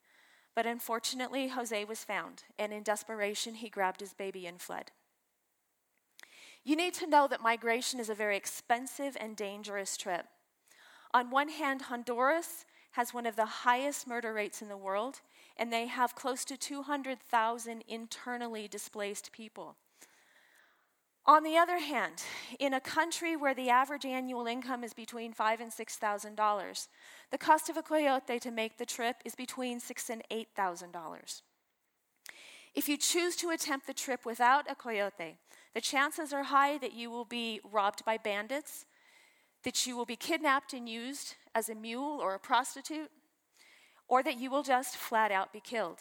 But 0.56 0.66
unfortunately, 0.68 1.48
Jose 1.48 1.84
was 1.86 2.04
found, 2.04 2.44
and 2.60 2.72
in 2.72 2.84
desperation, 2.84 3.56
he 3.56 3.70
grabbed 3.70 4.02
his 4.02 4.14
baby 4.14 4.46
and 4.46 4.62
fled. 4.62 4.92
You 6.64 6.76
need 6.76 6.94
to 6.96 7.08
know 7.08 7.28
that 7.28 7.42
migration 7.42 8.00
is 8.00 8.10
a 8.10 8.16
very 8.16 8.38
expensive 8.38 9.18
and 9.20 9.36
dangerous 9.36 9.98
trip. 9.98 10.28
On 11.14 11.30
one 11.30 11.50
hand, 11.50 11.84
Honduras 11.84 12.66
has 12.92 13.14
one 13.14 13.26
of 13.26 13.36
the 13.36 13.46
highest 13.46 14.08
murder 14.08 14.34
rates 14.34 14.62
in 14.62 14.70
the 14.70 14.78
world, 14.78 15.22
and 15.58 15.74
they 15.74 15.88
have 15.88 16.16
close 16.16 16.46
to 16.46 16.56
200,000 16.56 17.84
internally 17.88 18.68
displaced 18.68 19.32
people. 19.32 19.76
On 21.26 21.44
the 21.44 21.58
other 21.58 21.80
hand, 21.80 22.22
in 22.60 22.74
a 22.74 22.82
country 22.82 23.38
where 23.38 23.54
the 23.54 23.70
average 23.70 24.06
annual 24.06 24.46
income 24.46 24.84
is 24.84 24.94
between 24.94 25.32
five 25.32 25.62
and 25.62 25.72
six 25.72 25.96
thousand 25.96 26.36
dollars, 26.36 26.90
the 27.32 27.38
cost 27.38 27.70
of 27.70 27.78
a 27.78 27.82
coyote 27.82 28.40
to 28.40 28.52
make 28.52 28.78
the 28.78 28.86
trip 28.86 29.16
is 29.24 29.34
between 29.34 29.80
six 29.80 30.10
and 30.10 30.22
eight 30.30 30.50
thousand 30.54 30.92
dollars. 30.92 31.42
If 32.76 32.90
you 32.90 32.98
choose 32.98 33.38
to 33.38 33.52
attempt 33.52 33.88
the 33.88 33.94
trip 33.94 34.26
without 34.26 34.70
a 34.70 34.76
coyote, 34.76 35.38
the 35.74 35.82
chances 35.82 36.34
are 36.34 36.44
high 36.44 36.78
that 36.80 36.94
you 36.94 37.10
will 37.10 37.26
be 37.26 37.62
robbed 37.72 38.04
by 38.04 38.18
bandits, 38.18 38.86
that 39.64 39.88
you 39.88 39.96
will 39.96 40.06
be 40.06 40.18
kidnapped 40.18 40.74
and 40.74 40.90
used 40.90 41.36
as 41.56 41.70
a 41.70 41.76
mule 41.76 42.20
or 42.22 42.34
a 42.34 42.40
prostitute, 42.40 43.12
or 44.10 44.24
that 44.24 44.38
you 44.38 44.52
will 44.52 44.64
just 44.64 44.98
flat 44.98 45.32
out 45.32 45.54
be 45.54 45.62
killed. 45.62 46.00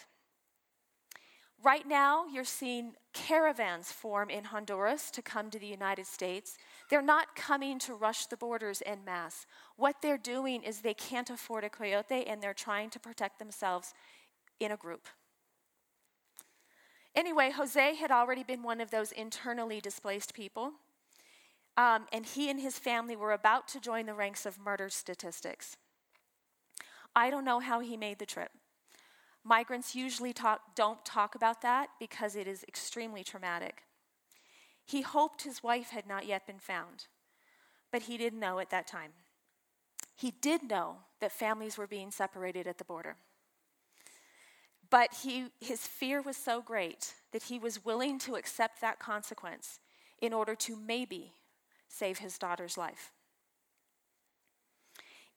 Right 1.65 1.87
now, 1.87 2.27
you're 2.27 2.45
seeing 2.45 2.95
caravans 3.13 3.93
form 3.93 4.31
in 4.31 4.45
Honduras 4.45 5.13
to 5.13 5.23
come 5.23 5.49
to 5.51 5.61
the 5.61 5.67
United 5.67 6.07
States. 6.07 6.59
They're 6.91 7.01
not 7.01 7.37
coming 7.37 7.79
to 7.81 7.95
rush 7.95 8.27
the 8.27 8.37
borders 8.37 8.83
en 8.85 9.05
masse. 9.05 9.47
What 9.77 10.03
they're 10.03 10.19
doing 10.19 10.65
is 10.65 10.81
they 10.81 10.95
can't 10.95 11.31
afford 11.31 11.63
a 11.63 11.71
coyote 11.71 12.27
and 12.27 12.43
they're 12.43 12.53
trying 12.53 12.91
to 12.91 12.99
protect 12.99 13.39
themselves 13.39 13.95
in 14.59 14.73
a 14.73 14.77
group. 14.77 15.07
Anyway, 17.15 17.53
Jose 17.53 17.95
had 17.95 18.11
already 18.11 18.43
been 18.43 18.65
one 18.65 18.81
of 18.81 18.91
those 18.91 19.13
internally 19.13 19.81
displaced 19.81 20.35
people, 20.35 20.73
um, 21.77 22.07
and 22.13 22.25
he 22.27 22.51
and 22.51 22.59
his 22.59 22.79
family 22.79 23.15
were 23.15 23.33
about 23.33 23.69
to 23.69 23.81
join 23.81 24.07
the 24.07 24.15
ranks 24.15 24.47
of 24.47 24.59
murder 24.59 24.89
statistics. 24.89 25.77
I 27.15 27.31
don't 27.31 27.45
know 27.45 27.61
how 27.61 27.81
he 27.81 27.97
made 27.97 28.19
the 28.19 28.27
trip. 28.27 28.51
Migrants 29.45 29.95
usually 29.95 30.33
talk, 30.33 30.75
don't 30.75 31.05
talk 31.05 31.35
about 31.35 31.63
that 31.63 31.91
because 31.99 32.37
it 32.37 32.47
is 32.47 32.65
extremely 32.69 33.25
traumatic. 33.25 33.83
He 34.85 35.03
hoped 35.03 35.43
his 35.43 35.63
wife 35.63 35.91
had 35.91 36.07
not 36.07 36.27
yet 36.27 36.47
been 36.47 36.59
found, 36.59 37.07
but 37.91 38.03
he 38.03 38.17
didn't 38.17 38.41
know 38.41 38.59
at 38.59 38.71
that 38.71 38.87
time. 38.87 39.13
He 40.15 40.31
did 40.31 40.63
know 40.63 40.99
that 41.21 41.33
families 41.33 41.77
were 41.77 41.87
being 41.87 42.11
separated 42.11 42.67
at 42.67 42.79
the 42.79 42.85
border. 42.85 43.17
But 44.91 45.15
he, 45.23 45.47
his 45.61 45.87
fear 45.87 46.21
was 46.21 46.37
so 46.37 46.61
great 46.61 47.15
that 47.33 47.45
he 47.45 47.59
was 47.59 47.85
willing 47.85 48.19
to 48.21 48.37
accept 48.37 48.81
that 48.81 48.99
consequence 48.99 49.81
in 50.21 50.33
order 50.33 50.55
to 50.55 50.77
maybe 50.77 51.33
save 51.89 52.19
his 52.19 52.39
daughter's 52.39 52.77
life. 52.77 53.11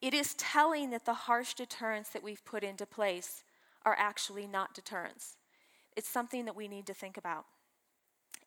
It 0.02 0.14
is 0.14 0.36
telling 0.36 0.90
that 0.92 1.06
the 1.06 1.14
harsh 1.14 1.54
deterrence 1.54 2.10
that 2.10 2.24
we've 2.24 2.44
put 2.46 2.64
into 2.64 2.86
place 2.86 3.44
are 3.86 3.96
actually 3.98 4.48
not 4.48 4.74
deterrents. 4.74 5.38
It's 5.96 6.10
something 6.10 6.46
that 6.46 6.56
we 6.56 6.68
need 6.68 6.86
to 6.88 6.94
think 6.94 7.18
about. 7.18 7.46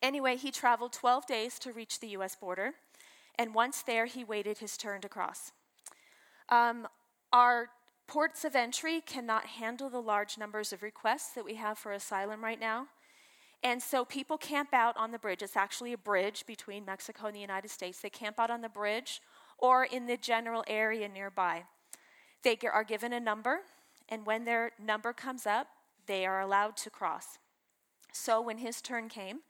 Anyway, 0.02 0.36
he 0.36 0.50
traveled 0.50 0.92
12 0.92 1.26
days 1.26 1.58
to 1.60 1.72
reach 1.72 2.00
the 2.00 2.08
US 2.08 2.36
border, 2.36 2.74
and 3.38 3.54
once 3.54 3.82
there, 3.82 4.06
he 4.06 4.24
waited 4.24 4.58
his 4.58 4.76
turn 4.76 5.00
to 5.00 5.08
cross. 5.08 5.52
Um, 6.48 6.88
our 7.32 7.68
ports 8.06 8.44
of 8.44 8.56
entry 8.56 9.00
cannot 9.00 9.46
handle 9.46 9.90
the 9.90 10.00
large 10.00 10.38
numbers 10.38 10.72
of 10.72 10.82
requests 10.82 11.32
that 11.34 11.44
we 11.44 11.54
have 11.54 11.78
for 11.78 11.92
asylum 11.92 12.42
right 12.42 12.58
now. 12.58 12.86
And 13.62 13.82
so 13.82 14.04
people 14.04 14.38
camp 14.38 14.72
out 14.72 14.96
on 14.96 15.10
the 15.10 15.18
bridge. 15.18 15.42
It's 15.42 15.56
actually 15.56 15.92
a 15.92 15.98
bridge 15.98 16.46
between 16.46 16.84
Mexico 16.84 17.26
and 17.26 17.34
the 17.34 17.40
United 17.40 17.70
States. 17.70 18.00
They 18.00 18.10
camp 18.10 18.38
out 18.38 18.50
on 18.50 18.60
the 18.60 18.68
bridge 18.68 19.20
or 19.58 19.84
in 19.84 20.06
the 20.06 20.16
general 20.16 20.64
area 20.68 21.08
nearby. 21.08 21.64
They 22.44 22.56
are 22.72 22.84
given 22.84 23.12
a 23.12 23.20
number 23.20 23.60
and 24.08 24.26
when 24.26 24.44
their 24.44 24.72
number 24.78 25.12
comes 25.12 25.46
up, 25.46 25.68
they 26.06 26.24
are 26.24 26.40
allowed 26.40 26.76
to 26.78 26.90
cross. 26.90 27.38
So 28.12 28.40
when 28.40 28.58
his 28.58 28.80
turn 28.80 29.08
came, 29.08 29.40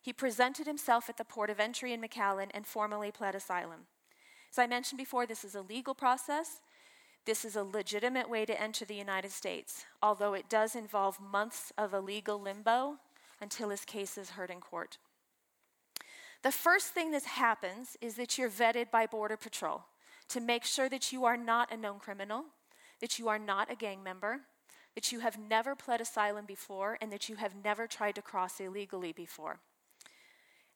he 0.00 0.12
presented 0.12 0.66
himself 0.66 1.08
at 1.08 1.16
the 1.16 1.24
port 1.24 1.50
of 1.50 1.60
entry 1.60 1.92
in 1.92 2.00
McAllen 2.00 2.50
and 2.52 2.66
formally 2.66 3.10
pled 3.10 3.34
asylum. 3.34 3.86
As 4.50 4.58
I 4.58 4.66
mentioned 4.66 4.98
before, 4.98 5.26
this 5.26 5.44
is 5.44 5.54
a 5.54 5.60
legal 5.60 5.94
process. 5.94 6.60
This 7.26 7.44
is 7.44 7.56
a 7.56 7.62
legitimate 7.62 8.30
way 8.30 8.46
to 8.46 8.60
enter 8.60 8.84
the 8.84 8.94
United 8.94 9.32
States, 9.32 9.84
although 10.02 10.34
it 10.34 10.48
does 10.48 10.74
involve 10.74 11.20
months 11.20 11.72
of 11.76 11.92
illegal 11.92 12.40
limbo 12.40 12.96
until 13.40 13.68
his 13.68 13.84
case 13.84 14.16
is 14.16 14.30
heard 14.30 14.50
in 14.50 14.60
court. 14.60 14.98
The 16.42 16.52
first 16.52 16.88
thing 16.88 17.10
that 17.10 17.24
happens 17.24 17.96
is 18.00 18.14
that 18.14 18.38
you're 18.38 18.48
vetted 18.48 18.90
by 18.90 19.06
Border 19.06 19.36
Patrol 19.36 19.84
to 20.28 20.40
make 20.40 20.64
sure 20.64 20.88
that 20.88 21.12
you 21.12 21.24
are 21.24 21.36
not 21.36 21.72
a 21.72 21.76
known 21.76 21.98
criminal, 21.98 22.44
that 23.00 23.18
you 23.18 23.28
are 23.28 23.38
not 23.38 23.70
a 23.70 23.76
gang 23.76 24.02
member, 24.02 24.40
that 24.94 25.12
you 25.12 25.20
have 25.20 25.38
never 25.38 25.74
pled 25.74 26.00
asylum 26.00 26.44
before, 26.46 26.98
and 27.00 27.12
that 27.12 27.28
you 27.28 27.36
have 27.36 27.52
never 27.64 27.86
tried 27.86 28.14
to 28.16 28.22
cross 28.22 28.60
illegally 28.60 29.12
before. 29.12 29.60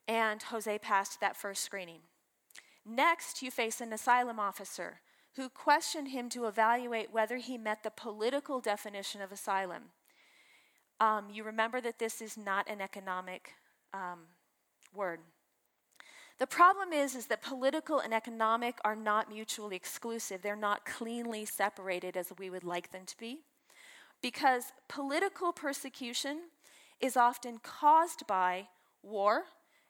and 0.07 0.43
Jose 0.43 0.79
passed 0.79 1.19
that 1.21 1.37
first 1.37 1.63
screening. 1.63 2.01
Next, 2.85 3.41
you 3.41 3.49
face 3.49 3.79
an 3.79 3.93
asylum 3.93 4.39
officer 4.39 4.99
who 5.35 5.49
questioned 5.49 6.09
him 6.09 6.29
to 6.29 6.45
evaluate 6.45 7.11
whether 7.13 7.37
he 7.37 7.57
met 7.57 7.83
the 7.83 7.89
political 7.89 8.59
definition 8.59 9.21
of 9.21 9.31
asylum. 9.31 9.83
Um, 10.99 11.29
you 11.31 11.43
remember 11.43 11.81
that 11.81 11.99
this 11.99 12.21
is 12.21 12.37
not 12.37 12.69
an 12.69 12.81
economic 12.81 13.53
um, 13.93 14.19
word. 14.93 15.19
The 16.43 16.47
problem 16.47 16.91
is, 16.91 17.15
is 17.15 17.27
that 17.27 17.41
political 17.41 17.99
and 17.99 18.13
economic 18.13 18.77
are 18.83 18.97
not 18.97 19.29
mutually 19.29 19.77
exclusive. 19.77 20.41
They're 20.41 20.57
not 20.57 20.83
cleanly 20.83 21.45
separated 21.45 22.17
as 22.17 22.33
we 22.37 22.49
would 22.49 22.65
like 22.65 22.91
them 22.91 23.05
to 23.05 23.17
be. 23.17 23.39
Because 24.21 24.73
political 24.89 25.53
persecution 25.53 26.49
is 26.99 27.15
often 27.15 27.59
caused 27.59 28.27
by 28.27 28.67
war, 29.01 29.43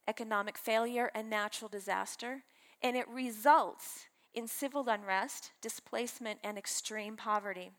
economic 0.08 0.60
failure, 0.60 1.10
and 1.16 1.28
natural 1.28 1.70
disaster, 1.70 2.44
and 2.84 2.96
it 2.96 3.10
results 3.10 4.06
in 4.36 4.48
civil 4.48 4.88
unrest, 4.88 5.54
displacement, 5.60 6.38
and 6.44 6.56
extreme 6.56 7.18
poverty. 7.18 7.72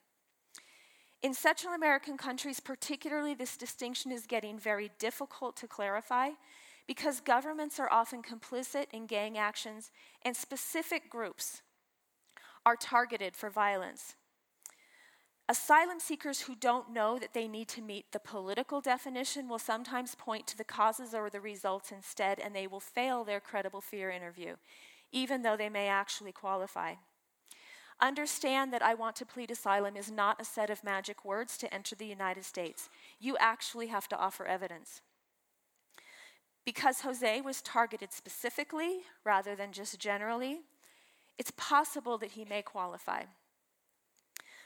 In 1.22 1.32
Central 1.32 1.74
American 1.74 2.16
countries, 2.16 2.58
particularly, 2.58 3.34
this 3.34 3.56
distinction 3.56 4.10
is 4.10 4.26
getting 4.26 4.58
very 4.58 4.90
difficult 4.98 5.56
to 5.58 5.68
clarify 5.68 6.30
because 6.86 7.20
governments 7.20 7.78
are 7.80 7.90
often 7.90 8.22
complicit 8.22 8.86
in 8.92 9.06
gang 9.06 9.38
actions 9.38 9.90
and 10.22 10.36
specific 10.36 11.08
groups 11.08 11.62
are 12.66 12.76
targeted 12.76 13.36
for 13.36 13.50
violence. 13.50 14.16
Asylum 15.46 16.00
seekers 16.00 16.42
who 16.42 16.54
don't 16.54 16.90
know 16.90 17.18
that 17.18 17.34
they 17.34 17.46
need 17.46 17.68
to 17.68 17.82
meet 17.82 18.12
the 18.12 18.18
political 18.18 18.80
definition 18.80 19.46
will 19.46 19.58
sometimes 19.58 20.14
point 20.14 20.46
to 20.46 20.56
the 20.56 20.64
causes 20.64 21.12
or 21.12 21.28
the 21.28 21.40
results 21.40 21.92
instead, 21.92 22.40
and 22.40 22.56
they 22.56 22.66
will 22.66 22.80
fail 22.80 23.24
their 23.24 23.40
credible 23.40 23.82
fear 23.82 24.10
interview, 24.10 24.54
even 25.12 25.42
though 25.42 25.56
they 25.56 25.68
may 25.68 25.86
actually 25.86 26.32
qualify. 26.32 26.94
Understand 28.00 28.72
that 28.72 28.82
I 28.82 28.94
want 28.94 29.16
to 29.16 29.26
plead 29.26 29.50
asylum 29.50 29.96
is 29.96 30.10
not 30.10 30.40
a 30.40 30.44
set 30.46 30.70
of 30.70 30.82
magic 30.82 31.26
words 31.26 31.58
to 31.58 31.72
enter 31.72 31.94
the 31.94 32.06
United 32.06 32.46
States. 32.46 32.88
You 33.20 33.36
actually 33.38 33.88
have 33.88 34.08
to 34.08 34.18
offer 34.18 34.46
evidence. 34.46 35.02
Because 36.64 37.00
Jose 37.00 37.40
was 37.42 37.60
targeted 37.60 38.12
specifically 38.12 39.00
rather 39.24 39.54
than 39.54 39.72
just 39.72 39.98
generally, 39.98 40.60
it's 41.38 41.52
possible 41.56 42.16
that 42.18 42.32
he 42.32 42.44
may 42.44 42.62
qualify. 42.62 43.24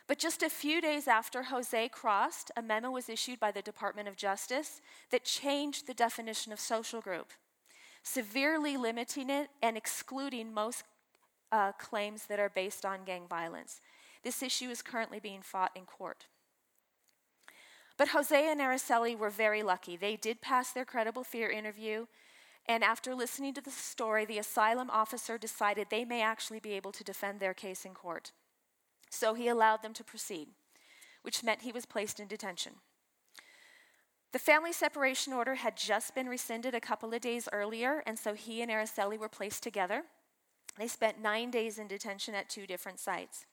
But 0.06 0.18
just 0.18 0.42
a 0.42 0.48
few 0.48 0.80
days 0.80 1.06
after 1.06 1.44
Jose 1.44 1.88
crossed, 1.90 2.50
a 2.56 2.62
memo 2.62 2.90
was 2.90 3.10
issued 3.10 3.38
by 3.38 3.50
the 3.50 3.60
Department 3.60 4.08
of 4.08 4.16
Justice 4.16 4.80
that 5.10 5.24
changed 5.24 5.86
the 5.86 5.92
definition 5.94 6.50
of 6.50 6.60
social 6.60 7.02
group, 7.02 7.32
severely 8.02 8.78
limiting 8.78 9.28
it 9.28 9.50
and 9.62 9.76
excluding 9.76 10.54
most 10.54 10.84
uh, 11.52 11.72
claims 11.72 12.24
that 12.26 12.40
are 12.40 12.48
based 12.48 12.86
on 12.86 13.04
gang 13.04 13.26
violence. 13.28 13.80
This 14.22 14.42
issue 14.42 14.70
is 14.70 14.80
currently 14.80 15.20
being 15.20 15.42
fought 15.42 15.72
in 15.76 15.84
court. 15.84 16.24
But 17.98 18.08
Jose 18.08 18.48
and 18.48 18.60
Araceli 18.60 19.18
were 19.18 19.28
very 19.28 19.62
lucky. 19.62 19.96
They 19.96 20.16
did 20.16 20.40
pass 20.40 20.70
their 20.70 20.84
credible 20.84 21.24
fear 21.24 21.50
interview, 21.50 22.06
and 22.64 22.84
after 22.84 23.14
listening 23.14 23.54
to 23.54 23.60
the 23.60 23.72
story, 23.72 24.24
the 24.24 24.38
asylum 24.38 24.88
officer 24.88 25.36
decided 25.36 25.88
they 25.90 26.04
may 26.04 26.22
actually 26.22 26.60
be 26.60 26.72
able 26.74 26.92
to 26.92 27.02
defend 27.02 27.40
their 27.40 27.54
case 27.54 27.84
in 27.84 27.94
court. 27.94 28.32
So 29.10 29.34
he 29.34 29.48
allowed 29.48 29.82
them 29.82 29.94
to 29.94 30.04
proceed, 30.04 30.48
which 31.22 31.42
meant 31.42 31.62
he 31.62 31.72
was 31.72 31.86
placed 31.86 32.20
in 32.20 32.28
detention. 32.28 32.74
The 34.32 34.38
family 34.38 34.72
separation 34.72 35.32
order 35.32 35.56
had 35.56 35.76
just 35.76 36.14
been 36.14 36.28
rescinded 36.28 36.74
a 36.74 36.80
couple 36.80 37.12
of 37.12 37.20
days 37.20 37.48
earlier, 37.50 38.02
and 38.06 38.18
so 38.18 38.34
he 38.34 38.62
and 38.62 38.70
Araceli 38.70 39.18
were 39.18 39.28
placed 39.28 39.62
together. 39.62 40.02
They 40.78 40.86
spent 40.86 41.20
nine 41.20 41.50
days 41.50 41.78
in 41.78 41.88
detention 41.88 42.34
at 42.34 42.50
two 42.50 42.66
different 42.66 43.00
sites. 43.00 43.46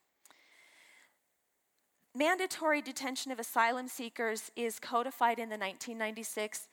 Mandatory 2.17 2.81
detention 2.81 3.33
of 3.33 3.39
asylum 3.39 3.89
seekers 3.89 4.49
is 4.55 4.79
codified 4.79 5.37
in 5.37 5.49
the 5.49 5.57
1996 5.57 6.69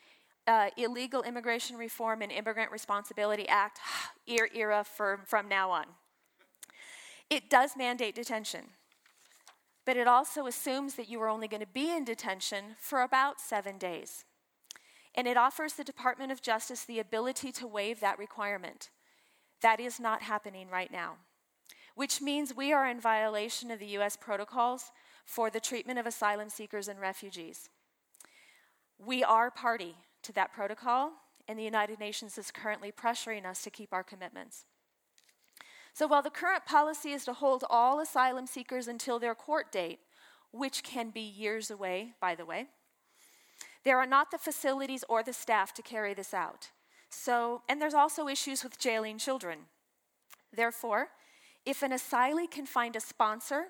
uh, 0.47 0.68
Illegal 0.76 1.22
Immigration 1.24 1.76
Reform 1.76 2.22
and 2.22 2.30
Immigrant 2.30 2.70
Responsibility 2.70 3.49
Act, 3.49 3.80
era 4.28 4.84
for, 4.84 5.18
from 5.26 5.49
now 5.49 5.72
on. 5.72 5.86
It 7.28 7.51
does 7.51 7.72
mandate 7.76 8.14
detention, 8.14 8.66
but 9.84 9.97
it 9.97 10.07
also 10.07 10.47
assumes 10.47 10.95
that 10.95 11.09
you 11.09 11.20
are 11.20 11.28
only 11.28 11.49
going 11.49 11.61
to 11.61 11.66
be 11.66 11.90
in 11.90 12.05
detention 12.05 12.76
for 12.78 13.03
about 13.03 13.40
seven 13.40 13.78
days. 13.78 14.24
And 15.12 15.26
it 15.26 15.36
offers 15.36 15.72
the 15.72 15.82
Department 15.82 16.30
of 16.30 16.40
Justice 16.40 16.84
the 16.84 17.01
ability 17.01 17.51
to 17.51 17.66
waive 17.66 17.99
that 17.99 18.16
requirement. 18.16 18.90
That 19.61 19.80
is 19.80 19.99
not 19.99 20.22
happening 20.22 20.68
right 20.70 20.93
now, 20.93 21.16
which 21.97 22.20
means 22.20 22.55
we 22.55 22.72
are 22.72 22.86
in 22.86 23.01
violation 23.01 23.72
of 23.72 23.80
the 23.80 23.86
U.S. 23.86 24.16
protocols 24.16 24.93
for 25.25 25.51
the 25.51 25.61
treatment 25.61 25.99
of 25.99 26.07
asylum 26.07 26.49
seekers 26.49 26.89
and 26.89 27.01
refugees. 27.01 27.68
We 28.99 29.25
are 29.25 29.51
party 29.51 29.97
to 30.23 30.33
that 30.33 30.53
protocol, 30.53 31.12
and 31.49 31.59
the 31.59 31.64
United 31.64 31.99
Nations 31.99 32.39
is 32.39 32.51
currently 32.51 32.93
pressuring 32.93 33.45
us 33.45 33.62
to 33.62 33.70
keep 33.70 33.93
our 33.93 34.05
commitments. 34.05 34.64
So 35.93 36.07
while 36.07 36.23
the 36.23 36.31
current 36.31 36.64
policy 36.64 37.11
is 37.11 37.25
to 37.27 37.33
hold 37.33 37.64
all 37.68 38.01
asylum 38.01 38.47
seekers 38.47 38.89
until 38.89 39.18
their 39.18 39.35
court 39.35 39.70
date, 39.70 40.01
which 40.51 40.83
can 40.83 41.11
be 41.11 41.20
years 41.20 41.70
away, 41.70 42.12
by 42.20 42.35
the 42.35 42.47
way, 42.47 42.66
there 43.85 43.99
are 43.99 44.07
not 44.07 44.31
the 44.31 44.39
facilities 44.39 45.05
or 45.09 45.23
the 45.23 45.33
staff 45.33 45.75
to 45.75 45.83
carry 45.83 46.14
this 46.14 46.33
out. 46.33 46.70
So, 47.11 47.62
and 47.68 47.81
there's 47.81 47.95
also 47.95 48.29
issues 48.29 48.62
with 48.62 48.79
jailing 48.79 49.18
children. 49.18 49.59
Therefore, 50.55 51.09
if 51.66 51.83
an 51.83 51.93
asylee 51.93 52.51
can 52.51 52.66
find 52.66 52.97
a 52.97 53.01
sponsor 53.01 53.64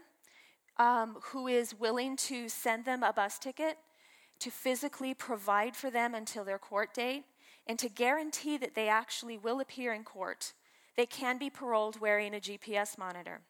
um, 0.76 1.18
who 1.26 1.46
is 1.46 1.78
willing 1.78 2.16
to 2.16 2.48
send 2.48 2.84
them 2.84 3.02
a 3.02 3.12
bus 3.12 3.38
ticket, 3.38 3.78
to 4.38 4.50
physically 4.50 5.14
provide 5.14 5.76
for 5.76 5.90
them 5.90 6.14
until 6.14 6.44
their 6.44 6.58
court 6.58 6.94
date, 6.94 7.24
and 7.66 7.78
to 7.78 7.88
guarantee 7.88 8.56
that 8.56 8.74
they 8.74 8.88
actually 8.88 9.38
will 9.38 9.60
appear 9.60 9.92
in 9.92 10.02
court, 10.02 10.52
they 10.96 11.06
can 11.06 11.38
be 11.38 11.48
paroled 11.48 12.00
wearing 12.00 12.34
a 12.34 12.40
GPS 12.40 12.98
monitor. 12.98 13.40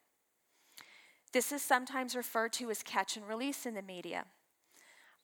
This 1.33 1.51
is 1.51 1.62
sometimes 1.62 2.14
referred 2.14 2.53
to 2.55 2.70
as 2.70 2.83
catch 2.83 3.16
and 3.16 3.27
release 3.27 3.64
in 3.64 3.75
the 3.75 3.83
media. 3.83 4.27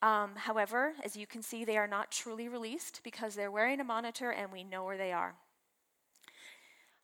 Um, 0.00 0.36
however, 0.36 0.94
as 1.04 1.16
you 1.16 1.26
can 1.26 1.42
see, 1.42 1.64
they 1.64 1.76
are 1.76 1.88
not 1.88 2.10
truly 2.10 2.48
released 2.48 3.00
because 3.04 3.34
they're 3.34 3.50
wearing 3.50 3.80
a 3.80 3.84
monitor 3.84 4.30
and 4.30 4.50
we 4.50 4.64
know 4.64 4.84
where 4.84 4.96
they 4.96 5.12
are. 5.12 5.34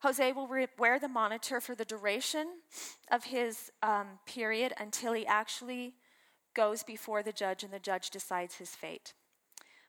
Jose 0.05 0.33
will 0.33 0.47
re- 0.47 0.67
wear 0.77 0.99
the 0.99 1.07
monitor 1.07 1.59
for 1.59 1.73
the 1.73 1.83
duration 1.83 2.45
of 3.09 3.23
his 3.23 3.71
um, 3.81 4.19
period 4.27 4.71
until 4.79 5.13
he 5.13 5.25
actually 5.25 5.95
goes 6.53 6.83
before 6.83 7.23
the 7.23 7.31
judge 7.31 7.63
and 7.63 7.73
the 7.73 7.79
judge 7.79 8.11
decides 8.11 8.53
his 8.57 8.69
fate. 8.69 9.15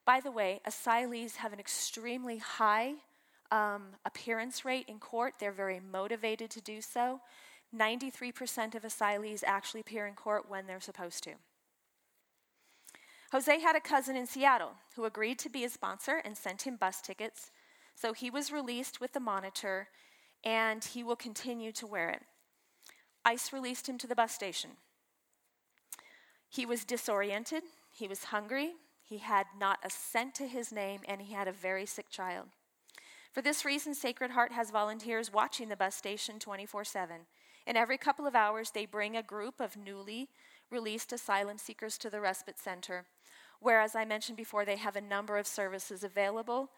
By 0.07 0.21
the 0.21 0.31
way, 0.31 0.63
asylees 0.67 1.37
have 1.37 1.53
an 1.53 1.61
extremely 1.61 2.39
high 2.39 2.95
um, 3.51 3.89
appearance 4.07 4.65
rate 4.65 4.87
in 4.89 5.01
court. 5.01 5.35
They're 5.39 5.53
very 5.53 5.81
motivated 5.81 6.49
to 6.53 6.63
do 6.63 6.81
so. 6.81 7.21
93% 7.77 8.75
of 8.75 8.85
asylees 8.85 9.45
actually 9.45 9.83
appear 9.83 10.07
in 10.07 10.15
court 10.15 10.49
when 10.49 10.67
they're 10.67 10.81
supposed 10.81 11.25
to. 11.25 11.33
Jose 13.33 13.61
had 13.61 13.77
a 13.77 13.81
cousin 13.81 14.17
in 14.17 14.27
Seattle 14.27 14.77
who 14.95 15.05
agreed 15.05 15.39
to 15.41 15.51
be 15.51 15.61
his 15.61 15.75
sponsor 15.75 16.23
and 16.25 16.39
sent 16.39 16.63
him 16.63 16.77
bus 16.77 17.03
tickets. 17.03 17.51
So 17.95 18.15
he 18.15 18.31
was 18.31 18.51
released 18.51 18.99
with 18.99 19.13
the 19.13 19.21
monitor 19.21 19.89
and 20.47 20.85
he 20.85 21.03
will 21.03 21.17
continue 21.17 21.73
to 21.73 21.87
wear 21.89 22.09
it. 22.09 22.23
ICE 23.25 23.53
released 23.53 23.89
him 23.89 23.99
to 23.99 24.07
the 24.07 24.15
bus 24.15 24.33
station. 24.33 24.71
He 26.49 26.65
was 26.65 26.85
disoriented, 26.85 27.65
he 27.93 28.07
was 28.07 28.25
hungry, 28.25 28.75
he 29.03 29.19
had 29.19 29.47
not 29.59 29.81
a 29.85 29.91
cent 29.91 30.37
to 30.37 30.47
his 30.47 30.71
name, 30.71 31.01
and 31.09 31.21
he 31.21 31.35
had 31.35 31.49
a 31.49 31.53
very 31.53 31.85
sick 31.85 32.09
child. 32.09 32.47
For 33.33 33.43
this 33.43 33.65
reason, 33.65 33.95
Sacred 33.95 34.31
Heart 34.31 34.53
has 34.53 34.71
volunteers 34.71 35.33
watching 35.33 35.69
the 35.69 35.77
bus 35.77 35.97
station 35.97 36.39
24 36.39 36.85
7. 36.85 37.17
And 37.67 37.77
every 37.77 37.99
couple 37.99 38.29
of 38.29 38.37
hours, 38.37 38.71
they 38.71 38.87
bring 38.87 39.17
a 39.17 39.25
group 39.25 39.61
of 39.61 39.77
newly 39.77 40.29
released 40.71 41.13
asylum 41.13 41.59
seekers 41.59 41.99
to 41.99 42.09
the 42.09 42.21
respite 42.21 42.59
center, 42.59 43.05
where, 43.61 43.81
as 43.81 43.97
I 43.97 44.05
mentioned 44.05 44.37
before, 44.37 44.65
they 44.65 44.77
have 44.77 44.95
a 44.95 45.01
number 45.01 45.37
of 45.37 45.49
services 45.49 46.05
available 46.05 46.71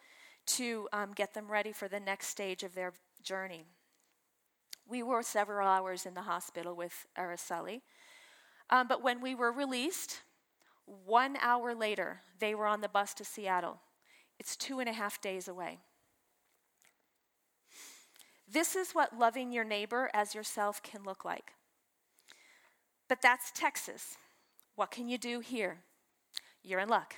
to 0.47 0.89
um, 0.95 1.13
get 1.15 1.35
them 1.35 1.51
ready 1.51 1.73
for 1.73 1.89
the 1.89 2.01
next 2.01 2.29
stage 2.29 2.63
of 2.63 2.75
their 2.75 2.95
journey. 3.23 3.65
We 4.89 5.03
were 5.03 5.23
several 5.23 5.69
hours 5.69 6.07
in 6.07 6.15
the 6.15 6.23
hospital 6.23 6.75
with 6.75 7.07
Araceli. 7.17 7.83
Um, 8.71 8.89
but 8.89 9.03
when 9.03 9.21
we 9.21 9.35
were 9.35 9.53
released, 9.53 10.23
one 11.05 11.37
hour 11.41 11.75
later, 11.75 12.21
they 12.39 12.55
were 12.55 12.67
on 12.67 12.81
the 12.81 12.89
bus 12.89 13.15
to 13.15 13.25
Seattle. 13.25 13.81
It's 14.39 14.57
two 14.57 14.81
and 14.81 14.89
a 14.89 14.93
half 14.93 15.21
days 15.21 15.49
away. 15.49 15.79
This 18.51 18.75
is 18.75 18.93
what 18.93 19.19
loving 19.19 19.53
your 19.53 19.65
neighbor 19.65 20.11
as 20.15 20.35
yourself 20.35 20.83
can 20.83 21.03
look 21.05 21.25
like. 21.25 21.53
But 23.09 23.21
that's 23.21 23.51
Texas. 23.51 24.17
What 24.75 24.91
can 24.91 25.09
you 25.09 25.19
do 25.19 25.41
here? 25.41 25.79
You're 26.63 26.81
in 26.81 26.89
luck. 26.89 27.17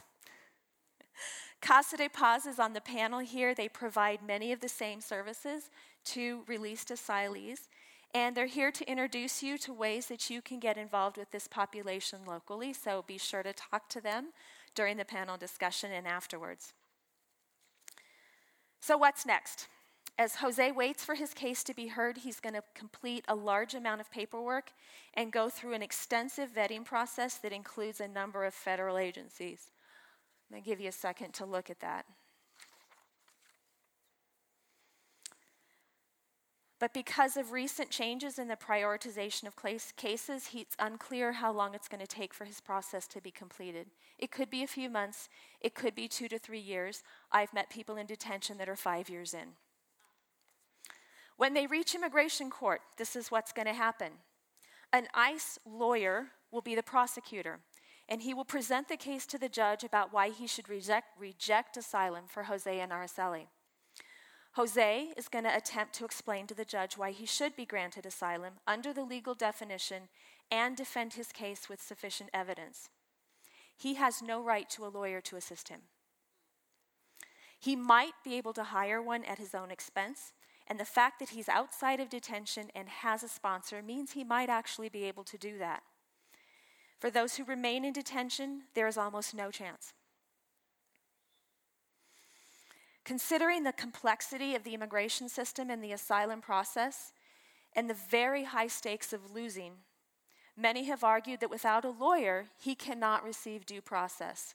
Casa 1.61 1.97
de 1.97 2.09
Paz 2.09 2.47
is 2.47 2.59
on 2.59 2.73
the 2.73 2.81
panel 2.81 3.21
here. 3.21 3.55
They 3.55 3.69
provide 3.69 4.21
many 4.27 4.51
of 4.53 4.61
the 4.61 4.69
same 4.69 5.01
services 5.01 5.71
to 6.07 6.43
released 6.47 6.89
asylees, 6.89 7.69
and 8.13 8.37
they're 8.37 8.47
here 8.47 8.73
to 8.73 8.91
introduce 8.91 9.43
you 9.43 9.57
to 9.59 9.73
ways 9.73 10.07
that 10.07 10.31
you 10.31 10.43
can 10.43 10.59
get 10.59 10.77
involved 10.77 11.17
with 11.17 11.31
this 11.31 11.47
population 11.47 12.21
locally. 12.27 12.73
So 12.73 13.05
be 13.07 13.19
sure 13.19 13.43
to 13.43 13.53
talk 13.53 13.89
to 13.91 14.01
them 14.01 14.29
during 14.75 14.97
the 14.97 15.05
panel 15.05 15.37
discussion 15.37 15.93
and 15.93 16.07
afterwards. 16.07 16.73
So, 18.81 18.97
what's 18.97 19.27
next? 19.27 19.69
As 20.19 20.37
Jose 20.37 20.73
waits 20.73 21.05
for 21.05 21.15
his 21.15 21.33
case 21.33 21.63
to 21.65 21.75
be 21.75 21.89
heard, 21.89 22.19
he's 22.19 22.41
going 22.41 22.55
to 22.55 22.63
complete 22.75 23.25
a 23.29 23.35
large 23.35 23.75
amount 23.75 24.01
of 24.01 24.11
paperwork 24.11 24.73
and 25.15 25.33
go 25.33 25.49
through 25.49 25.73
an 25.73 25.83
extensive 25.83 26.51
vetting 26.55 26.85
process 26.85 27.37
that 27.37 27.53
includes 27.53 28.01
a 28.01 28.09
number 28.09 28.45
of 28.45 28.53
federal 28.53 28.99
agencies. 28.99 29.71
I'm 30.51 30.57
going 30.57 30.63
to 30.63 30.69
give 30.69 30.81
you 30.81 30.89
a 30.89 30.93
second 30.93 31.33
to 31.35 31.47
look 31.47 31.71
at 31.71 31.81
that. 31.81 32.05
But 36.81 36.95
because 36.95 37.37
of 37.37 37.53
recent 37.53 37.91
changes 37.91 38.39
in 38.39 38.49
the 38.49 38.57
prioritization 38.57 39.47
of 39.47 39.55
cases, 39.97 40.49
it's 40.55 40.77
unclear 40.79 41.33
how 41.33 41.53
long 41.53 41.75
it's 41.75 41.89
going 41.89 42.01
to 42.01 42.07
take 42.07 42.33
for 42.33 42.47
his 42.47 42.63
process 42.63 43.07
to 43.09 43.21
be 43.21 43.31
completed. 43.31 43.89
It 44.19 44.31
could 44.31 44.49
be 44.49 44.63
a 44.63 44.67
few 44.67 44.89
months, 44.89 45.29
it 45.61 45.75
could 45.75 45.95
be 45.95 46.09
two 46.09 46.27
to 46.29 46.39
three 46.39 46.59
years. 46.59 47.03
I've 47.31 47.53
met 47.53 47.69
people 47.69 47.97
in 47.97 48.07
detention 48.07 48.57
that 48.57 48.69
are 48.69 48.77
five 48.77 49.11
years 49.11 49.35
in. 49.35 49.51
When 51.37 51.53
they 51.53 51.67
reach 51.67 51.95
immigration 51.95 52.49
court, 52.49 52.81
this 52.97 53.15
is 53.15 53.31
what's 53.31 53.53
going 53.53 53.69
to 53.69 53.75
happen 53.75 54.13
an 54.93 55.07
ICE 55.15 55.59
lawyer 55.65 56.29
will 56.51 56.63
be 56.63 56.75
the 56.75 56.83
prosecutor, 56.83 57.61
and 58.09 58.23
he 58.23 58.35
will 58.35 58.45
present 58.45 58.89
the 58.89 58.97
case 58.97 59.25
to 59.27 59.39
the 59.39 59.49
judge 59.49 59.85
about 59.85 60.13
why 60.13 60.31
he 60.31 60.47
should 60.47 60.69
reject, 60.69 61.09
reject 61.19 61.77
asylum 61.77 62.25
for 62.27 62.45
Jose 62.45 62.81
and 62.81 62.91
Araceli. 62.91 63.47
Jose 64.55 65.09
is 65.17 65.29
going 65.29 65.45
to 65.45 65.57
attempt 65.57 65.95
to 65.95 66.05
explain 66.05 66.47
to 66.49 66.55
the 66.55 66.65
judge 66.65 66.99
why 66.99 67.13
he 67.13 67.25
should 67.25 67.55
be 67.55 67.65
granted 67.65 68.05
asylum 68.05 68.55
under 68.67 68.93
the 68.93 69.05
legal 69.05 69.35
definition 69.35 70.09
and 70.51 70.77
defend 70.77 71.15
his 71.15 71.29
case 71.29 71.69
with 71.69 71.81
sufficient 71.81 72.31
evidence. 72.35 72.89
He 73.77 73.95
has 73.95 74.21
no 74.21 74.43
right 74.43 74.69
to 74.71 74.85
a 74.85 74.89
lawyer 74.89 75.21
to 75.23 75.37
assist 75.37 75.69
him. 75.69 75.83
He 77.61 77.77
might 77.77 78.15
be 78.25 78.35
able 78.35 78.53
to 78.55 78.65
hire 78.65 79.01
one 79.01 79.25
at 79.25 79.39
his 79.39 79.55
own 79.55 79.71
expense, 79.71 80.33
and 80.67 80.81
the 80.81 80.85
fact 80.85 81.19
that 81.21 81.31
he's 81.31 81.49
outside 81.49 82.01
of 82.01 82.09
detention 82.09 82.71
and 82.75 82.89
has 82.89 83.23
a 83.23 83.29
sponsor 83.29 83.83
means 83.83 84.13
he 84.13 84.25
might 84.25 84.49
actually 84.49 84.89
be 84.89 85.05
able 85.05 85.25
to 85.25 85.39
do 85.39 85.59
that. 85.59 85.83
For 86.99 87.11
those 87.11 87.37
who 87.37 87.45
remain 87.45 87.85
in 87.85 87.93
detention, 87.93 88.63
there 88.75 88.89
is 88.89 88.99
almost 88.99 89.35
no 89.35 89.51
chance. 89.51 89.95
Considering 93.11 93.65
the 93.65 93.73
complexity 93.73 94.55
of 94.55 94.63
the 94.63 94.73
immigration 94.73 95.29
system 95.29 95.69
and 95.69 95.83
the 95.83 95.91
asylum 95.91 96.41
process, 96.41 97.13
and 97.75 97.91
the 97.91 97.97
very 98.09 98.45
high 98.45 98.69
stakes 98.69 99.13
of 99.13 99.35
losing, 99.35 99.73
many 100.57 100.85
have 100.85 101.03
argued 101.03 101.41
that 101.41 101.51
without 101.51 101.85
a 101.85 101.91
lawyer, 101.91 102.47
he 102.57 102.77
cannot 102.77 103.25
receive 103.25 103.67
due 103.67 103.81
process. 103.81 104.55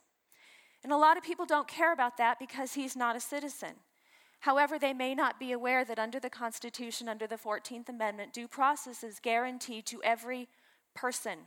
And 0.86 0.94
a 0.94 0.98
lot 0.98 1.18
of 1.18 1.24
people 1.24 1.46
don't 1.46 1.68
care 1.68 1.92
about 1.92 2.16
that 2.16 2.40
because 2.40 2.76
he's 2.76 2.96
not 2.96 3.18
a 3.18 3.20
citizen. 3.20 3.74
However, 4.40 4.80
they 4.80 4.94
may 4.94 5.14
not 5.14 5.38
be 5.38 5.52
aware 5.52 5.84
that 5.84 6.00
under 6.00 6.22
the 6.22 6.30
Constitution, 6.30 7.10
under 7.10 7.28
the 7.28 7.36
14th 7.36 7.90
Amendment, 7.90 8.32
due 8.32 8.48
process 8.48 9.04
is 9.04 9.20
guaranteed 9.20 9.86
to 9.88 10.02
every 10.02 10.48
person 10.94 11.40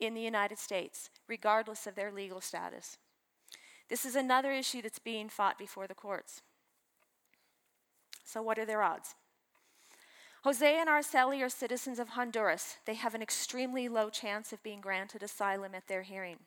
in 0.00 0.14
the 0.14 0.22
United 0.22 0.58
States, 0.58 1.10
regardless 1.28 1.86
of 1.86 1.94
their 1.94 2.10
legal 2.10 2.40
status. 2.40 2.96
This 3.88 4.04
is 4.04 4.16
another 4.16 4.52
issue 4.52 4.82
that's 4.82 4.98
being 4.98 5.28
fought 5.28 5.58
before 5.58 5.86
the 5.86 5.94
courts. 5.94 6.42
So, 8.24 8.42
what 8.42 8.58
are 8.58 8.64
their 8.64 8.82
odds? 8.82 9.14
Jose 10.44 10.76
and 10.80 10.88
Araceli 10.88 11.40
are 11.42 11.48
citizens 11.48 11.98
of 11.98 12.10
Honduras. 12.10 12.76
They 12.84 12.94
have 12.94 13.14
an 13.14 13.22
extremely 13.22 13.88
low 13.88 14.10
chance 14.10 14.52
of 14.52 14.62
being 14.62 14.80
granted 14.80 15.22
asylum 15.22 15.74
at 15.74 15.86
their 15.86 16.02
hearing. 16.02 16.38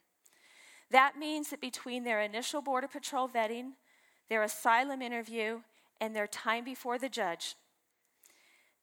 That 0.91 1.17
means 1.17 1.49
that 1.49 1.61
between 1.61 2.03
their 2.03 2.19
initial 2.19 2.61
Border 2.61 2.87
Patrol 2.87 3.29
vetting, 3.29 3.73
their 4.29 4.43
asylum 4.43 5.01
interview, 5.01 5.61
and 6.01 6.15
their 6.15 6.27
time 6.27 6.65
before 6.65 6.97
the 6.97 7.07
judge, 7.07 7.55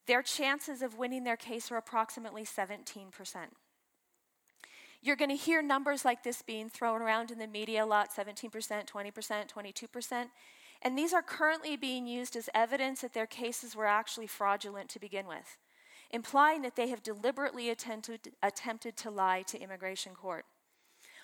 their 0.07 0.23
chances 0.23 0.83
of 0.83 0.99
winning 0.99 1.25
their 1.25 1.37
case 1.37 1.71
are 1.71 1.77
approximately 1.77 2.45
17%. 2.45 3.11
You're 5.05 5.17
going 5.17 5.31
to 5.31 5.37
hear 5.37 5.63
numbers 5.63 6.05
like 6.05 6.23
this 6.23 6.43
being 6.43 6.69
thrown 6.69 7.03
around 7.03 7.33
in 7.33 7.39
the 7.39 7.49
media 7.49 7.85
a 7.85 7.87
lot 7.87 8.15
17%, 8.15 8.51
20%, 8.87 9.49
22%. 9.49 10.27
And 10.81 10.97
these 10.97 11.13
are 11.13 11.23
currently 11.23 11.77
being 11.77 12.07
used 12.07 12.37
as 12.37 12.49
evidence 12.55 13.01
that 13.01 13.13
their 13.13 13.27
cases 13.27 13.75
were 13.75 13.87
actually 13.87 14.29
fraudulent 14.29 14.89
to 14.91 15.01
begin 15.01 15.27
with, 15.27 15.57
implying 16.13 16.63
that 16.63 16.77
they 16.77 16.89
have 16.89 17.03
deliberately 17.03 17.69
attempted, 17.69 18.33
attempted 18.43 18.97
to 18.99 19.11
lie 19.11 19.43
to 19.43 19.61
immigration 19.61 20.15
court. 20.15 20.45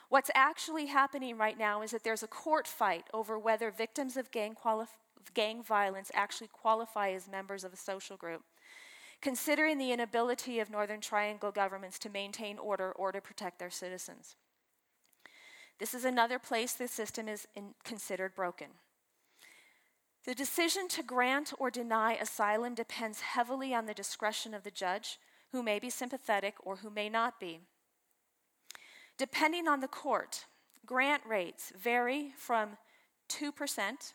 What's 0.09 0.31
actually 0.35 0.87
happening 0.87 1.37
right 1.37 1.59
now 1.59 1.83
is 1.83 1.93
that 1.93 2.03
there's 2.03 2.23
a 2.25 2.29
court 2.29 2.67
fight 2.67 3.05
over 3.15 3.39
whether 3.39 3.71
victims 3.71 4.17
of 4.17 4.33
gang, 4.33 4.57
gang 5.35 5.63
violence 5.63 6.11
actually 6.15 6.49
qualify 6.49 7.11
as 7.11 7.29
members 7.29 7.63
of 7.63 7.73
a 7.73 7.77
social 7.77 8.17
group 8.17 8.43
considering 9.21 9.79
the 9.79 9.93
inability 9.93 10.61
of 10.61 10.71
Northern 10.71 11.01
Triangle 11.01 11.51
governments 11.51 11.99
to 12.01 12.09
maintain 12.09 12.59
order 12.59 12.93
or 12.93 13.13
to 13.13 13.21
protect 13.21 13.59
their 13.59 13.71
citizens. 13.71 14.37
This 15.79 15.95
is 15.95 16.05
another 16.05 16.39
place 16.39 16.73
the 16.73 16.89
system 16.89 17.29
is 17.29 17.47
considered 17.85 18.35
broken. 18.35 18.69
The 20.25 20.35
decision 20.35 20.89
to 20.89 21.03
grant 21.03 21.53
or 21.59 21.71
deny 21.71 22.15
asylum 22.15 22.75
depends 22.75 23.21
heavily 23.21 23.73
on 23.73 23.87
the 23.87 23.95
discretion 23.95 24.55
of 24.55 24.63
the 24.63 24.71
judge, 24.71 25.19
who 25.53 25.63
may 25.63 25.79
be 25.79 25.89
sympathetic 25.89 26.55
or 26.63 26.77
who 26.77 26.91
may 26.91 27.09
not 27.09 27.41
be. 27.41 27.61
Depending 29.17 29.67
on 29.67 29.81
the 29.81 29.89
court, 29.89 30.47
grant 30.85 31.23
rates 31.27 31.73
vary 31.77 32.33
from 32.37 32.77
2% 33.29 34.13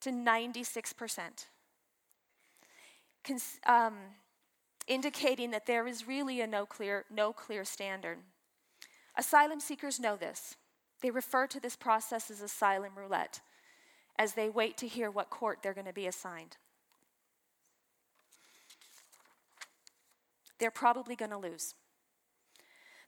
to 0.00 0.10
96% 0.10 1.46
um, 3.66 3.94
indicating 4.86 5.50
that 5.50 5.66
there 5.66 5.86
is 5.86 6.08
really 6.08 6.40
a 6.40 6.46
no 6.46 6.66
clear, 6.66 7.04
no 7.10 7.32
clear 7.32 7.64
standard. 7.64 8.18
Asylum 9.16 9.60
seekers 9.60 10.00
know 10.00 10.16
this. 10.16 10.56
They 11.02 11.10
refer 11.10 11.46
to 11.48 11.60
this 11.60 11.76
process 11.76 12.30
as 12.30 12.40
asylum 12.40 12.92
roulette 12.96 13.40
as 14.18 14.32
they 14.32 14.48
wait 14.48 14.76
to 14.78 14.88
hear 14.88 15.10
what 15.10 15.30
court 15.30 15.58
they're 15.62 15.74
going 15.74 15.86
to 15.86 15.92
be 15.92 16.06
assigned. 16.06 16.56
They're 20.58 20.70
probably 20.72 21.14
going 21.14 21.30
to 21.30 21.38
lose. 21.38 21.74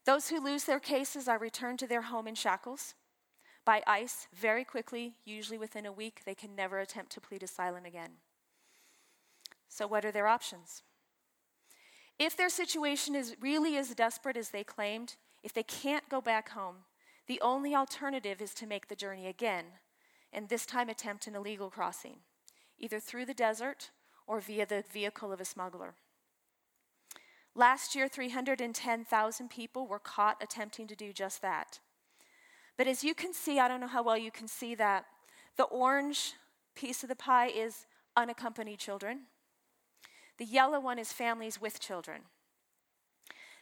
Those 0.05 0.29
who 0.29 0.43
lose 0.43 0.63
their 0.63 0.79
cases 0.79 1.27
are 1.27 1.37
returned 1.37 1.79
to 1.79 1.87
their 1.87 2.03
home 2.03 2.27
in 2.27 2.35
shackles 2.35 2.95
by 3.65 3.83
ICE 3.85 4.27
very 4.33 4.63
quickly, 4.63 5.15
usually 5.25 5.57
within 5.57 5.85
a 5.85 5.91
week. 5.91 6.21
They 6.25 6.33
can 6.33 6.55
never 6.55 6.79
attempt 6.79 7.11
to 7.13 7.21
plead 7.21 7.43
asylum 7.43 7.85
again. 7.85 8.11
So, 9.71 9.87
what 9.87 10.03
are 10.03 10.11
their 10.11 10.27
options? 10.27 10.83
If 12.19 12.35
their 12.35 12.49
situation 12.49 13.15
is 13.15 13.37
really 13.39 13.77
as 13.77 13.95
desperate 13.95 14.35
as 14.35 14.49
they 14.49 14.65
claimed, 14.65 15.15
if 15.43 15.53
they 15.53 15.63
can't 15.63 16.09
go 16.09 16.19
back 16.19 16.49
home, 16.49 16.83
the 17.27 17.39
only 17.39 17.73
alternative 17.73 18.41
is 18.41 18.53
to 18.55 18.67
make 18.67 18.89
the 18.89 18.97
journey 18.97 19.27
again, 19.27 19.63
and 20.33 20.49
this 20.49 20.65
time 20.65 20.89
attempt 20.89 21.25
an 21.25 21.35
illegal 21.35 21.69
crossing, 21.69 22.17
either 22.77 22.99
through 22.99 23.25
the 23.25 23.33
desert 23.33 23.91
or 24.27 24.41
via 24.41 24.65
the 24.65 24.83
vehicle 24.91 25.31
of 25.31 25.39
a 25.39 25.45
smuggler. 25.45 25.95
Last 27.55 27.95
year, 27.95 28.09
310,000 28.09 29.49
people 29.49 29.87
were 29.87 29.99
caught 29.99 30.43
attempting 30.43 30.87
to 30.87 30.95
do 30.97 31.13
just 31.13 31.41
that. 31.41 31.79
But 32.77 32.87
as 32.87 33.05
you 33.05 33.15
can 33.15 33.33
see, 33.33 33.57
I 33.57 33.69
don't 33.69 33.79
know 33.79 33.87
how 33.87 34.03
well 34.03 34.17
you 34.17 34.31
can 34.31 34.49
see 34.49 34.75
that, 34.75 35.05
the 35.55 35.63
orange 35.63 36.33
piece 36.75 37.03
of 37.03 37.09
the 37.09 37.15
pie 37.15 37.47
is 37.47 37.85
unaccompanied 38.17 38.79
children. 38.79 39.21
The 40.41 40.47
yellow 40.47 40.79
one 40.79 40.97
is 40.97 41.13
families 41.13 41.61
with 41.61 41.79
children. 41.79 42.21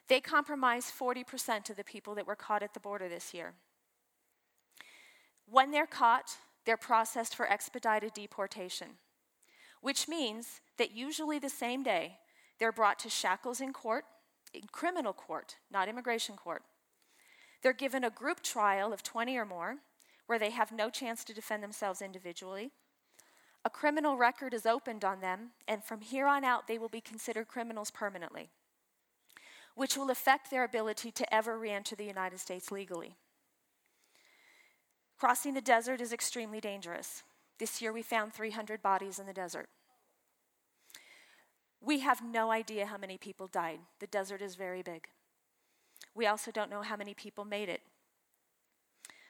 They 0.07 0.21
comprise 0.21 0.89
40% 0.89 1.69
of 1.69 1.75
the 1.75 1.83
people 1.83 2.15
that 2.15 2.25
were 2.25 2.37
caught 2.37 2.63
at 2.63 2.73
the 2.73 2.79
border 2.79 3.09
this 3.09 3.33
year. 3.33 3.51
When 5.45 5.71
they're 5.71 5.85
caught, 5.85 6.37
they're 6.65 6.77
processed 6.77 7.35
for 7.35 7.51
expedited 7.51 8.13
deportation, 8.13 8.91
which 9.81 10.07
means 10.07 10.61
that 10.77 10.95
usually 10.95 11.37
the 11.37 11.49
same 11.49 11.83
day, 11.83 12.19
they're 12.59 12.71
brought 12.71 12.97
to 12.99 13.09
shackles 13.09 13.59
in 13.59 13.73
court, 13.73 14.05
in 14.53 14.61
criminal 14.71 15.11
court, 15.11 15.57
not 15.69 15.89
immigration 15.89 16.37
court. 16.37 16.63
They're 17.61 17.73
given 17.73 18.05
a 18.05 18.09
group 18.09 18.41
trial 18.41 18.93
of 18.93 19.03
20 19.03 19.35
or 19.35 19.45
more, 19.45 19.79
where 20.27 20.39
they 20.39 20.51
have 20.51 20.71
no 20.71 20.89
chance 20.89 21.25
to 21.25 21.33
defend 21.33 21.61
themselves 21.61 22.01
individually 22.01 22.71
a 23.65 23.69
criminal 23.69 24.17
record 24.17 24.53
is 24.53 24.65
opened 24.65 25.03
on 25.03 25.19
them, 25.19 25.51
and 25.67 25.83
from 25.83 26.01
here 26.01 26.27
on 26.27 26.43
out, 26.43 26.67
they 26.67 26.77
will 26.77 26.89
be 26.89 27.01
considered 27.01 27.47
criminals 27.47 27.91
permanently, 27.91 28.49
which 29.75 29.97
will 29.97 30.09
affect 30.09 30.49
their 30.49 30.63
ability 30.63 31.11
to 31.11 31.33
ever 31.33 31.57
re 31.57 31.71
enter 31.71 31.95
the 31.95 32.05
United 32.05 32.39
States 32.39 32.71
legally. 32.71 33.15
Crossing 35.17 35.53
the 35.53 35.61
desert 35.61 35.99
is 35.99 36.13
extremely 36.13 36.61
dangerous. 36.61 37.23
This 37.59 37.81
year 37.81 37.91
we 37.91 38.01
found 38.01 38.33
300 38.33 38.81
bodies 38.81 39.19
in 39.19 39.25
the 39.25 39.33
desert. 39.33 39.67
We 41.81 41.99
have 41.99 42.23
no 42.23 42.51
idea 42.51 42.85
how 42.85 42.97
many 42.97 43.17
people 43.17 43.47
died. 43.47 43.79
The 43.99 44.07
desert 44.07 44.41
is 44.41 44.55
very 44.55 44.81
big. 44.81 45.07
We 46.15 46.25
also 46.25 46.51
don't 46.51 46.69
know 46.69 46.81
how 46.81 46.95
many 46.95 47.13
people 47.13 47.43
made 47.43 47.67
it. 47.67 47.81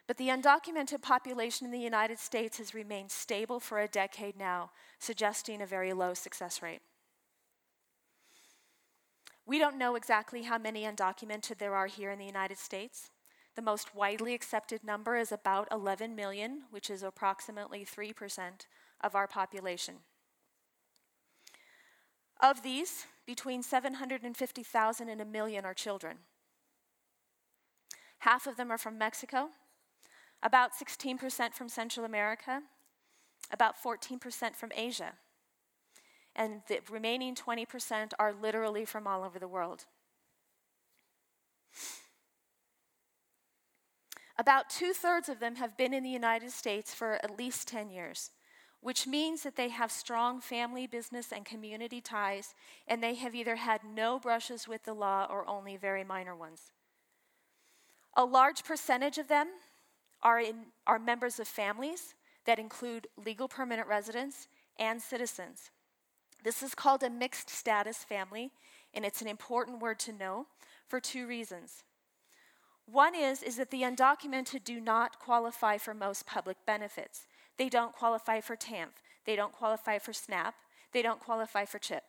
But 0.09 0.17
the 0.17 0.29
undocumented 0.29 1.03
population 1.03 1.67
in 1.67 1.71
the 1.71 1.77
United 1.77 2.17
States 2.17 2.57
has 2.57 2.73
remained 2.73 3.11
stable 3.11 3.59
for 3.59 3.79
a 3.79 3.87
decade 3.87 4.35
now, 4.35 4.71
suggesting 4.97 5.61
a 5.61 5.67
very 5.67 5.93
low 5.93 6.15
success 6.15 6.63
rate. 6.63 6.81
We 9.45 9.59
don't 9.59 9.77
know 9.77 9.93
exactly 9.93 10.41
how 10.41 10.57
many 10.57 10.81
undocumented 10.81 11.59
there 11.59 11.75
are 11.75 11.85
here 11.85 12.09
in 12.09 12.17
the 12.17 12.25
United 12.25 12.57
States. 12.57 13.11
The 13.55 13.61
most 13.61 13.93
widely 13.93 14.33
accepted 14.33 14.83
number 14.83 15.15
is 15.15 15.31
about 15.31 15.67
11 15.71 16.15
million, 16.15 16.63
which 16.71 16.89
is 16.89 17.03
approximately 17.03 17.85
3% 17.85 18.65
of 19.01 19.13
our 19.13 19.27
population. 19.27 19.97
Of 22.41 22.63
these, 22.63 23.05
between 23.27 23.61
750,000 23.61 25.07
and 25.07 25.21
a 25.21 25.25
million 25.25 25.65
are 25.65 25.75
children. 25.75 26.17
Half 28.17 28.47
of 28.47 28.57
them 28.57 28.71
are 28.71 28.79
from 28.79 28.97
Mexico, 28.97 29.49
about 30.41 30.71
16% 30.73 31.53
from 31.53 31.69
Central 31.69 32.05
America, 32.05 32.61
about 33.51 33.75
14% 33.81 34.55
from 34.55 34.71
Asia, 34.75 35.13
and 36.35 36.61
the 36.67 36.79
remaining 36.89 37.35
20% 37.35 38.11
are 38.19 38.33
literally 38.33 38.85
from 38.85 39.07
all 39.07 39.23
over 39.23 39.39
the 39.39 39.47
world. 39.47 39.85
About 44.37 44.69
two 44.69 44.93
thirds 44.93 45.27
of 45.27 45.39
them 45.39 45.55
have 45.55 45.75
been 45.75 45.93
in 45.93 46.03
the 46.03 46.09
United 46.09 46.51
States 46.51 46.93
for 46.93 47.19
at 47.23 47.37
least 47.37 47.67
10 47.67 47.89
years 47.89 48.31
which 48.81 49.05
means 49.05 49.43
that 49.43 49.55
they 49.55 49.69
have 49.69 49.91
strong 49.91 50.39
family, 50.39 50.87
business, 50.87 51.31
and 51.33 51.43
community 51.43 51.99
ties, 51.99 52.55
and 52.87 53.03
they 53.03 53.15
have 53.15 53.35
either 53.35 53.57
had 53.57 53.81
no 53.83 54.19
brushes 54.19 54.67
with 54.67 54.83
the 54.83 54.93
law 54.93 55.27
or 55.29 55.47
only 55.49 55.75
very 55.75 56.03
minor 56.03 56.35
ones. 56.35 56.71
A 58.15 58.23
large 58.23 58.63
percentage 58.63 59.17
of 59.17 59.27
them 59.27 59.47
are, 60.21 60.39
in, 60.39 60.55
are 60.85 60.99
members 60.99 61.39
of 61.39 61.47
families 61.47 62.13
that 62.45 62.59
include 62.59 63.07
legal 63.23 63.47
permanent 63.47 63.87
residents 63.87 64.47
and 64.77 65.01
citizens. 65.01 65.71
This 66.43 66.63
is 66.63 66.73
called 66.73 67.03
a 67.03 67.09
mixed 67.09 67.49
status 67.49 67.97
family, 67.97 68.51
and 68.93 69.05
it's 69.05 69.21
an 69.21 69.27
important 69.27 69.81
word 69.81 69.99
to 69.99 70.13
know 70.13 70.47
for 70.87 70.99
two 70.99 71.27
reasons. 71.27 71.83
One 72.85 73.13
is, 73.13 73.43
is 73.43 73.57
that 73.57 73.69
the 73.69 73.83
undocumented 73.83 74.63
do 74.63 74.79
not 74.79 75.19
qualify 75.19 75.77
for 75.77 75.93
most 75.93 76.25
public 76.25 76.57
benefits. 76.65 77.27
They 77.57 77.69
don't 77.69 77.93
qualify 77.93 78.41
for 78.41 78.55
TANF. 78.55 79.03
They 79.25 79.35
don't 79.35 79.51
qualify 79.51 79.99
for 79.99 80.13
SNAP. 80.13 80.55
They 80.91 81.01
don't 81.01 81.19
qualify 81.19 81.65
for 81.65 81.77
CHIP. 81.77 82.03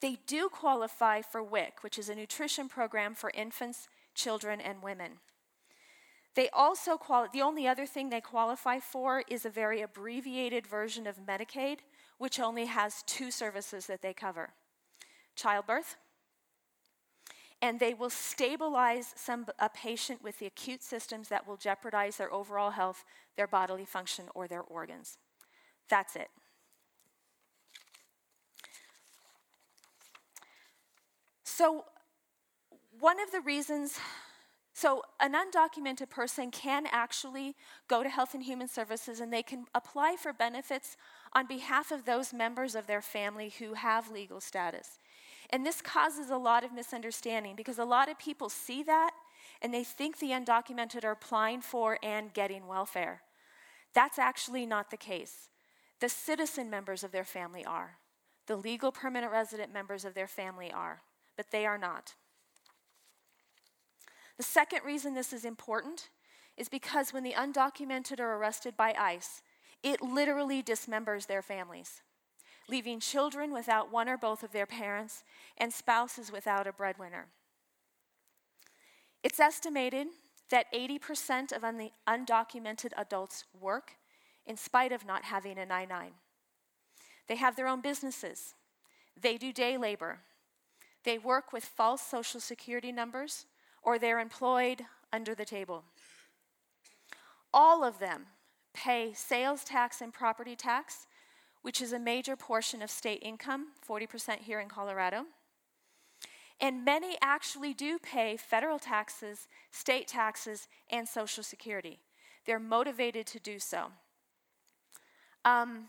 They 0.00 0.18
do 0.26 0.48
qualify 0.48 1.22
for 1.22 1.42
WIC, 1.42 1.82
which 1.82 1.98
is 1.98 2.08
a 2.08 2.14
nutrition 2.14 2.68
program 2.68 3.14
for 3.14 3.32
infants, 3.34 3.88
children, 4.14 4.60
and 4.60 4.82
women. 4.82 5.12
They 6.34 6.48
also 6.50 6.96
qualify, 6.96 7.32
the 7.32 7.42
only 7.42 7.68
other 7.68 7.86
thing 7.86 8.10
they 8.10 8.20
qualify 8.20 8.80
for 8.80 9.22
is 9.28 9.44
a 9.44 9.50
very 9.50 9.82
abbreviated 9.82 10.66
version 10.66 11.06
of 11.06 11.24
Medicaid, 11.24 11.78
which 12.18 12.40
only 12.40 12.66
has 12.66 13.04
two 13.06 13.30
services 13.30 13.86
that 13.86 14.02
they 14.02 14.12
cover 14.12 14.50
childbirth, 15.36 15.96
and 17.60 17.80
they 17.80 17.94
will 17.94 18.10
stabilize 18.10 19.14
some, 19.16 19.46
a 19.58 19.68
patient 19.68 20.22
with 20.22 20.38
the 20.38 20.46
acute 20.46 20.82
systems 20.82 21.28
that 21.28 21.46
will 21.46 21.56
jeopardize 21.56 22.16
their 22.16 22.32
overall 22.32 22.70
health, 22.70 23.04
their 23.36 23.46
bodily 23.46 23.84
function, 23.84 24.26
or 24.34 24.46
their 24.46 24.62
organs. 24.62 25.18
That's 25.88 26.14
it. 26.14 26.28
So, 31.42 31.84
one 33.00 33.20
of 33.20 33.32
the 33.32 33.40
reasons, 33.40 33.98
so 34.76 35.02
an 35.20 35.34
undocumented 35.34 36.10
person 36.10 36.50
can 36.50 36.86
actually 36.90 37.54
go 37.86 38.02
to 38.02 38.08
Health 38.08 38.34
and 38.34 38.42
Human 38.42 38.66
Services 38.66 39.20
and 39.20 39.32
they 39.32 39.42
can 39.42 39.66
apply 39.72 40.16
for 40.20 40.32
benefits 40.32 40.96
on 41.32 41.46
behalf 41.46 41.92
of 41.92 42.04
those 42.04 42.32
members 42.32 42.74
of 42.74 42.88
their 42.88 43.00
family 43.00 43.54
who 43.60 43.74
have 43.74 44.10
legal 44.10 44.40
status. 44.40 44.98
And 45.50 45.64
this 45.64 45.80
causes 45.80 46.28
a 46.28 46.36
lot 46.36 46.64
of 46.64 46.72
misunderstanding 46.72 47.54
because 47.54 47.78
a 47.78 47.84
lot 47.84 48.08
of 48.08 48.18
people 48.18 48.48
see 48.48 48.82
that 48.82 49.12
and 49.62 49.72
they 49.72 49.84
think 49.84 50.18
the 50.18 50.30
undocumented 50.30 51.04
are 51.04 51.12
applying 51.12 51.60
for 51.60 51.96
and 52.02 52.34
getting 52.34 52.66
welfare. 52.66 53.22
That's 53.94 54.18
actually 54.18 54.66
not 54.66 54.90
the 54.90 54.96
case. 54.96 55.50
The 56.00 56.08
citizen 56.08 56.68
members 56.68 57.04
of 57.04 57.12
their 57.12 57.24
family 57.24 57.64
are, 57.64 57.98
the 58.48 58.56
legal 58.56 58.90
permanent 58.90 59.30
resident 59.30 59.72
members 59.72 60.04
of 60.04 60.14
their 60.14 60.26
family 60.26 60.72
are, 60.72 61.02
but 61.36 61.52
they 61.52 61.64
are 61.64 61.78
not. 61.78 62.14
The 64.36 64.42
second 64.42 64.80
reason 64.84 65.14
this 65.14 65.32
is 65.32 65.44
important 65.44 66.10
is 66.56 66.68
because 66.68 67.12
when 67.12 67.22
the 67.22 67.32
undocumented 67.32 68.20
are 68.20 68.36
arrested 68.36 68.76
by 68.76 68.94
ICE, 68.98 69.42
it 69.82 70.00
literally 70.00 70.62
dismembers 70.62 71.26
their 71.26 71.42
families 71.42 72.02
leaving 72.68 73.00
children 73.00 73.52
without 73.52 73.92
one 73.92 74.08
or 74.08 74.16
both 74.16 74.42
of 74.42 74.52
their 74.52 74.66
parents 74.66 75.24
and 75.58 75.72
spouses 75.72 76.32
without 76.32 76.66
a 76.66 76.72
breadwinner. 76.72 77.26
It's 79.22 79.40
estimated 79.40 80.08
that 80.50 80.72
80% 80.72 81.52
of 81.52 81.64
un- 81.64 81.90
undocumented 82.08 82.92
adults 82.96 83.44
work 83.58 83.92
in 84.46 84.56
spite 84.56 84.92
of 84.92 85.06
not 85.06 85.24
having 85.24 85.58
an 85.58 85.70
I 85.70 85.84
9. 85.84 86.12
They 87.26 87.36
have 87.36 87.56
their 87.56 87.68
own 87.68 87.80
businesses, 87.80 88.54
they 89.20 89.38
do 89.38 89.52
day 89.52 89.78
labor, 89.78 90.20
they 91.04 91.18
work 91.18 91.52
with 91.52 91.64
false 91.64 92.02
social 92.02 92.40
security 92.40 92.92
numbers, 92.92 93.46
or 93.84 93.98
they're 93.98 94.20
employed 94.20 94.82
under 95.12 95.34
the 95.34 95.44
table. 95.44 95.84
All 97.52 97.84
of 97.84 98.00
them 98.00 98.26
pay 98.72 99.12
sales 99.14 99.62
tax 99.62 100.00
and 100.00 100.12
property 100.12 100.56
tax 100.56 101.06
which 101.64 101.80
is 101.80 101.94
a 101.94 101.98
major 101.98 102.36
portion 102.36 102.82
of 102.82 102.90
state 102.90 103.20
income, 103.22 103.68
40% 103.88 104.40
here 104.40 104.60
in 104.60 104.68
Colorado. 104.68 105.24
And 106.60 106.84
many 106.84 107.16
actually 107.22 107.72
do 107.72 107.98
pay 107.98 108.36
federal 108.36 108.78
taxes, 108.78 109.48
state 109.70 110.06
taxes, 110.06 110.68
and 110.90 111.08
Social 111.08 111.42
Security. 111.42 112.00
They're 112.44 112.60
motivated 112.60 113.26
to 113.28 113.40
do 113.40 113.58
so. 113.58 113.86
Um, 115.46 115.86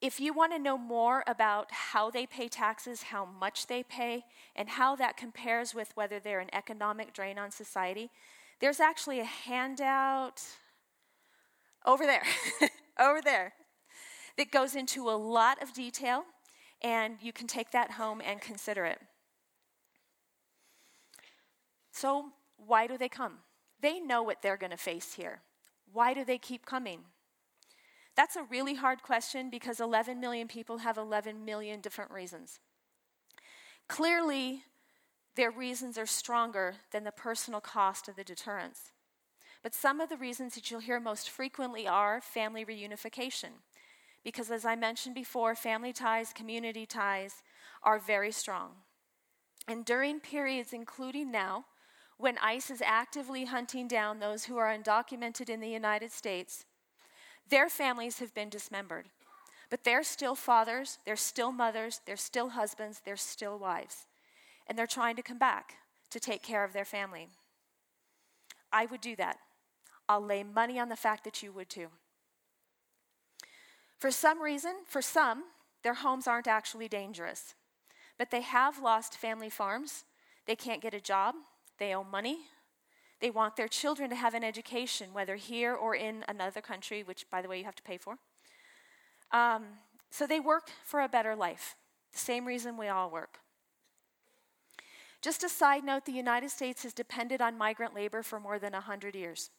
if 0.00 0.20
you 0.20 0.32
want 0.32 0.52
to 0.52 0.58
know 0.58 0.78
more 0.78 1.24
about 1.26 1.72
how 1.72 2.10
they 2.10 2.24
pay 2.24 2.48
taxes, 2.48 3.04
how 3.04 3.24
much 3.24 3.66
they 3.66 3.82
pay, 3.82 4.24
and 4.54 4.68
how 4.68 4.94
that 4.96 5.16
compares 5.16 5.74
with 5.74 5.90
whether 5.96 6.20
they're 6.20 6.40
an 6.40 6.54
economic 6.54 7.12
drain 7.12 7.38
on 7.38 7.50
society, 7.50 8.10
there's 8.60 8.80
actually 8.80 9.18
a 9.20 9.24
handout 9.24 10.42
over 11.84 12.04
there. 12.06 12.22
over 12.98 13.20
there 13.22 13.54
that 14.36 14.50
goes 14.50 14.74
into 14.74 15.10
a 15.10 15.12
lot 15.18 15.60
of 15.62 15.72
detail, 15.72 16.24
and 16.80 17.16
you 17.20 17.32
can 17.32 17.46
take 17.46 17.72
that 17.72 17.92
home 17.92 18.22
and 18.24 18.40
consider 18.40 18.84
it. 18.84 19.00
So, 21.90 22.26
why 22.56 22.86
do 22.86 22.96
they 22.96 23.08
come? 23.08 23.38
They 23.80 23.98
know 23.98 24.22
what 24.22 24.42
they're 24.42 24.56
going 24.56 24.70
to 24.70 24.76
face 24.76 25.14
here. 25.14 25.40
Why 25.92 26.14
do 26.14 26.24
they 26.24 26.38
keep 26.38 26.64
coming? 26.64 27.00
That's 28.18 28.34
a 28.34 28.42
really 28.42 28.74
hard 28.74 29.04
question 29.04 29.48
because 29.48 29.78
11 29.78 30.18
million 30.18 30.48
people 30.48 30.78
have 30.78 30.98
11 30.98 31.44
million 31.44 31.80
different 31.80 32.10
reasons. 32.10 32.58
Clearly, 33.86 34.64
their 35.36 35.52
reasons 35.52 35.96
are 35.96 36.04
stronger 36.04 36.74
than 36.90 37.04
the 37.04 37.12
personal 37.12 37.60
cost 37.60 38.08
of 38.08 38.16
the 38.16 38.24
deterrence. 38.24 38.90
But 39.62 39.72
some 39.72 40.00
of 40.00 40.08
the 40.08 40.16
reasons 40.16 40.56
that 40.56 40.68
you'll 40.68 40.80
hear 40.80 40.98
most 40.98 41.30
frequently 41.30 41.86
are 41.86 42.20
family 42.20 42.64
reunification. 42.64 43.60
Because 44.24 44.50
as 44.50 44.64
I 44.64 44.74
mentioned 44.74 45.14
before, 45.14 45.54
family 45.54 45.92
ties, 45.92 46.32
community 46.32 46.86
ties 46.86 47.44
are 47.84 48.00
very 48.00 48.32
strong. 48.32 48.70
And 49.68 49.84
during 49.84 50.18
periods, 50.18 50.72
including 50.72 51.30
now, 51.30 51.66
when 52.16 52.36
ICE 52.38 52.68
is 52.68 52.82
actively 52.84 53.44
hunting 53.44 53.86
down 53.86 54.18
those 54.18 54.46
who 54.46 54.56
are 54.56 54.76
undocumented 54.76 55.48
in 55.48 55.60
the 55.60 55.68
United 55.68 56.10
States, 56.10 56.64
their 57.50 57.68
families 57.68 58.18
have 58.18 58.34
been 58.34 58.48
dismembered. 58.48 59.06
But 59.70 59.84
they're 59.84 60.02
still 60.02 60.34
fathers, 60.34 60.98
they're 61.04 61.16
still 61.16 61.52
mothers, 61.52 62.00
they're 62.06 62.16
still 62.16 62.50
husbands, 62.50 63.02
they're 63.04 63.16
still 63.16 63.58
wives. 63.58 64.06
And 64.66 64.78
they're 64.78 64.86
trying 64.86 65.16
to 65.16 65.22
come 65.22 65.38
back 65.38 65.74
to 66.10 66.20
take 66.20 66.42
care 66.42 66.64
of 66.64 66.72
their 66.72 66.84
family. 66.84 67.28
I 68.72 68.86
would 68.86 69.00
do 69.00 69.14
that. 69.16 69.38
I'll 70.08 70.24
lay 70.24 70.42
money 70.42 70.78
on 70.78 70.88
the 70.88 70.96
fact 70.96 71.24
that 71.24 71.42
you 71.42 71.52
would 71.52 71.68
too. 71.68 71.88
For 73.98 74.10
some 74.10 74.40
reason, 74.40 74.72
for 74.86 75.02
some, 75.02 75.44
their 75.82 75.94
homes 75.94 76.26
aren't 76.26 76.46
actually 76.46 76.88
dangerous, 76.88 77.54
but 78.16 78.30
they 78.30 78.40
have 78.40 78.82
lost 78.82 79.18
family 79.18 79.50
farms. 79.50 80.04
They 80.46 80.56
can't 80.56 80.80
get 80.80 80.94
a 80.94 81.00
job. 81.00 81.34
They 81.78 81.94
owe 81.94 82.04
money. 82.04 82.38
They 83.20 83.30
want 83.30 83.56
their 83.56 83.68
children 83.68 84.10
to 84.10 84.16
have 84.16 84.34
an 84.34 84.44
education, 84.44 85.12
whether 85.12 85.36
here 85.36 85.74
or 85.74 85.94
in 85.94 86.24
another 86.28 86.60
country, 86.60 87.02
which, 87.02 87.28
by 87.30 87.42
the 87.42 87.48
way, 87.48 87.58
you 87.58 87.64
have 87.64 87.74
to 87.76 87.82
pay 87.82 87.98
for. 87.98 88.18
Um, 89.32 89.64
so 90.10 90.26
they 90.26 90.40
work 90.40 90.70
for 90.84 91.00
a 91.00 91.08
better 91.08 91.34
life, 91.34 91.76
the 92.12 92.18
same 92.18 92.46
reason 92.46 92.76
we 92.76 92.88
all 92.88 93.10
work. 93.10 93.40
Just 95.20 95.42
a 95.42 95.48
side 95.48 95.84
note 95.84 96.04
the 96.04 96.12
United 96.12 96.50
States 96.50 96.84
has 96.84 96.92
depended 96.92 97.42
on 97.42 97.58
migrant 97.58 97.94
labor 97.94 98.22
for 98.22 98.38
more 98.38 98.58
than 98.58 98.72
100 98.72 99.16
years. 99.16 99.50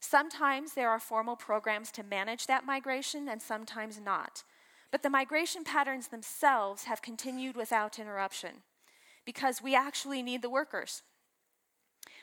Sometimes 0.00 0.72
there 0.72 0.90
are 0.90 0.98
formal 0.98 1.36
programs 1.36 1.92
to 1.92 2.02
manage 2.02 2.46
that 2.46 2.66
migration, 2.66 3.28
and 3.28 3.40
sometimes 3.40 4.00
not. 4.00 4.42
But 4.90 5.02
the 5.02 5.10
migration 5.10 5.62
patterns 5.62 6.08
themselves 6.08 6.84
have 6.84 7.02
continued 7.02 7.54
without 7.54 7.98
interruption 7.98 8.62
because 9.24 9.62
we 9.62 9.76
actually 9.76 10.22
need 10.22 10.42
the 10.42 10.50
workers. 10.50 11.02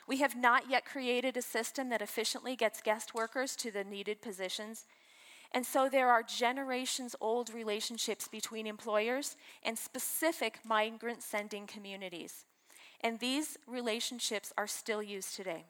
We 0.08 0.16
have 0.16 0.34
not 0.34 0.70
yet 0.70 0.86
created 0.86 1.36
a 1.36 1.42
system 1.42 1.90
that 1.90 2.00
efficiently 2.00 2.56
gets 2.56 2.80
guest 2.80 3.14
workers 3.14 3.54
to 3.56 3.70
the 3.70 3.84
needed 3.84 4.22
positions. 4.22 4.86
And 5.52 5.66
so 5.66 5.90
there 5.90 6.08
are 6.08 6.22
generations 6.22 7.14
old 7.20 7.52
relationships 7.52 8.26
between 8.26 8.66
employers 8.66 9.36
and 9.62 9.78
specific 9.78 10.60
migrant 10.64 11.22
sending 11.22 11.66
communities. 11.66 12.46
And 13.02 13.20
these 13.20 13.58
relationships 13.66 14.50
are 14.56 14.66
still 14.66 15.02
used 15.02 15.36
today. 15.36 15.66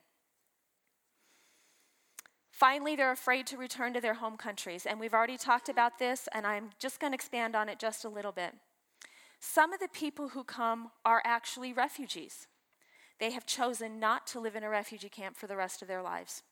Finally, 2.53 2.95
they're 2.95 3.12
afraid 3.12 3.47
to 3.49 3.57
return 3.57 3.93
to 3.95 4.01
their 4.01 4.14
home 4.14 4.36
countries. 4.36 4.86
And 4.86 5.01
we've 5.01 5.14
already 5.14 5.36
talked 5.36 5.68
about 5.68 5.99
this, 5.99 6.28
and 6.32 6.47
I'm 6.47 6.70
just 6.78 7.01
going 7.01 7.12
to 7.12 7.16
expand 7.16 7.57
on 7.57 7.68
it 7.68 7.78
just 7.80 8.05
a 8.05 8.09
little 8.09 8.32
bit. 8.32 8.55
Some 9.41 9.72
of 9.72 9.80
the 9.80 9.89
people 9.89 10.28
who 10.28 10.45
come 10.45 10.91
are 11.05 11.22
actually 11.24 11.72
refugees. 11.72 12.47
They 13.19 13.31
have 13.33 13.47
chosen 13.47 13.99
not 13.99 14.27
to 14.29 14.41
live 14.41 14.57
in 14.57 14.62
a 14.62 14.69
refugee 14.69 15.09
camp 15.09 15.37
for 15.37 15.47
the 15.47 15.57
rest 15.57 15.83
of 15.83 15.89
their 15.89 16.03
lives. 16.03 16.43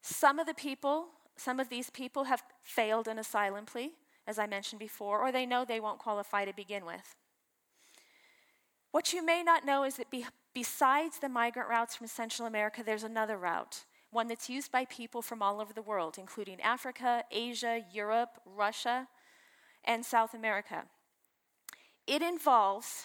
Some 0.00 0.38
of 0.38 0.46
the 0.46 0.54
people, 0.54 1.06
some 1.36 1.58
of 1.58 1.68
these 1.68 1.90
people 1.90 2.24
have 2.24 2.42
failed 2.62 3.08
an 3.08 3.18
asylum 3.18 3.66
plea, 3.66 3.92
as 4.26 4.38
I 4.38 4.46
mentioned 4.46 4.78
before, 4.78 5.20
or 5.20 5.32
they 5.32 5.46
know 5.46 5.64
they 5.64 5.80
won't 5.80 5.98
qualify 5.98 6.44
to 6.44 6.52
begin 6.52 6.84
with. 6.84 7.16
What 8.90 9.12
you 9.12 9.24
may 9.24 9.42
not 9.42 9.66
know 9.66 9.84
is 9.84 9.96
that 9.96 10.10
be, 10.10 10.24
besides 10.54 11.18
the 11.18 11.28
migrant 11.28 11.68
routes 11.68 11.96
from 11.96 12.06
Central 12.06 12.46
America, 12.46 12.82
there's 12.84 13.04
another 13.04 13.36
route 13.36 13.84
one 14.10 14.28
that's 14.28 14.48
used 14.48 14.72
by 14.72 14.84
people 14.86 15.20
from 15.20 15.42
all 15.42 15.60
over 15.60 15.72
the 15.72 15.82
world, 15.82 16.16
including 16.18 16.60
Africa, 16.60 17.24
Asia, 17.30 17.84
Europe, 17.92 18.40
Russia, 18.46 19.06
and 19.84 20.04
South 20.04 20.34
America. 20.34 20.84
It 22.06 22.22
involves 22.22 23.04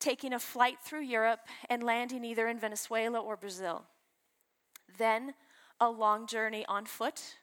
taking 0.00 0.32
a 0.32 0.38
flight 0.38 0.78
through 0.82 1.02
Europe 1.02 1.40
and 1.68 1.82
landing 1.82 2.24
either 2.24 2.48
in 2.48 2.58
Venezuela 2.58 3.20
or 3.20 3.36
Brazil. 3.36 3.84
Then 4.98 5.34
a 5.78 5.88
long 5.88 6.26
journey 6.26 6.64
on 6.66 6.86
foot, 6.86 7.36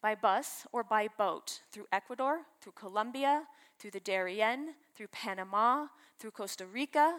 by 0.00 0.14
bus, 0.14 0.66
or 0.72 0.84
by 0.84 1.08
boat 1.18 1.60
through 1.70 1.86
Ecuador, 1.92 2.40
through 2.60 2.72
Colombia, 2.72 3.44
through 3.78 3.90
the 3.90 4.00
Darien, 4.00 4.74
through 4.94 5.08
Panama, 5.08 5.86
through 6.18 6.30
Costa 6.30 6.66
Rica, 6.66 7.18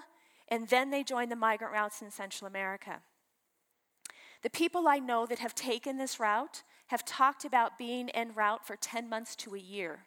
and 0.50 0.68
then 0.70 0.90
they 0.90 1.04
join 1.04 1.30
the 1.30 1.36
migrant 1.36 1.74
routes 1.74 2.02
in 2.02 2.10
Central 2.10 2.48
America. 2.48 3.02
The 4.44 4.50
people 4.50 4.88
I 4.88 5.00
know 5.00 5.26
that 5.26 5.40
have 5.40 5.56
taken 5.56 5.98
this 5.98 6.20
route 6.20 6.64
have 6.88 7.04
talked 7.04 7.44
about 7.44 7.78
being 7.78 8.10
en 8.12 8.34
route 8.34 8.66
for 8.66 8.76
10 8.76 9.10
months 9.10 9.36
to 9.38 9.56
a 9.56 9.60
year. 9.60 10.06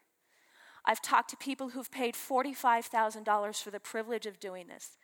I've 0.84 1.02
talked 1.02 1.30
to 1.30 1.36
people 1.36 1.70
who've 1.70 1.90
paid 1.90 2.14
$45,000 2.14 3.62
for 3.62 3.70
the 3.70 3.80
privilege 3.80 4.26
of 4.26 4.40
doing 4.40 4.66
this. 4.68 4.98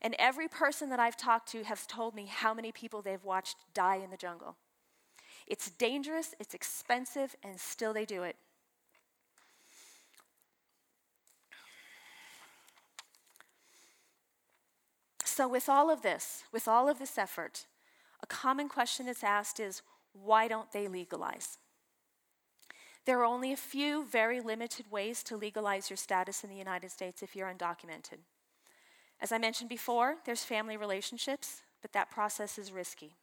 And 0.00 0.16
every 0.18 0.48
person 0.48 0.90
that 0.90 1.00
I've 1.00 1.16
talked 1.16 1.50
to 1.52 1.62
has 1.64 1.86
told 1.86 2.14
me 2.14 2.26
how 2.26 2.52
many 2.52 2.72
people 2.72 3.02
they've 3.02 3.24
watched 3.24 3.56
die 3.72 3.96
in 3.96 4.10
the 4.10 4.16
jungle. 4.16 4.56
It's 5.46 5.70
dangerous, 5.70 6.34
it's 6.40 6.54
expensive, 6.54 7.36
and 7.42 7.58
still 7.58 7.92
they 7.92 8.04
do 8.04 8.22
it. 8.22 8.36
So, 15.24 15.48
with 15.48 15.68
all 15.68 15.90
of 15.90 16.02
this, 16.02 16.44
with 16.52 16.68
all 16.68 16.88
of 16.88 16.98
this 16.98 17.16
effort, 17.16 17.66
a 18.22 18.26
common 18.26 18.68
question 18.68 19.06
that's 19.06 19.24
asked 19.24 19.58
is 19.60 19.82
why 20.12 20.46
don't 20.46 20.70
they 20.72 20.88
legalize? 20.88 21.58
There 23.04 23.18
are 23.20 23.24
only 23.24 23.52
a 23.52 23.56
few 23.56 24.04
very 24.04 24.40
limited 24.40 24.90
ways 24.90 25.22
to 25.24 25.36
legalize 25.36 25.90
your 25.90 25.96
status 25.96 26.44
in 26.44 26.50
the 26.50 26.56
United 26.56 26.90
States 26.90 27.22
if 27.22 27.34
you're 27.34 27.52
undocumented. 27.52 28.18
As 29.20 29.32
I 29.32 29.38
mentioned 29.38 29.68
before, 29.68 30.16
there's 30.24 30.44
family 30.44 30.76
relationships, 30.76 31.62
but 31.80 31.92
that 31.92 32.10
process 32.10 32.58
is 32.58 32.72
risky. 32.72 33.16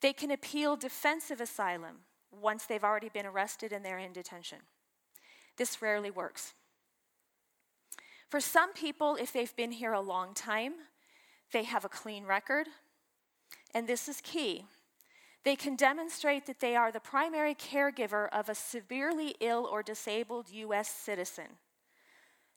They 0.00 0.12
can 0.12 0.30
appeal 0.30 0.76
defensive 0.76 1.40
asylum 1.40 2.00
once 2.30 2.64
they've 2.64 2.84
already 2.84 3.08
been 3.08 3.26
arrested 3.26 3.72
and 3.72 3.84
they're 3.84 3.98
in 3.98 4.12
detention. 4.12 4.58
This 5.56 5.80
rarely 5.80 6.10
works. 6.10 6.54
For 8.28 8.40
some 8.40 8.72
people, 8.72 9.16
if 9.16 9.32
they've 9.32 9.54
been 9.54 9.72
here 9.72 9.92
a 9.92 10.00
long 10.00 10.34
time, 10.34 10.74
they 11.52 11.64
have 11.64 11.84
a 11.84 11.88
clean 11.88 12.24
record, 12.24 12.66
and 13.72 13.86
this 13.86 14.08
is 14.08 14.20
key. 14.20 14.64
They 15.44 15.56
can 15.56 15.76
demonstrate 15.76 16.46
that 16.46 16.60
they 16.60 16.74
are 16.74 16.90
the 16.90 17.00
primary 17.00 17.54
caregiver 17.54 18.28
of 18.32 18.48
a 18.48 18.54
severely 18.54 19.34
ill 19.40 19.68
or 19.70 19.82
disabled 19.82 20.48
U.S. 20.50 20.88
citizen. 20.88 21.58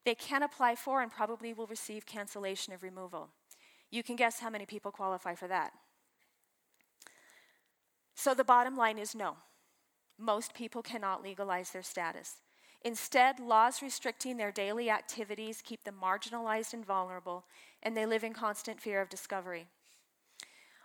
They 0.06 0.16
can 0.16 0.42
apply 0.42 0.76
for 0.76 1.02
and 1.02 1.12
probably 1.12 1.54
will 1.54 1.68
receive 1.68 2.06
cancellation 2.06 2.72
of 2.74 2.84
removal. 2.84 3.30
You 3.92 4.04
can 4.04 4.16
guess 4.16 4.40
how 4.40 4.50
many 4.50 4.66
people 4.66 4.92
qualify 4.92 5.36
for 5.36 5.50
that. 5.50 5.74
So 8.16 8.34
the 8.34 8.46
bottom 8.46 8.78
line 8.78 8.98
is 8.98 9.14
no. 9.14 9.36
Most 10.18 10.54
people 10.54 10.82
cannot 10.82 11.22
legalize 11.22 11.72
their 11.72 11.84
status. 11.84 12.38
Instead, 12.84 13.40
laws 13.40 13.82
restricting 13.82 14.38
their 14.38 14.52
daily 14.52 14.90
activities 14.90 15.62
keep 15.62 15.84
them 15.84 15.96
marginalized 16.02 16.74
and 16.74 16.86
vulnerable, 16.86 17.46
and 17.84 17.98
they 17.98 18.06
live 18.06 18.24
in 18.24 18.34
constant 18.34 18.80
fear 18.80 19.02
of 19.02 19.10
discovery. 19.10 19.68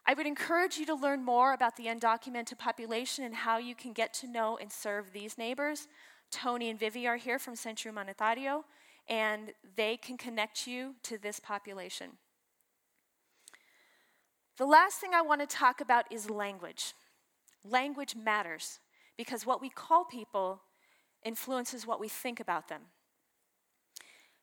I 0.04 0.14
would 0.14 0.26
encourage 0.26 0.78
you 0.78 0.86
to 0.86 0.94
learn 0.94 1.24
more 1.24 1.52
about 1.52 1.76
the 1.76 1.86
undocumented 1.86 2.58
population 2.58 3.24
and 3.24 3.34
how 3.34 3.58
you 3.58 3.74
can 3.74 3.92
get 3.92 4.12
to 4.14 4.26
know 4.26 4.58
and 4.60 4.70
serve 4.70 5.12
these 5.12 5.38
neighbors. 5.38 5.86
Tony 6.30 6.70
and 6.70 6.78
Vivi 6.78 7.06
are 7.06 7.16
here 7.16 7.38
from 7.38 7.54
Centro 7.54 7.92
Humanitario, 7.92 8.64
and 9.08 9.52
they 9.76 9.96
can 9.96 10.16
connect 10.16 10.66
you 10.66 10.94
to 11.04 11.18
this 11.18 11.38
population. 11.38 12.12
The 14.56 14.66
last 14.66 15.00
thing 15.00 15.12
I 15.14 15.22
want 15.22 15.40
to 15.40 15.46
talk 15.46 15.80
about 15.80 16.10
is 16.10 16.28
language. 16.28 16.94
Language 17.64 18.16
matters 18.16 18.80
because 19.16 19.46
what 19.46 19.60
we 19.60 19.70
call 19.70 20.04
people 20.04 20.62
influences 21.24 21.86
what 21.86 22.00
we 22.00 22.08
think 22.08 22.40
about 22.40 22.68
them. 22.68 22.82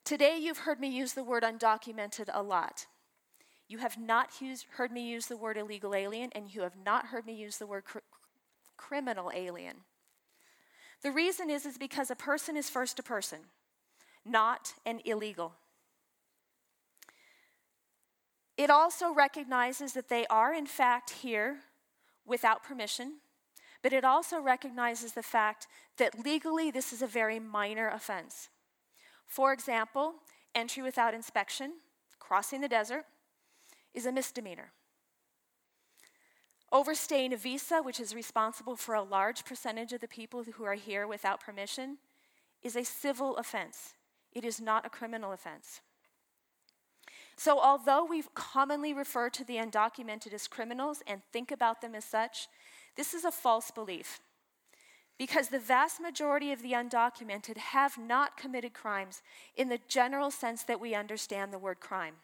Today, 0.06 0.38
you've 0.40 0.60
heard 0.60 0.80
me 0.80 0.88
use 0.88 1.14
the 1.14 1.24
word 1.24 1.44
undocumented 1.44 2.30
a 2.34 2.42
lot. 2.42 2.88
You 3.70 3.78
have 3.78 4.00
not 4.00 4.42
used, 4.42 4.66
heard 4.72 4.92
me 4.92 5.08
use 5.08 5.28
the 5.28 5.38
word 5.38 5.56
illegal 5.56 5.94
alien, 5.94 6.32
and 6.34 6.54
you 6.54 6.62
have 6.62 6.76
not 6.84 7.06
heard 7.06 7.26
me 7.28 7.36
use 7.36 7.58
the 7.58 7.68
word 7.68 7.86
cr- 7.86 8.00
criminal 8.76 9.32
alien. 9.34 9.78
The 11.04 11.12
reason 11.12 11.52
is, 11.52 11.68
is 11.68 11.78
because 11.78 12.10
a 12.10 12.16
person 12.16 12.58
is 12.58 12.68
first 12.68 12.98
a 12.98 13.04
person, 13.04 13.40
not 14.26 14.74
an 14.88 15.02
illegal. 15.06 15.54
It 18.58 18.72
also 18.72 19.14
recognizes 19.14 19.94
that 19.94 20.10
they 20.10 20.26
are, 20.28 20.54
in 20.54 20.66
fact, 20.66 21.12
here 21.12 21.60
without 22.26 22.64
permission, 22.64 23.20
but 23.84 23.94
it 23.94 24.04
also 24.04 24.42
recognizes 24.42 25.14
the 25.14 25.24
fact 25.24 25.68
that 25.98 26.26
legally 26.26 26.72
this 26.72 26.92
is 26.92 27.04
a 27.04 27.08
very 27.08 27.40
minor 27.40 27.88
offense. 27.88 28.50
For 29.28 29.54
example, 29.54 30.16
entry 30.56 30.82
without 30.82 31.14
inspection, 31.14 31.74
crossing 32.18 32.62
the 32.62 32.68
desert, 32.68 33.06
is 33.94 34.06
a 34.06 34.12
misdemeanor. 34.12 34.72
Overstaying 36.72 37.34
a 37.34 37.38
visa, 37.38 37.82
which 37.82 38.00
is 38.00 38.14
responsible 38.14 38.76
for 38.76 38.94
a 38.94 39.02
large 39.02 39.44
percentage 39.44 39.92
of 39.92 40.02
the 40.02 40.08
people 40.08 40.44
who 40.44 40.64
are 40.64 40.76
here 40.76 41.08
without 41.08 41.40
permission, 41.40 41.98
is 42.62 42.76
a 42.76 42.84
civil 42.84 43.38
offense. 43.38 43.94
It 44.34 44.46
is 44.46 44.62
not 44.62 44.86
a 44.86 44.90
criminal 44.90 45.32
offense. 45.32 45.82
So, 47.36 47.60
although 47.60 48.06
we 48.06 48.24
commonly 48.36 48.94
refer 48.94 49.30
to 49.30 49.46
the 49.46 49.56
undocumented 49.56 50.34
as 50.34 50.48
criminals 50.48 51.02
and 51.08 51.22
think 51.32 51.52
about 51.52 51.82
them 51.82 51.96
as 51.96 52.06
such, 52.06 52.48
this 52.98 53.14
is 53.14 53.24
a 53.24 53.32
false 53.32 53.72
belief. 53.72 54.20
Because 55.18 55.48
the 55.48 55.60
vast 55.60 56.00
majority 56.00 56.52
of 56.52 56.62
the 56.62 56.74
undocumented 56.74 57.58
have 57.58 57.98
not 57.98 58.38
committed 58.38 58.74
crimes 58.74 59.22
in 59.56 59.70
the 59.70 59.80
general 59.88 60.32
sense 60.32 60.64
that 60.64 60.80
we 60.80 60.94
understand 60.94 61.52
the 61.52 61.58
word 61.58 61.80
crime. 61.80 62.16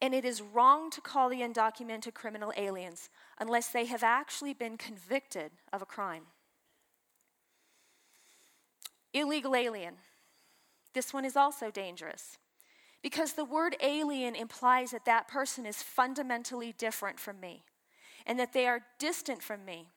And 0.00 0.14
it 0.14 0.24
is 0.24 0.40
wrong 0.40 0.90
to 0.90 1.00
call 1.00 1.28
the 1.28 1.40
undocumented 1.40 2.14
criminal 2.14 2.52
aliens 2.56 3.10
unless 3.38 3.68
they 3.68 3.86
have 3.86 4.04
actually 4.04 4.54
been 4.54 4.76
convicted 4.76 5.50
of 5.72 5.82
a 5.82 5.86
crime. 5.86 6.26
Illegal 9.12 9.56
alien. 9.56 9.94
This 10.94 11.12
one 11.12 11.24
is 11.24 11.36
also 11.36 11.70
dangerous 11.70 12.38
Because 13.02 13.32
the 13.32 13.44
word 13.44 13.76
alien 13.82 14.34
implies 14.34 14.90
that 14.90 15.04
that 15.04 15.28
person 15.28 15.66
is 15.66 15.82
fundamentally 15.82 16.72
different 16.72 17.18
from 17.18 17.40
me 17.40 17.64
and 18.26 18.38
that 18.38 18.52
they 18.52 18.66
are 18.66 18.82
distant 18.98 19.42
from 19.42 19.64
me. 19.64 19.88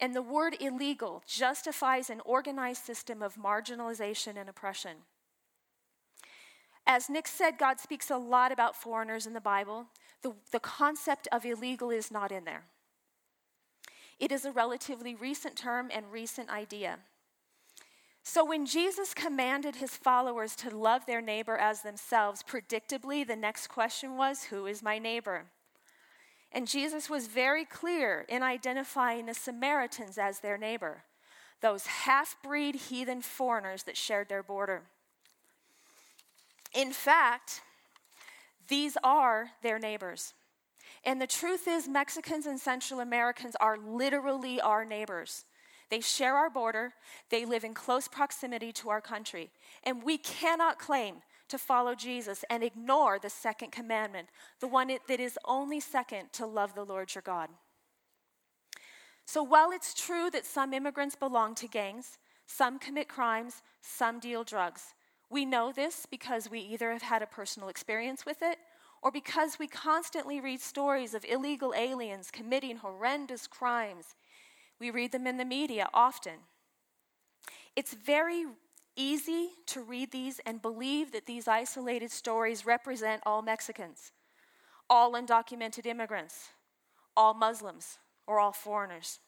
And 0.00 0.16
the 0.16 0.22
word 0.22 0.56
illegal 0.60 1.22
justifies 1.26 2.10
an 2.10 2.20
organized 2.24 2.84
system 2.84 3.22
of 3.22 3.36
marginalization 3.36 4.36
and 4.36 4.48
oppression. 4.48 4.96
As 6.86 7.08
Nick 7.08 7.28
said, 7.28 7.58
God 7.58 7.78
speaks 7.78 8.10
a 8.10 8.16
lot 8.16 8.52
about 8.52 8.76
foreigners 8.76 9.26
in 9.26 9.34
the 9.34 9.40
Bible. 9.40 9.86
The, 10.22 10.34
the 10.50 10.60
concept 10.60 11.28
of 11.30 11.44
illegal 11.44 11.90
is 11.90 12.10
not 12.10 12.32
in 12.32 12.44
there. 12.44 12.64
It 14.18 14.30
is 14.32 14.44
a 14.44 14.52
relatively 14.52 15.14
recent 15.14 15.56
term 15.56 15.90
and 15.92 16.12
recent 16.12 16.50
idea. 16.50 16.98
So, 18.24 18.44
when 18.44 18.66
Jesus 18.66 19.14
commanded 19.14 19.76
his 19.76 19.96
followers 19.96 20.54
to 20.56 20.70
love 20.70 21.06
their 21.06 21.20
neighbor 21.20 21.56
as 21.56 21.82
themselves, 21.82 22.44
predictably, 22.48 23.26
the 23.26 23.34
next 23.34 23.66
question 23.66 24.16
was, 24.16 24.44
Who 24.44 24.66
is 24.66 24.80
my 24.80 24.98
neighbor? 24.98 25.46
And 26.52 26.68
Jesus 26.68 27.10
was 27.10 27.26
very 27.26 27.64
clear 27.64 28.24
in 28.28 28.42
identifying 28.42 29.26
the 29.26 29.34
Samaritans 29.34 30.18
as 30.18 30.38
their 30.38 30.58
neighbor, 30.58 31.02
those 31.60 31.86
half 31.86 32.36
breed 32.44 32.76
heathen 32.76 33.22
foreigners 33.22 33.84
that 33.84 33.96
shared 33.96 34.28
their 34.28 34.42
border. 34.42 34.82
In 36.74 36.92
fact, 36.92 37.60
these 38.68 38.96
are 39.02 39.50
their 39.62 39.78
neighbors. 39.78 40.34
And 41.04 41.20
the 41.20 41.26
truth 41.26 41.66
is, 41.66 41.88
Mexicans 41.88 42.46
and 42.46 42.58
Central 42.58 43.00
Americans 43.00 43.56
are 43.60 43.76
literally 43.76 44.60
our 44.60 44.84
neighbors. 44.84 45.44
They 45.90 46.00
share 46.00 46.36
our 46.36 46.48
border, 46.48 46.94
they 47.30 47.44
live 47.44 47.64
in 47.64 47.74
close 47.74 48.08
proximity 48.08 48.72
to 48.72 48.88
our 48.88 49.02
country. 49.02 49.50
And 49.84 50.02
we 50.02 50.16
cannot 50.16 50.78
claim 50.78 51.16
to 51.48 51.58
follow 51.58 51.94
Jesus 51.94 52.46
and 52.48 52.62
ignore 52.62 53.18
the 53.18 53.28
second 53.28 53.72
commandment, 53.72 54.30
the 54.60 54.68
one 54.68 54.90
that 55.06 55.20
is 55.20 55.38
only 55.44 55.80
second 55.80 56.32
to 56.32 56.46
love 56.46 56.74
the 56.74 56.84
Lord 56.84 57.14
your 57.14 57.20
God. 57.20 57.50
So 59.26 59.42
while 59.42 59.70
it's 59.70 59.92
true 59.92 60.30
that 60.30 60.46
some 60.46 60.72
immigrants 60.72 61.14
belong 61.14 61.54
to 61.56 61.68
gangs, 61.68 62.16
some 62.46 62.78
commit 62.78 63.08
crimes, 63.08 63.62
some 63.82 64.18
deal 64.18 64.44
drugs, 64.44 64.94
we 65.32 65.46
know 65.46 65.72
this 65.72 66.06
because 66.08 66.50
we 66.50 66.60
either 66.60 66.92
have 66.92 67.02
had 67.02 67.22
a 67.22 67.26
personal 67.26 67.70
experience 67.70 68.26
with 68.26 68.42
it 68.42 68.58
or 69.02 69.10
because 69.10 69.58
we 69.58 69.66
constantly 69.66 70.40
read 70.40 70.60
stories 70.60 71.14
of 71.14 71.24
illegal 71.24 71.72
aliens 71.74 72.30
committing 72.30 72.76
horrendous 72.76 73.46
crimes. 73.46 74.14
We 74.78 74.90
read 74.90 75.10
them 75.10 75.26
in 75.26 75.38
the 75.38 75.44
media 75.44 75.88
often. 75.94 76.34
It's 77.74 77.94
very 77.94 78.44
easy 78.94 79.50
to 79.66 79.80
read 79.80 80.12
these 80.12 80.38
and 80.44 80.60
believe 80.60 81.12
that 81.12 81.26
these 81.26 81.48
isolated 81.48 82.10
stories 82.10 82.66
represent 82.66 83.22
all 83.24 83.40
Mexicans, 83.40 84.12
all 84.90 85.14
undocumented 85.14 85.86
immigrants, 85.86 86.50
all 87.16 87.32
Muslims, 87.32 87.98
or 88.26 88.38
all 88.38 88.52
foreigners. 88.52 89.18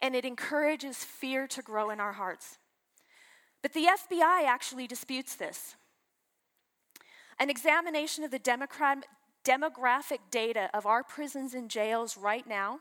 And 0.00 0.14
it 0.14 0.24
encourages 0.24 0.98
fear 1.02 1.48
to 1.48 1.60
grow 1.60 1.90
in 1.90 1.98
our 1.98 2.12
hearts. 2.12 2.58
But 3.64 3.72
the 3.72 3.86
FBI 3.86 4.44
actually 4.44 4.86
disputes 4.86 5.36
this. 5.36 5.76
An 7.40 7.48
examination 7.48 8.22
of 8.22 8.30
the 8.30 8.38
demographic 8.38 10.18
data 10.30 10.68
of 10.74 10.84
our 10.84 11.02
prisons 11.02 11.54
and 11.54 11.70
jails 11.70 12.18
right 12.18 12.46
now 12.46 12.80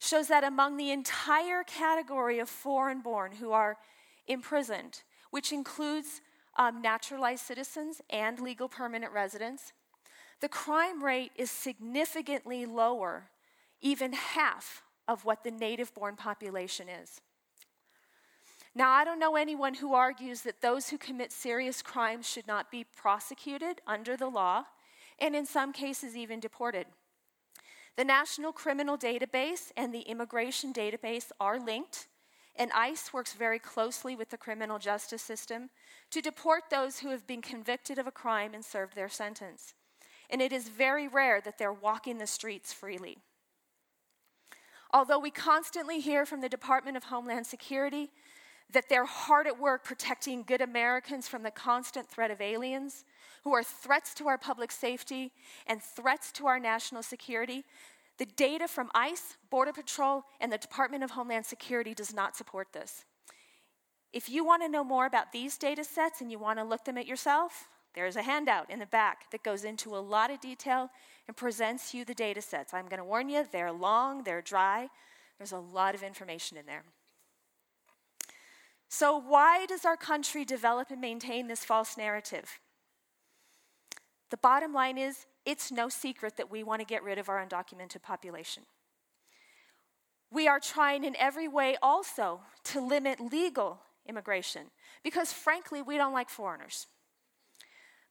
shows 0.00 0.26
that 0.26 0.42
among 0.42 0.76
the 0.76 0.90
entire 0.90 1.62
category 1.62 2.40
of 2.40 2.48
foreign 2.48 3.00
born 3.00 3.30
who 3.36 3.52
are 3.52 3.76
imprisoned, 4.26 5.04
which 5.30 5.52
includes 5.52 6.20
um, 6.58 6.82
naturalized 6.82 7.46
citizens 7.46 8.00
and 8.10 8.40
legal 8.40 8.68
permanent 8.68 9.12
residents, 9.12 9.72
the 10.40 10.48
crime 10.48 11.04
rate 11.04 11.30
is 11.36 11.48
significantly 11.48 12.66
lower, 12.66 13.30
even 13.80 14.14
half 14.14 14.82
of 15.06 15.24
what 15.24 15.44
the 15.44 15.52
native 15.52 15.94
born 15.94 16.16
population 16.16 16.88
is. 16.88 17.20
Now, 18.74 18.90
I 18.90 19.04
don't 19.04 19.18
know 19.18 19.36
anyone 19.36 19.74
who 19.74 19.92
argues 19.92 20.42
that 20.42 20.62
those 20.62 20.88
who 20.88 20.96
commit 20.96 21.30
serious 21.30 21.82
crimes 21.82 22.28
should 22.28 22.46
not 22.46 22.70
be 22.70 22.84
prosecuted 22.84 23.82
under 23.86 24.16
the 24.16 24.28
law, 24.28 24.64
and 25.18 25.36
in 25.36 25.44
some 25.44 25.72
cases, 25.74 26.16
even 26.16 26.40
deported. 26.40 26.86
The 27.96 28.04
National 28.04 28.52
Criminal 28.52 28.96
Database 28.96 29.72
and 29.76 29.92
the 29.92 30.00
Immigration 30.00 30.72
Database 30.72 31.30
are 31.38 31.60
linked, 31.60 32.08
and 32.56 32.70
ICE 32.72 33.12
works 33.12 33.34
very 33.34 33.58
closely 33.58 34.16
with 34.16 34.30
the 34.30 34.38
criminal 34.38 34.78
justice 34.78 35.22
system 35.22 35.68
to 36.10 36.22
deport 36.22 36.64
those 36.70 37.00
who 37.00 37.10
have 37.10 37.26
been 37.26 37.42
convicted 37.42 37.98
of 37.98 38.06
a 38.06 38.10
crime 38.10 38.54
and 38.54 38.64
served 38.64 38.94
their 38.94 39.08
sentence. 39.10 39.74
And 40.30 40.40
it 40.40 40.52
is 40.52 40.68
very 40.68 41.08
rare 41.08 41.42
that 41.42 41.58
they're 41.58 41.72
walking 41.72 42.16
the 42.16 42.26
streets 42.26 42.72
freely. 42.72 43.18
Although 44.94 45.18
we 45.18 45.30
constantly 45.30 46.00
hear 46.00 46.24
from 46.24 46.40
the 46.40 46.48
Department 46.48 46.96
of 46.96 47.04
Homeland 47.04 47.46
Security 47.46 48.10
that 48.72 48.88
they're 48.88 49.04
hard 49.04 49.46
at 49.46 49.58
work 49.58 49.84
protecting 49.84 50.42
good 50.42 50.60
Americans 50.60 51.28
from 51.28 51.42
the 51.42 51.50
constant 51.50 52.08
threat 52.08 52.30
of 52.30 52.40
aliens, 52.40 53.04
who 53.44 53.52
are 53.52 53.62
threats 53.62 54.14
to 54.14 54.28
our 54.28 54.38
public 54.38 54.70
safety 54.72 55.32
and 55.66 55.82
threats 55.82 56.32
to 56.32 56.46
our 56.46 56.58
national 56.58 57.02
security, 57.02 57.64
the 58.18 58.26
data 58.26 58.68
from 58.68 58.90
ICE, 58.94 59.36
Border 59.50 59.72
Patrol, 59.72 60.24
and 60.40 60.52
the 60.52 60.58
Department 60.58 61.02
of 61.02 61.10
Homeland 61.10 61.46
Security 61.46 61.94
does 61.94 62.14
not 62.14 62.36
support 62.36 62.68
this. 62.72 63.04
If 64.12 64.28
you 64.28 64.44
want 64.44 64.62
to 64.62 64.68
know 64.68 64.84
more 64.84 65.06
about 65.06 65.32
these 65.32 65.56
data 65.56 65.82
sets 65.82 66.20
and 66.20 66.30
you 66.30 66.38
want 66.38 66.58
to 66.58 66.64
look 66.64 66.84
them 66.84 66.98
at 66.98 67.06
yourself, 67.06 67.68
there's 67.94 68.16
a 68.16 68.22
handout 68.22 68.70
in 68.70 68.78
the 68.78 68.86
back 68.86 69.30
that 69.32 69.42
goes 69.42 69.64
into 69.64 69.96
a 69.96 69.98
lot 69.98 70.30
of 70.30 70.40
detail 70.40 70.90
and 71.26 71.36
presents 71.36 71.92
you 71.94 72.04
the 72.04 72.14
data 72.14 72.42
sets. 72.42 72.72
I'm 72.72 72.86
going 72.86 72.98
to 72.98 73.04
warn 73.04 73.28
you, 73.28 73.46
they're 73.50 73.72
long, 73.72 74.22
they're 74.24 74.42
dry. 74.42 74.88
There's 75.38 75.52
a 75.52 75.58
lot 75.58 75.94
of 75.94 76.02
information 76.02 76.56
in 76.56 76.66
there. 76.66 76.84
So, 78.94 79.16
why 79.16 79.64
does 79.64 79.86
our 79.86 79.96
country 79.96 80.44
develop 80.44 80.90
and 80.90 81.00
maintain 81.00 81.46
this 81.46 81.64
false 81.64 81.96
narrative? 81.96 82.60
The 84.28 84.36
bottom 84.36 84.74
line 84.74 84.98
is 84.98 85.24
it's 85.46 85.72
no 85.72 85.88
secret 85.88 86.36
that 86.36 86.50
we 86.50 86.62
want 86.62 86.82
to 86.82 86.86
get 86.86 87.02
rid 87.02 87.16
of 87.16 87.30
our 87.30 87.42
undocumented 87.42 88.02
population. 88.02 88.64
We 90.30 90.46
are 90.46 90.60
trying 90.60 91.04
in 91.04 91.16
every 91.16 91.48
way 91.48 91.78
also 91.82 92.42
to 92.64 92.82
limit 92.86 93.18
legal 93.18 93.80
immigration 94.06 94.66
because, 95.02 95.32
frankly, 95.32 95.80
we 95.80 95.96
don't 95.96 96.12
like 96.12 96.28
foreigners. 96.28 96.86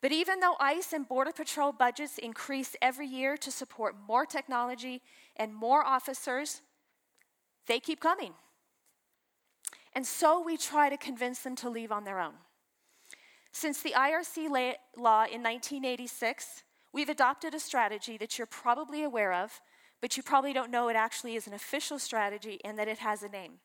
But 0.01 0.11
even 0.11 0.39
though 0.39 0.55
ICE 0.59 0.93
and 0.93 1.07
Border 1.07 1.31
Patrol 1.31 1.73
budgets 1.73 2.17
increase 2.17 2.75
every 2.81 3.05
year 3.05 3.37
to 3.37 3.51
support 3.51 3.93
more 4.07 4.25
technology 4.25 5.03
and 5.35 5.53
more 5.53 5.85
officers, 5.85 6.63
they 7.67 7.79
keep 7.79 7.99
coming. 7.99 8.33
And 9.93 10.05
so 10.05 10.41
we 10.41 10.57
try 10.57 10.89
to 10.89 10.97
convince 10.97 11.39
them 11.39 11.55
to 11.57 11.69
leave 11.69 11.91
on 11.91 12.03
their 12.03 12.19
own. 12.19 12.33
Since 13.51 13.81
the 13.81 13.91
IRC 13.91 14.49
law 14.97 15.25
in 15.25 15.43
1986, 15.43 16.63
we've 16.93 17.09
adopted 17.09 17.53
a 17.53 17.59
strategy 17.59 18.17
that 18.17 18.37
you're 18.37 18.47
probably 18.47 19.03
aware 19.03 19.33
of, 19.33 19.61
but 19.99 20.15
you 20.15 20.23
probably 20.23 20.53
don't 20.53 20.71
know 20.71 20.87
it 20.87 20.95
actually 20.95 21.35
is 21.35 21.47
an 21.47 21.53
official 21.53 21.99
strategy 21.99 22.59
and 22.63 22.79
that 22.79 22.87
it 22.87 22.99
has 22.99 23.21
a 23.23 23.29
name. 23.29 23.59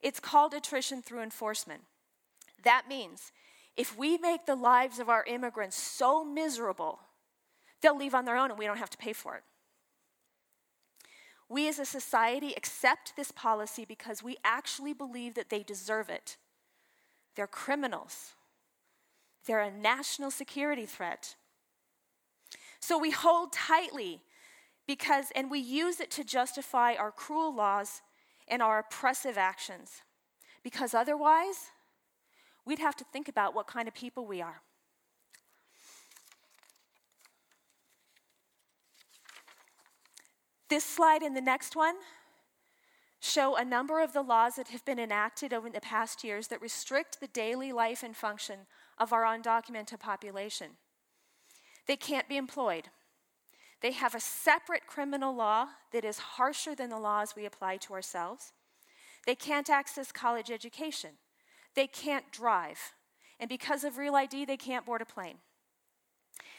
It's 0.00 0.20
called 0.20 0.54
attrition 0.54 1.02
through 1.02 1.22
enforcement. 1.22 1.82
That 2.62 2.84
means 2.88 3.32
if 3.76 3.96
we 3.98 4.18
make 4.18 4.46
the 4.46 4.56
lives 4.56 4.98
of 4.98 5.08
our 5.08 5.24
immigrants 5.24 5.76
so 5.76 6.24
miserable, 6.24 7.00
they'll 7.80 7.98
leave 7.98 8.14
on 8.14 8.24
their 8.24 8.36
own 8.36 8.50
and 8.50 8.58
we 8.58 8.66
don't 8.66 8.78
have 8.78 8.90
to 8.90 8.98
pay 8.98 9.12
for 9.12 9.36
it. 9.36 9.42
We 11.48 11.68
as 11.68 11.78
a 11.78 11.84
society 11.84 12.52
accept 12.54 13.16
this 13.16 13.32
policy 13.32 13.84
because 13.86 14.22
we 14.22 14.36
actually 14.44 14.92
believe 14.92 15.34
that 15.34 15.48
they 15.48 15.62
deserve 15.62 16.10
it. 16.10 16.36
They're 17.36 17.46
criminals. 17.46 18.34
They're 19.46 19.60
a 19.60 19.70
national 19.70 20.30
security 20.30 20.84
threat. 20.84 21.36
So 22.80 22.98
we 22.98 23.10
hold 23.10 23.52
tightly 23.52 24.20
because, 24.86 25.32
and 25.34 25.50
we 25.50 25.58
use 25.58 26.00
it 26.00 26.10
to 26.12 26.24
justify 26.24 26.94
our 26.94 27.10
cruel 27.10 27.54
laws 27.54 28.02
and 28.46 28.62
our 28.62 28.78
oppressive 28.78 29.38
actions. 29.38 30.02
Because 30.62 30.94
otherwise, 30.94 31.70
we'd 32.64 32.78
have 32.78 32.96
to 32.96 33.04
think 33.04 33.28
about 33.28 33.54
what 33.54 33.66
kind 33.66 33.88
of 33.88 33.94
people 33.94 34.26
we 34.26 34.42
are. 34.42 34.60
This 40.68 40.84
slide 40.84 41.22
and 41.22 41.36
the 41.36 41.40
next 41.40 41.74
one 41.74 41.96
show 43.20 43.56
a 43.56 43.64
number 43.64 44.00
of 44.00 44.12
the 44.12 44.22
laws 44.22 44.56
that 44.56 44.68
have 44.68 44.84
been 44.84 44.98
enacted 44.98 45.52
over 45.52 45.68
the 45.70 45.80
past 45.80 46.22
years 46.22 46.48
that 46.48 46.62
restrict 46.62 47.20
the 47.20 47.26
daily 47.26 47.72
life 47.72 48.02
and 48.02 48.16
function 48.16 48.60
of 48.98 49.12
our 49.12 49.24
undocumented 49.24 49.98
population. 49.98 50.72
They 51.86 51.96
can't 51.96 52.28
be 52.28 52.36
employed. 52.36 52.84
They 53.80 53.92
have 53.92 54.14
a 54.14 54.20
separate 54.20 54.86
criminal 54.86 55.34
law 55.34 55.68
that 55.92 56.04
is 56.04 56.18
harsher 56.18 56.74
than 56.74 56.90
the 56.90 56.98
laws 56.98 57.34
we 57.34 57.46
apply 57.46 57.78
to 57.78 57.94
ourselves. 57.94 58.52
They 59.26 59.34
can't 59.34 59.70
access 59.70 60.12
college 60.12 60.50
education. 60.50 61.12
They 61.74 61.86
can't 61.86 62.30
drive. 62.32 62.94
and 63.40 63.48
because 63.48 63.84
of 63.84 63.98
Real 63.98 64.16
ID, 64.16 64.46
they 64.46 64.56
can't 64.56 64.84
board 64.84 65.00
a 65.00 65.04
plane. 65.04 65.36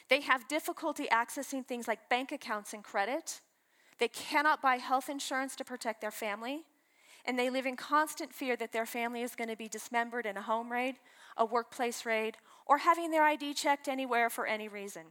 They 0.10 0.22
have 0.22 0.48
difficulty 0.48 1.08
accessing 1.12 1.66
things 1.66 1.90
like 1.90 2.08
bank 2.10 2.32
accounts 2.32 2.74
and 2.74 2.84
credit. 2.84 3.42
They 4.00 4.08
cannot 4.08 4.62
buy 4.62 4.78
health 4.78 5.10
insurance 5.10 5.56
to 5.58 5.66
protect 5.66 6.02
their 6.02 6.12
family. 6.12 6.64
And 7.26 7.38
they 7.38 7.50
live 7.50 7.66
in 7.66 7.76
constant 7.76 8.34
fear 8.34 8.56
that 8.56 8.72
their 8.72 8.86
family 8.86 9.22
is 9.22 9.36
going 9.36 9.50
to 9.50 9.56
be 9.56 9.68
dismembered 9.68 10.26
in 10.26 10.38
a 10.38 10.42
home 10.42 10.72
raid, 10.72 10.96
a 11.38 11.46
workplace 11.46 12.06
raid, 12.06 12.38
or 12.66 12.80
having 12.80 13.12
their 13.12 13.24
ID 13.24 13.54
checked 13.54 13.88
anywhere 13.88 14.30
for 14.30 14.48
any 14.48 14.68
reason. 14.68 15.04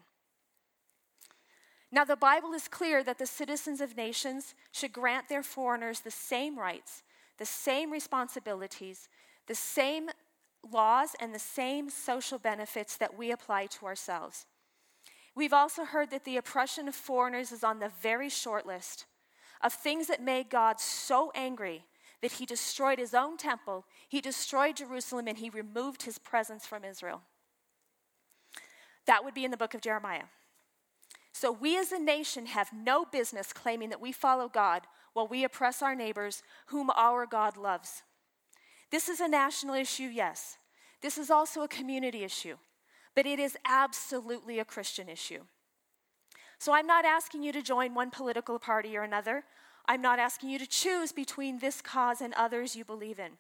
Now, 1.91 2.05
the 2.05 2.17
Bible 2.17 2.53
is 2.53 2.69
clear 2.69 3.03
that 3.05 3.19
the 3.19 3.27
citizens 3.27 3.81
of 3.81 3.97
nations 3.97 4.55
should 4.73 4.93
grant 4.93 5.29
their 5.29 5.43
foreigners 5.43 6.01
the 6.01 6.11
same 6.11 6.59
rights, 6.59 7.03
the 7.39 7.47
same 7.47 7.91
responsibilities, 7.91 9.09
the 9.47 9.55
same 9.55 10.11
laws, 10.71 11.15
and 11.21 11.35
the 11.35 11.39
same 11.39 11.89
social 11.89 12.39
benefits 12.39 12.97
that 12.97 13.17
we 13.17 13.31
apply 13.31 13.67
to 13.67 13.87
ourselves. 13.87 14.45
We've 15.39 15.53
also 15.53 15.85
heard 15.85 16.11
that 16.11 16.25
the 16.25 16.37
oppression 16.37 16.89
of 16.89 16.97
foreigners 16.97 17.53
is 17.53 17.63
on 17.63 17.79
the 17.79 17.93
very 18.03 18.29
short 18.29 18.67
list 18.67 19.07
of 19.63 19.73
things 19.73 20.09
that 20.09 20.21
made 20.21 20.51
God 20.51 20.81
so 20.81 21.31
angry 21.33 21.85
that 22.23 22.33
he 22.33 22.45
destroyed 22.45 22.99
his 22.99 23.15
own 23.15 23.37
temple, 23.37 23.85
he 24.09 24.21
destroyed 24.21 24.79
Jerusalem, 24.79 25.29
and 25.29 25.39
he 25.39 25.49
removed 25.49 26.03
his 26.03 26.19
presence 26.19 26.67
from 26.67 26.83
Israel. 26.83 27.23
That 29.07 29.25
would 29.25 29.33
be 29.33 29.45
in 29.45 29.53
the 29.53 29.57
book 29.57 29.75
of 29.75 29.81
Jeremiah. 29.81 30.25
So 31.33 31.53
we 31.53 31.79
as 31.79 31.93
a 31.93 32.01
nation 32.01 32.47
have 32.47 32.73
no 32.73 33.05
business 33.05 33.53
claiming 33.53 33.91
that 33.91 34.01
we 34.01 34.11
follow 34.11 34.49
God 34.49 34.89
while 35.13 35.29
we 35.29 35.45
oppress 35.45 35.83
our 35.83 35.95
neighbors 35.95 36.43
whom 36.67 36.91
our 36.97 37.27
God 37.27 37.57
loves. 37.57 38.03
This 38.91 39.09
is 39.09 39.21
a 39.21 39.29
national 39.29 39.77
issue, 39.77 40.11
yes. 40.13 40.59
This 41.01 41.17
is 41.17 41.31
also 41.31 41.63
a 41.63 41.69
community 41.69 42.25
issue, 42.25 42.57
but 43.19 43.27
it 43.27 43.41
is 43.41 43.57
absolutely 43.65 44.61
a 44.61 44.65
Christian 44.65 45.09
issue. 45.09 45.41
So 46.61 46.73
I'm 46.73 46.87
not 46.87 47.05
asking 47.05 47.43
you 47.43 47.51
to 47.51 47.61
join 47.61 47.93
one 47.93 48.13
political 48.13 48.61
party 48.61 48.97
or 48.97 49.03
another. 49.03 49.43
I'm 49.87 50.01
not 50.01 50.21
asking 50.21 50.51
you 50.51 50.59
to 50.61 50.69
choose 50.69 51.11
between 51.11 51.59
this 51.59 51.81
cause 51.81 52.21
and 52.21 52.33
others 52.35 52.77
you 52.77 52.85
believe 52.85 53.19
in. 53.19 53.33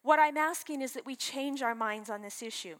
What 0.00 0.18
I'm 0.18 0.38
asking 0.38 0.80
is 0.80 0.94
that 0.94 1.04
we 1.04 1.14
change 1.14 1.60
our 1.60 1.74
minds 1.74 2.08
on 2.08 2.22
this 2.22 2.42
issue. 2.42 2.76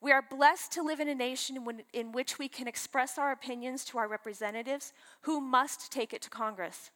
We 0.00 0.12
are 0.12 0.22
blessed 0.22 0.70
to 0.74 0.82
live 0.82 1.00
in 1.00 1.08
a 1.08 1.14
nation 1.16 1.58
in 1.92 2.12
which 2.12 2.38
we 2.38 2.46
can 2.46 2.68
express 2.68 3.18
our 3.18 3.32
opinions 3.32 3.84
to 3.86 3.98
our 3.98 4.06
representatives 4.06 4.92
who 5.22 5.40
must 5.40 5.90
take 5.90 6.12
it 6.14 6.22
to 6.22 6.30
Congress. 6.30 6.92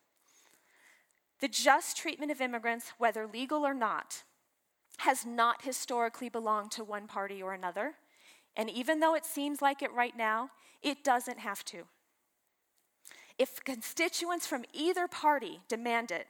The 1.40 1.48
just 1.48 1.96
treatment 1.96 2.30
of 2.30 2.40
immigrants, 2.40 2.92
whether 2.96 3.26
legal 3.26 3.66
or 3.66 3.74
not, 3.74 4.22
has 4.98 5.26
not 5.26 5.64
historically 5.64 6.28
belonged 6.28 6.70
to 6.70 6.84
one 6.84 7.08
party 7.08 7.42
or 7.42 7.54
another. 7.54 7.94
And 8.56 8.70
even 8.70 9.00
though 9.00 9.14
it 9.14 9.24
seems 9.24 9.62
like 9.62 9.82
it 9.82 9.92
right 9.92 10.16
now, 10.16 10.50
it 10.82 11.04
doesn't 11.04 11.38
have 11.38 11.64
to. 11.66 11.84
If 13.38 13.64
constituents 13.64 14.46
from 14.46 14.64
either 14.72 15.08
party 15.08 15.60
demand 15.68 16.10
it, 16.10 16.26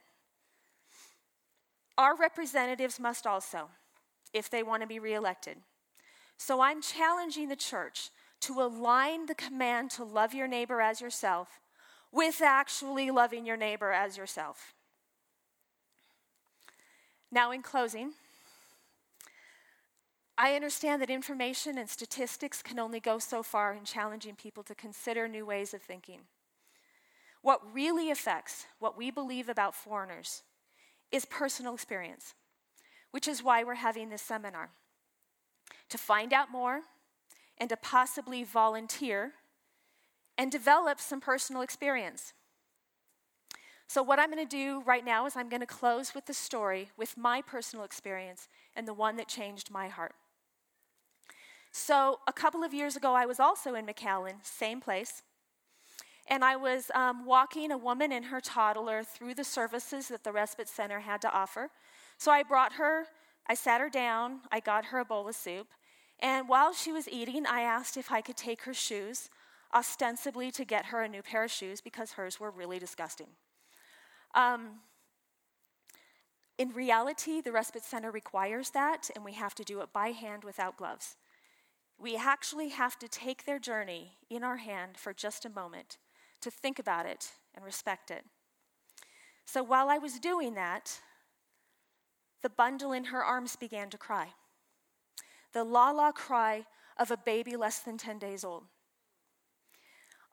our 1.97 2.15
representatives 2.15 2.99
must 2.99 3.27
also, 3.27 3.69
if 4.33 4.49
they 4.49 4.63
want 4.63 4.81
to 4.81 4.87
be 4.87 4.99
reelected. 4.99 5.57
So 6.37 6.61
I'm 6.61 6.81
challenging 6.81 7.49
the 7.49 7.55
church 7.55 8.09
to 8.41 8.61
align 8.61 9.27
the 9.27 9.35
command 9.35 9.91
to 9.91 10.03
love 10.03 10.33
your 10.33 10.47
neighbor 10.47 10.81
as 10.81 11.01
yourself 11.01 11.59
with 12.11 12.41
actually 12.41 13.11
loving 13.11 13.45
your 13.45 13.57
neighbor 13.57 13.91
as 13.91 14.17
yourself. 14.17 14.73
Now, 17.31 17.51
in 17.51 17.63
closing, 17.63 18.13
I 20.37 20.55
understand 20.55 21.01
that 21.01 21.11
information 21.11 21.77
and 21.77 21.87
statistics 21.87 22.63
can 22.63 22.79
only 22.79 22.99
go 22.99 23.19
so 23.19 23.43
far 23.43 23.73
in 23.73 23.85
challenging 23.85 24.35
people 24.35 24.63
to 24.63 24.73
consider 24.73 25.27
new 25.27 25.45
ways 25.45 25.73
of 25.73 25.81
thinking. 25.81 26.21
What 27.43 27.61
really 27.73 28.09
affects 28.09 28.65
what 28.79 28.97
we 28.97 29.11
believe 29.11 29.47
about 29.47 29.75
foreigners 29.75 30.43
is 31.11 31.25
personal 31.25 31.75
experience, 31.75 32.33
which 33.11 33.27
is 33.27 33.43
why 33.43 33.63
we're 33.63 33.75
having 33.75 34.09
this 34.09 34.21
seminar. 34.21 34.69
To 35.89 35.97
find 35.97 36.33
out 36.33 36.51
more 36.51 36.81
and 37.59 37.69
to 37.69 37.77
possibly 37.77 38.43
volunteer 38.43 39.33
and 40.37 40.51
develop 40.51 40.99
some 40.99 41.21
personal 41.21 41.61
experience. 41.61 42.33
So, 43.87 44.01
what 44.01 44.17
I'm 44.17 44.31
going 44.31 44.43
to 44.43 44.49
do 44.49 44.81
right 44.87 45.05
now 45.05 45.27
is 45.27 45.35
I'm 45.35 45.49
going 45.49 45.59
to 45.59 45.67
close 45.67 46.15
with 46.15 46.25
the 46.25 46.33
story 46.33 46.89
with 46.97 47.15
my 47.15 47.43
personal 47.43 47.85
experience 47.85 48.47
and 48.75 48.87
the 48.87 48.93
one 48.93 49.17
that 49.17 49.27
changed 49.27 49.69
my 49.69 49.87
heart. 49.87 50.15
So, 51.73 52.19
a 52.27 52.33
couple 52.33 52.63
of 52.63 52.73
years 52.73 52.95
ago, 52.95 53.13
I 53.13 53.25
was 53.25 53.39
also 53.39 53.75
in 53.75 53.85
McAllen, 53.85 54.35
same 54.43 54.79
place 54.79 55.23
and 56.27 56.43
I 56.43 56.55
was 56.55 56.89
um, 56.95 57.25
walking 57.25 57.71
a 57.71 57.77
woman 57.77 58.11
and 58.11 58.25
her 58.25 58.39
toddler 58.39 59.03
through 59.03 59.35
the 59.35 59.43
services 59.43 60.07
that 60.07 60.23
the 60.23 60.31
respite 60.31 60.69
center 60.69 61.01
had 61.01 61.21
to 61.21 61.31
offer. 61.31 61.69
So 62.17 62.31
I 62.31 62.43
brought 62.43 62.73
her, 62.73 63.05
I 63.47 63.55
sat 63.55 63.81
her 63.81 63.89
down, 63.89 64.41
I 64.51 64.59
got 64.59 64.85
her 64.85 64.99
a 64.99 65.05
bowl 65.05 65.27
of 65.27 65.35
soup, 65.35 65.67
and 66.19 66.47
while 66.47 66.73
she 66.73 66.91
was 66.91 67.09
eating, 67.09 67.45
I 67.45 67.61
asked 67.61 67.97
if 67.97 68.11
I 68.11 68.21
could 68.21 68.37
take 68.37 68.61
her 68.61 68.73
shoes, 68.73 69.29
ostensibly 69.75 70.51
to 70.51 70.63
get 70.63 70.85
her 70.85 71.01
a 71.01 71.09
new 71.09 71.21
pair 71.21 71.43
of 71.43 71.51
shoes 71.51 71.81
because 71.81 72.13
hers 72.13 72.39
were 72.39 72.51
really 72.51 72.79
disgusting. 72.79 73.27
Um, 74.33 74.79
in 76.57 76.69
reality, 76.69 77.41
the 77.41 77.51
respite 77.51 77.83
center 77.83 78.11
requires 78.11 78.69
that, 78.69 79.09
and 79.15 79.25
we 79.25 79.33
have 79.33 79.55
to 79.55 79.63
do 79.63 79.81
it 79.81 79.91
by 79.91 80.09
hand 80.09 80.43
without 80.43 80.77
gloves. 80.77 81.17
We 81.97 82.15
actually 82.17 82.69
have 82.69 82.97
to 82.99 83.07
take 83.07 83.45
their 83.45 83.59
journey 83.59 84.13
in 84.29 84.43
our 84.43 84.57
hand 84.57 84.97
for 84.97 85.13
just 85.13 85.45
a 85.45 85.49
moment 85.49 85.97
to 86.41 86.51
think 86.51 86.79
about 86.79 87.05
it 87.05 87.31
and 87.55 87.63
respect 87.63 88.11
it. 88.11 88.25
So 89.45 89.63
while 89.63 89.89
I 89.89 89.97
was 89.97 90.19
doing 90.19 90.55
that, 90.55 90.99
the 92.41 92.49
bundle 92.49 92.91
in 92.91 93.05
her 93.05 93.23
arms 93.23 93.55
began 93.55 93.89
to 93.89 93.97
cry. 93.97 94.29
The 95.53 95.63
la 95.63 95.91
la 95.91 96.11
cry 96.11 96.65
of 96.97 97.11
a 97.11 97.17
baby 97.17 97.55
less 97.55 97.79
than 97.79 97.97
10 97.97 98.19
days 98.19 98.43
old. 98.43 98.63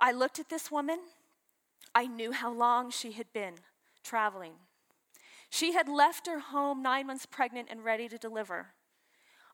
I 0.00 0.12
looked 0.12 0.38
at 0.38 0.48
this 0.48 0.70
woman. 0.70 0.98
I 1.94 2.06
knew 2.06 2.32
how 2.32 2.52
long 2.52 2.90
she 2.90 3.12
had 3.12 3.32
been 3.32 3.54
traveling. 4.02 4.54
She 5.50 5.72
had 5.72 5.88
left 5.88 6.26
her 6.26 6.38
home 6.38 6.82
nine 6.82 7.06
months 7.06 7.26
pregnant 7.26 7.68
and 7.70 7.84
ready 7.84 8.08
to 8.08 8.18
deliver. 8.18 8.68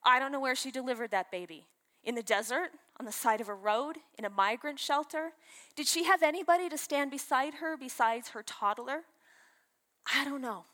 I 0.04 0.18
don't 0.18 0.30
know 0.30 0.40
where 0.40 0.54
she 0.54 0.70
delivered 0.70 1.10
that 1.10 1.30
baby 1.30 1.66
in 2.06 2.14
the 2.14 2.22
desert, 2.22 2.70
on 2.98 3.04
the 3.04 3.12
side 3.12 3.42
of 3.42 3.48
a 3.48 3.54
road, 3.54 3.98
in 4.16 4.24
a 4.24 4.30
migrant 4.30 4.78
shelter? 4.78 5.32
Did 5.74 5.86
she 5.86 6.04
have 6.04 6.22
anybody 6.22 6.70
to 6.70 6.78
stand 6.78 7.10
beside 7.10 7.54
her 7.54 7.76
besides 7.76 8.28
her 8.30 8.42
toddler? 8.42 9.02
I 10.14 10.24
don't 10.24 10.40
know. 10.40 10.64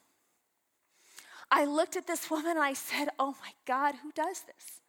I 1.51 1.65
looked 1.65 1.97
at 1.97 2.07
this 2.07 2.31
woman 2.31 2.53
and 2.53 2.61
I 2.61 2.75
said, 2.75 3.09
Oh 3.19 3.35
my 3.43 3.53
God, 3.67 3.97
who 4.03 4.13
does 4.13 4.43
this? 4.43 4.81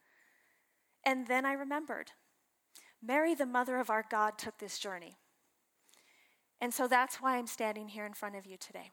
And 1.04 1.26
then 1.26 1.44
I 1.44 1.52
remembered 1.52 2.12
Mary, 3.02 3.34
the 3.34 3.46
mother 3.46 3.78
of 3.78 3.90
our 3.90 4.04
God, 4.08 4.38
took 4.38 4.58
this 4.58 4.78
journey. 4.78 5.16
And 6.60 6.72
so 6.72 6.88
that's 6.88 7.16
why 7.16 7.36
I'm 7.36 7.46
standing 7.46 7.88
here 7.88 8.06
in 8.06 8.14
front 8.14 8.36
of 8.36 8.46
you 8.46 8.56
today. 8.56 8.92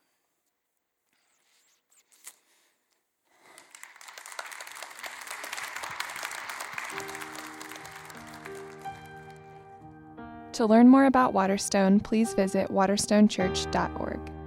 To 10.54 10.66
learn 10.66 10.88
more 10.88 11.06
about 11.06 11.34
Waterstone, 11.34 12.04
please 12.04 12.34
visit 12.34 12.70
waterstonechurch.org. 12.70 14.41